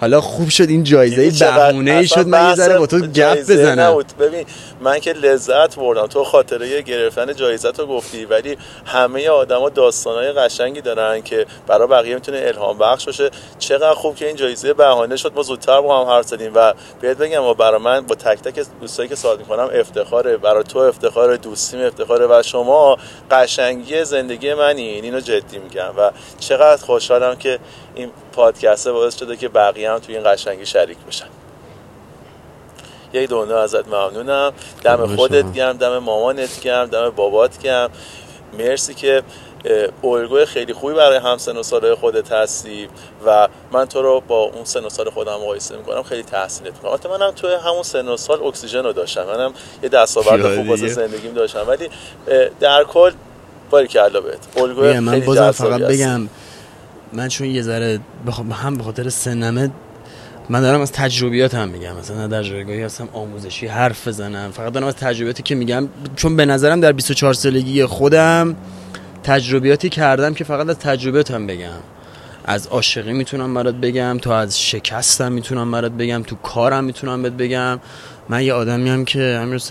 حالا 0.00 0.20
خوب 0.20 0.48
شد 0.48 0.68
این 0.68 0.84
جایزه 0.84 1.50
بهونه 1.50 1.90
ای 1.90 2.06
شد 2.06 2.28
من 2.28 2.48
یه 2.48 2.54
ذره 2.54 2.78
با 2.78 2.86
تو 2.86 2.98
گپ 2.98 3.40
بزنم. 3.40 4.02
ببین 4.20 4.46
من 4.80 4.98
که 4.98 5.12
لذت 5.12 5.76
بردم. 5.76 6.06
تو 6.06 6.24
خاطره 6.24 6.82
گرفتن 6.82 7.34
جایزه 7.34 7.72
تو 7.72 7.86
گفتی 7.86 8.24
ولی 8.24 8.56
همه 8.84 9.28
آدما 9.28 9.68
داستانای 9.68 10.32
قشنگی 10.32 10.80
دارن 10.80 11.22
که 11.22 11.46
برای 11.66 11.88
بقیه 11.88 12.14
می‌تونه 12.14 12.42
الهام 12.46 12.78
بخش 12.78 13.06
باشه. 13.06 13.30
چقدر 13.58 13.94
خوب 13.94 14.14
که 14.14 14.26
این 14.26 14.36
جایزه 14.36 14.72
بهانه 14.72 15.16
شد. 15.16 15.32
ما 15.36 15.42
زودتر 15.42 15.80
با 15.80 16.00
هم 16.00 16.10
حرف 16.10 16.26
زدیم 16.26 16.52
و 16.54 16.74
بیاد 17.00 17.18
بگم 17.18 17.42
و 17.42 17.54
برای 17.54 17.80
من 17.80 18.00
با 18.00 18.14
تک 18.14 18.42
تک 18.42 18.66
دوستایی 18.80 19.08
که 19.08 19.14
صحبت 19.14 19.38
می‌کنم 19.38 19.70
افتخاره. 19.74 20.36
برای 20.36 20.64
تو 20.64 20.78
افتخار 20.78 21.36
دوستیم 21.36 21.80
افتخاره 21.80 22.26
و 22.26 22.42
شما 22.44 22.96
قشنگی 23.30 24.04
زندگی 24.04 24.54
منی. 24.54 24.82
اینو 24.82 25.20
جدی 25.20 25.58
میگم. 25.58 25.92
و 25.98 26.10
چقدر 26.38 26.82
خوشحالم 26.82 27.36
که 27.36 27.58
این 27.94 28.10
پادکست 28.32 28.88
باعث 28.88 29.18
شده 29.18 29.36
که 29.36 29.48
بقیه 29.48 29.90
هم 29.90 29.98
توی 29.98 30.16
این 30.16 30.32
قشنگی 30.32 30.66
شریک 30.66 30.98
بشن. 31.08 31.26
یه 33.12 33.26
دونه 33.26 33.54
ازت 33.54 33.88
ممنونم. 33.88 34.52
دم 34.84 35.16
خودت 35.16 35.52
گرم 35.52 35.72
دم 35.72 35.98
مامانت 35.98 36.60
گرم 36.60 36.86
دم 36.86 37.10
بابات 37.10 37.58
گرم. 37.62 37.90
مرسی 38.58 38.94
که 38.94 39.22
الگوی 40.04 40.44
خیلی 40.44 40.72
خوبی 40.72 40.94
برای 40.94 41.18
هم 41.18 41.38
سن 41.38 41.56
و 41.56 41.62
سال 41.62 41.94
خودت 41.94 42.32
هستی 42.32 42.88
و 43.26 43.48
من 43.72 43.84
تو 43.84 44.02
رو 44.02 44.22
با 44.28 44.38
اون 44.42 44.64
سن 44.64 44.84
و 44.84 44.88
سال 44.88 45.10
خودم 45.10 45.34
مقایسه 45.34 45.76
می‌کنم 45.76 46.02
خیلی 46.02 46.22
تحسینت 46.22 46.72
می‌کنم. 46.72 46.90
البته 46.90 47.08
منم 47.08 47.30
تو 47.30 47.48
همون 47.48 47.82
سن 47.82 48.08
و 48.08 48.16
سال 48.16 48.42
اکسیژن 48.42 48.84
رو 48.84 48.92
داشتم. 48.92 49.24
منم 49.24 49.52
یه 49.82 49.88
دستاورد 49.88 50.56
خوب 50.56 50.68
واسه 50.68 50.88
زندگیم 50.88 51.34
داشتم. 51.34 51.68
ولی 51.68 51.90
در 52.60 52.84
کل 52.84 53.12
باری 53.70 53.88
که 53.88 54.00
بهت 54.00 54.56
الگوی 54.56 54.98
من 54.98 55.20
بازم 55.20 55.50
فقط 55.50 55.80
بگم 55.80 56.28
من 57.12 57.28
چون 57.28 57.46
یه 57.46 57.62
ذره 57.62 58.00
بخوام 58.26 58.52
هم 58.52 58.76
به 58.76 58.84
خاطر 58.84 59.08
سنمه 59.08 59.70
من 60.48 60.60
دارم 60.60 60.80
از 60.80 60.92
تجربیات 60.92 61.54
هم 61.54 61.68
میگم. 61.68 61.96
مثلا 61.96 62.26
در 62.26 62.42
جایگاهی 62.42 62.82
هستم 62.82 63.08
آموزشی 63.12 63.66
حرف 63.66 64.08
بزنم. 64.08 64.50
فقط 64.50 64.72
دارم 64.72 64.86
از 64.86 64.94
تجربیاتی 64.94 65.42
که 65.42 65.54
میگم. 65.54 65.88
چون 66.16 66.36
به 66.36 66.44
نظرم 66.44 66.80
در 66.80 66.92
24 66.92 67.34
سالگی 67.34 67.84
خودم 67.84 68.56
تجربیاتی 69.22 69.88
کردم 69.88 70.34
که 70.34 70.44
فقط 70.44 70.68
از 70.68 70.78
تجربیاتم 70.78 71.46
بگم. 71.46 71.80
از 72.44 72.66
عاشقی 72.66 73.12
می‌تونم 73.12 73.54
برات 73.54 73.74
بگم 73.74 74.18
تو 74.22 74.30
از 74.30 74.60
شکستم 74.60 75.32
می‌تونم 75.32 75.70
برات 75.70 75.92
بگم 75.92 76.22
تو 76.22 76.36
کارم 76.36 76.84
می‌تونم 76.84 77.22
بهت 77.22 77.32
بگم. 77.32 77.80
من 78.28 78.44
یه 78.44 78.52
آدمی 78.52 78.90
هم 78.90 79.04
که 79.04 79.22
امیر 79.22 79.62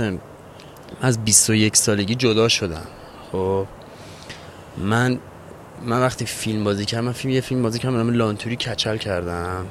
از 1.02 1.26
21 1.26 1.78
سالگی 1.78 2.16
جدا 2.16 2.48
شدم. 2.48 2.86
خب؟ 3.32 3.66
من 4.78 5.20
من 5.86 6.02
وقتی 6.02 6.26
فیلم 6.26 6.64
بازی 6.64 6.86
کردم 6.86 7.06
من 7.06 7.12
فیلم 7.12 7.34
یه 7.34 7.42
فیلم 7.42 7.64
بازی 7.64 7.80
کردم 7.80 7.98
نام 7.98 8.10
لانتوری 8.10 8.56
کچل 8.56 8.98
کردم. 8.98 9.66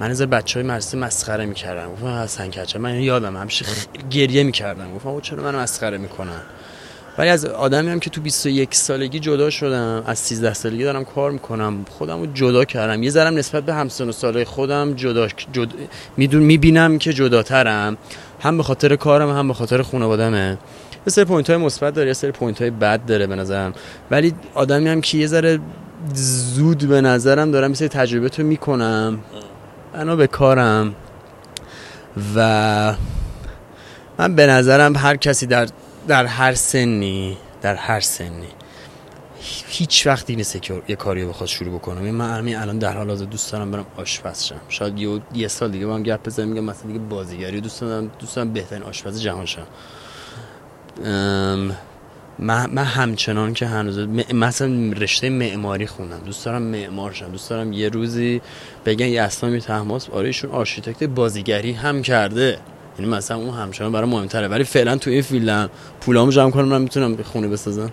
من 0.00 0.10
از 0.10 0.22
بچه 0.22 0.60
های 0.60 0.68
مدرسه 0.68 0.98
مسخره 0.98 1.46
می‌کردم. 1.46 1.92
گفتم 1.92 2.06
حسن 2.06 2.50
کچل 2.50 2.78
من 2.78 3.00
یادم 3.00 3.36
همیشه 3.36 3.64
گریه 4.10 4.42
می‌کردم. 4.42 4.94
گفتم 4.94 5.20
چرا 5.20 5.42
منو 5.42 5.58
مسخره 5.58 5.98
می‌کنن؟ 5.98 6.40
ولی 7.18 7.28
از 7.28 7.44
آدمی 7.44 7.90
هم 7.90 8.00
که 8.00 8.10
تو 8.10 8.20
21 8.20 8.74
سالگی 8.74 9.18
جدا 9.18 9.50
شدم 9.50 10.02
از 10.06 10.18
13 10.18 10.54
سالگی 10.54 10.84
دارم 10.84 11.04
کار 11.04 11.30
می‌کنم. 11.30 11.84
خودم 11.90 12.20
رو 12.20 12.26
جدا 12.26 12.64
کردم. 12.64 13.02
یه 13.02 13.10
ذرم 13.10 13.34
نسبت 13.34 13.64
به 13.64 13.74
همسن 13.74 14.08
و 14.08 14.12
ساله 14.12 14.44
خودم 14.44 14.94
جدا 14.94 15.28
جد... 15.28 15.68
میدون 16.16 16.42
می‌بینم 16.42 16.98
که 16.98 17.12
جداترم. 17.12 17.96
هم 18.40 18.56
به 18.56 18.62
خاطر 18.62 18.96
کارم 18.96 19.30
هم 19.30 19.48
به 19.48 19.54
خاطر 19.54 19.82
خانوادمه 19.82 20.58
یه 21.06 21.10
سری 21.10 21.24
point 21.24 21.50
های 21.50 21.58
مثبت 21.58 21.94
داره 21.94 22.08
یه 22.08 22.14
سری 22.14 22.32
point 22.32 22.60
های 22.60 22.70
بد 22.70 23.04
داره 23.06 23.26
به 23.26 23.36
نظرم. 23.36 23.72
ولی 24.10 24.34
آدمی 24.54 24.88
هم 24.88 25.00
که 25.00 25.18
یه 25.18 25.26
ذره 25.26 25.58
زود 26.14 26.78
به 26.78 27.00
نظرم 27.00 27.50
دارم 27.50 27.70
مثل 27.70 27.86
تجربه 27.86 28.28
تو 28.28 28.42
می‌کنم. 28.42 29.18
بنا 29.92 30.16
به 30.16 30.26
کارم. 30.26 30.94
و 32.36 32.94
من 34.18 34.34
به 34.34 34.46
نظرم 34.46 34.96
هر 34.96 35.16
کسی 35.16 35.46
در 35.46 35.68
در 36.08 36.26
هر 36.26 36.54
سنی 36.54 37.36
در 37.62 37.74
هر 37.74 38.00
سنی 38.00 38.48
هیچ 39.68 40.06
وقتی 40.06 40.36
نیست 40.36 40.62
که 40.62 40.82
یه 40.88 40.96
کاری 40.96 41.24
بخواد 41.24 41.48
شروع 41.48 41.74
بکنم 41.74 42.10
من 42.10 42.38
همین 42.38 42.56
الان 42.56 42.78
در 42.78 42.96
حال 42.96 43.08
حاضر 43.08 43.24
دوست 43.24 43.52
دارم 43.52 43.70
برم 43.70 43.86
آشپز 43.96 44.44
شم. 44.44 44.60
شاید 44.68 44.98
یه, 44.98 45.20
یه 45.34 45.48
سال 45.48 45.70
دیگه 45.70 45.86
با 45.86 45.94
هم 45.94 46.02
گپ 46.02 46.26
بزنم 46.26 46.48
میگم 46.48 46.64
مثلا 46.64 46.86
دیگه 46.86 46.98
بازیگری 46.98 47.60
دوست 47.60 47.80
دارم 47.80 48.10
دوست 48.18 48.36
دارم 48.36 48.52
بهترین 48.52 48.82
آشپز 48.82 49.20
جهان 49.20 49.46
شم. 49.46 49.66
من, 52.38 52.78
همچنان 52.78 53.54
که 53.54 53.66
هنوز 53.66 53.98
مثلا 54.34 54.92
رشته 54.96 55.30
معماری 55.30 55.86
خوندم. 55.86 56.18
دوست 56.18 56.44
دارم 56.44 56.62
معمار 56.62 57.12
شم. 57.12 57.28
دوست 57.28 57.50
دارم 57.50 57.72
یه 57.72 57.88
روزی 57.88 58.40
بگن 58.86 59.06
یسنا 59.06 59.22
میرطهماسب. 59.22 60.10
آره 60.10 60.26
ایشون 60.26 60.50
آرشیتکت 60.50 61.04
بازیگری 61.04 61.72
هم 61.72 62.02
کرده. 62.02 62.58
یعنی 62.98 63.10
مثلا 63.10 63.36
اون 63.36 63.50
همچنان 63.50 63.92
برای 63.92 64.10
مهمتره. 64.10 64.48
ولی 64.48 64.64
فعلا 64.64 64.96
تو 64.96 65.10
این 65.10 65.22
فیلم 65.22 65.70
پولامو 66.00 66.30
جمع 66.30 66.50
کنم 66.50 66.68
من 66.68 66.82
می‌تونم 66.82 67.22
خونه 67.22 67.48
بسازم. 67.48 67.90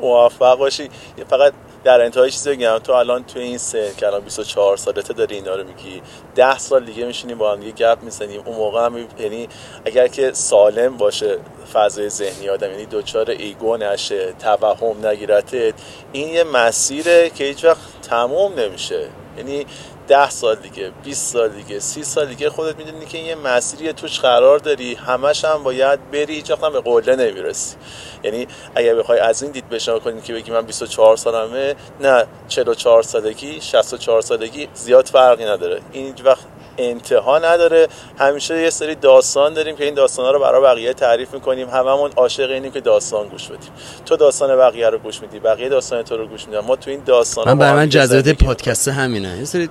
موفق 0.00 0.58
باشی. 0.58 0.88
فقط 1.30 1.52
در 1.84 2.00
انتهای 2.00 2.30
چیزی 2.30 2.50
بگم 2.50 2.78
تو 2.78 2.92
الان 2.92 3.24
تو 3.24 3.38
این 3.38 3.58
سن 3.58 3.94
که 3.96 4.06
الان 4.06 4.20
24 4.20 4.76
سالته 4.76 5.12
داری 5.12 5.34
اینا 5.34 5.56
رو 5.56 5.64
میگی 5.64 6.02
10 6.34 6.58
سال 6.58 6.84
دیگه 6.84 7.04
میشینیم 7.04 7.38
با 7.38 7.52
هم 7.52 7.62
یه 7.62 7.72
گپ 7.72 7.98
می‌زنیم. 8.02 8.42
اون 8.44 8.56
موقع 8.56 8.84
هم 8.86 9.06
یعنی 9.18 9.48
اگر 9.84 10.08
که 10.08 10.32
سالم 10.32 10.96
باشه 10.96 11.38
فضای 11.72 12.08
ذهنی 12.08 12.48
آدم 12.48 12.70
یعنی 12.70 12.86
دوچار 12.86 13.30
ایگو 13.30 13.76
نشه 13.76 14.32
توهم 14.32 15.06
نگیرتت 15.06 15.74
این 16.12 16.28
یه 16.28 16.44
مسیره 16.44 17.30
که 17.30 17.44
هیچ 17.44 17.64
وقت 17.64 17.78
تموم 18.02 18.54
نمیشه. 18.54 19.08
یعنی 19.36 19.66
ده 20.10 20.30
سال 20.30 20.54
دیگه 20.54 20.90
20 21.04 21.32
سال 21.32 21.48
دیگه 21.48 21.78
30 21.78 22.04
سال 22.04 22.26
دیگه 22.26 22.50
خودت 22.50 22.76
می‌دونی 22.76 23.06
که 23.06 23.18
یه 23.18 23.34
مسیری 23.34 23.92
توش 23.92 24.20
قرار 24.20 24.58
داری 24.58 24.94
همش 24.94 25.44
هم 25.44 25.62
باید 25.62 26.10
بری 26.10 26.34
هیچ 26.34 26.50
هم 26.50 26.72
به 26.72 26.80
قله 26.80 27.16
نمی‌رسی. 27.16 27.76
یعنی 28.22 28.46
اگر 28.74 28.94
بخوای 28.94 29.18
از 29.18 29.42
این 29.42 29.52
دید 29.52 29.68
بشن 29.68 29.98
کنی 29.98 30.20
که 30.20 30.32
بگی 30.32 30.50
من 30.50 30.66
24 30.66 31.16
سالمه 31.16 31.76
نه 32.00 32.26
44 32.48 33.02
سالگی 33.02 33.60
64 33.60 34.20
سالگی 34.20 34.68
زیاد 34.74 35.06
فرقی 35.06 35.44
نداره. 35.44 35.80
این 35.92 36.14
وقت 36.24 36.44
انتها 36.80 37.38
نداره. 37.38 37.88
همیشه 38.18 38.62
یه 38.62 38.70
سری 38.70 38.94
داستان 38.94 39.54
داریم 39.54 39.76
که 39.76 39.84
این 39.84 39.94
داستان 39.94 40.24
ها 40.24 40.30
رو 40.30 40.40
برای 40.40 40.62
بقیه 40.62 40.92
تعریف 40.92 41.34
می‌کنیم. 41.34 41.68
هممون 41.68 42.10
عاشق 42.16 42.50
اینیم 42.50 42.72
که 42.72 42.80
داستان 42.80 43.28
گوش 43.28 43.46
بدیم. 43.46 43.70
تو 44.06 44.16
داستان 44.16 44.56
بقیه 44.56 44.90
رو 44.90 44.98
گوش 44.98 45.22
میدی 45.22 45.38
بقیه 45.38 45.68
داستان 45.68 46.02
تو 46.02 46.16
رو 46.16 46.26
گوش 46.26 46.46
میدن. 46.46 46.60
ما 46.60 46.76
تو 46.76 46.90
این 46.90 47.02
داستان 47.06 47.48
من 47.48 47.58
برای 47.58 47.76
من 47.76 47.88
جذابیت 47.88 48.44
پادکست 48.44 48.88
همینه. 48.88 49.38
یه 49.38 49.44
سری 49.44 49.68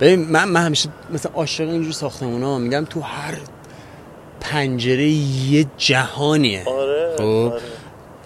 ببین 0.00 0.30
من 0.30 0.44
من 0.44 0.60
همیشه 0.60 0.88
مثلا 1.10 1.32
عاشق 1.34 1.64
اینجور 1.64 1.92
ساختمونا 1.92 2.58
میگم 2.58 2.84
تو 2.84 3.00
هر 3.00 3.34
پنجره 4.40 5.08
یه 5.50 5.66
جهانیه. 5.76 6.64
آره, 6.66 7.14
خب؟ 7.18 7.24
آره. 7.24 7.62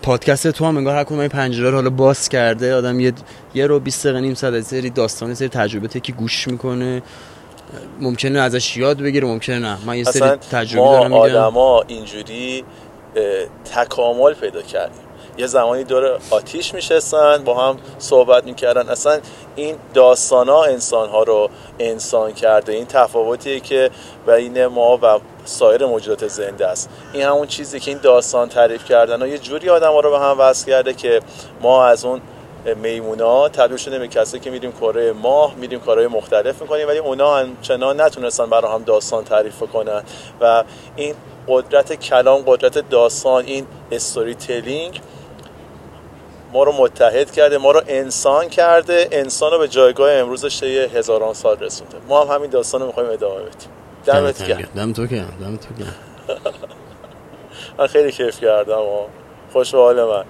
پادکست 0.02 0.50
تو 0.50 0.64
هم 0.64 0.76
انگار 0.76 0.96
هر 0.96 1.04
کدوم 1.04 1.18
این 1.18 1.28
پنجره 1.28 1.70
رو 1.70 1.76
حالا 1.76 1.90
باز 1.90 2.28
کرده. 2.28 2.74
آدم 2.74 3.00
یه 3.00 3.12
یه 3.54 3.66
رو 3.66 3.80
20 3.80 4.06
دقیقه 4.06 4.20
نیم 4.20 4.34
ساعت 4.34 4.60
سری 4.60 4.90
داستان 4.90 5.34
سری 5.34 5.48
تجربه 5.48 6.00
که 6.00 6.12
گوش 6.12 6.48
می‌کنه. 6.48 7.02
ممکنه 8.00 8.40
ازش 8.40 8.76
یاد 8.76 8.98
بگیره 8.98 9.26
ممکنه 9.26 9.58
نه. 9.58 9.78
من 9.86 9.98
یه 9.98 10.04
سری 10.04 10.28
تجربه 10.30 10.88
دارم 10.88 11.10
میگم. 11.10 11.20
آدما 11.20 11.84
اینجوری 11.86 12.64
تکامل 13.74 14.34
پیدا 14.34 14.62
کردیم. 14.62 15.00
یه 15.38 15.46
زمانی 15.46 15.84
دور 15.84 16.18
آتیش 16.30 16.74
میشستن 16.74 17.44
با 17.44 17.68
هم 17.68 17.76
صحبت 17.98 18.44
می‌کردن. 18.44 18.88
اصلا 18.88 19.18
این 19.56 19.76
داستان 19.94 20.48
ها 20.48 20.64
انسان 20.64 21.08
ها 21.08 21.22
رو 21.22 21.50
انسان 21.78 22.32
کرده. 22.32 22.72
این 22.72 22.86
تفاوتیه 22.86 23.60
که 23.60 23.90
بین 24.26 24.66
ما 24.66 24.98
و 25.02 25.20
سایر 25.44 25.86
موجودات 25.86 26.28
زنده 26.28 26.66
است. 26.66 26.90
این 27.12 27.22
همون 27.22 27.46
چیزی 27.46 27.80
که 27.80 27.90
این 27.90 28.00
داستان 28.02 28.48
تعریف 28.48 28.84
کردن 28.84 29.22
و 29.22 29.26
یه 29.26 29.38
جوری 29.38 29.70
آدم 29.70 29.92
ها 29.92 30.00
رو 30.00 30.10
به 30.10 30.18
هم 30.18 30.36
وصل 30.38 30.66
کرده 30.66 30.94
که 30.94 31.20
ما 31.62 31.86
از 31.86 32.04
اون 32.04 32.20
میمونا 32.82 33.48
تبدیل 33.48 33.76
شده 33.76 33.98
به 33.98 34.08
کسی 34.08 34.38
که 34.38 34.50
میریم 34.50 34.72
کره 34.72 35.12
ماه 35.12 35.54
میریم 35.54 35.80
کارهای 35.80 36.06
مختلف 36.06 36.62
می‌کنیم 36.62 36.88
ولی 36.88 36.98
اونا 36.98 37.36
همچنان 37.36 38.00
نتونستن 38.00 38.50
برای 38.50 38.72
هم 38.72 38.82
داستان 38.82 39.24
تعریف 39.24 39.62
کنن. 39.72 40.02
و 40.40 40.64
این 40.96 41.14
قدرت 41.48 41.92
کلام 41.92 42.42
قدرت 42.46 42.90
داستان 42.90 43.44
این 43.44 43.66
استوری 43.92 44.34
تلینگ 44.34 45.00
ما 46.52 46.62
رو 46.62 46.72
متحد 46.72 47.30
کرده 47.30 47.58
ما 47.58 47.70
رو 47.70 47.82
انسان 47.88 48.48
کرده 48.48 49.08
انسان 49.12 49.52
رو 49.52 49.58
به 49.58 49.68
جایگاه 49.68 50.12
امروزش 50.12 50.62
یه 50.62 50.90
هزاران 50.94 51.34
سال 51.34 51.58
رسونده. 51.58 51.96
ما 52.08 52.24
هم 52.24 52.34
همین 52.34 52.50
داستان 52.50 52.80
رو 52.80 52.86
می‌خوایم 52.86 53.10
ادامه 53.10 53.42
بدیم. 53.42 53.68
دمت 54.06 54.46
گرم. 54.46 54.68
دم 54.76 54.92
تو 54.92 55.06
گرم. 55.06 55.32
دم 55.40 55.56
تو 55.56 55.74
گرم. 55.74 55.94
من 57.78 57.86
خیلی 57.86 58.12
کیف 58.12 58.40
کردم 58.40 58.80
و 58.80 59.06
خوش 59.52 59.74
حال 59.74 60.04
من. 60.04 60.24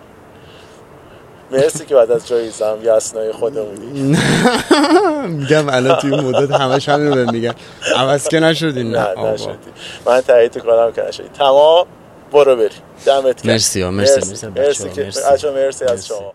مرسی 1.55 1.86
که 1.86 1.96
بعد 1.96 2.12
از 2.12 2.28
جایزم 2.28 2.78
یسنای 2.82 3.32
خودمونی 3.32 4.16
میگم 5.38 5.70
الان 5.70 5.98
توی 6.00 6.11
مدت 6.16 6.52
همش 6.52 6.90
همین 6.90 7.18
رو 7.18 7.32
میگم 7.32 7.55
عوض 7.96 8.28
که 8.28 8.40
نشدین. 8.40 8.92
نه 8.96 9.09
نشدی. 9.32 9.57
من 10.07 10.22
تایید 10.22 10.59
کنم 10.59 10.92
که 10.92 11.02
نشدی. 11.09 11.28
تمام 11.28 11.86
برو 12.32 12.57
بری 12.57 12.70
دمت 13.07 13.46
مرسی 13.46 13.84
مرسی 13.84 13.90
مرسی. 13.90 14.20
مرسی, 14.20 14.46
مرسی, 14.48 15.02
مرسی, 15.02 15.20
مرسی, 15.30 15.50
مرسی 15.50 15.86
از 15.86 16.07
شما. 16.07 16.34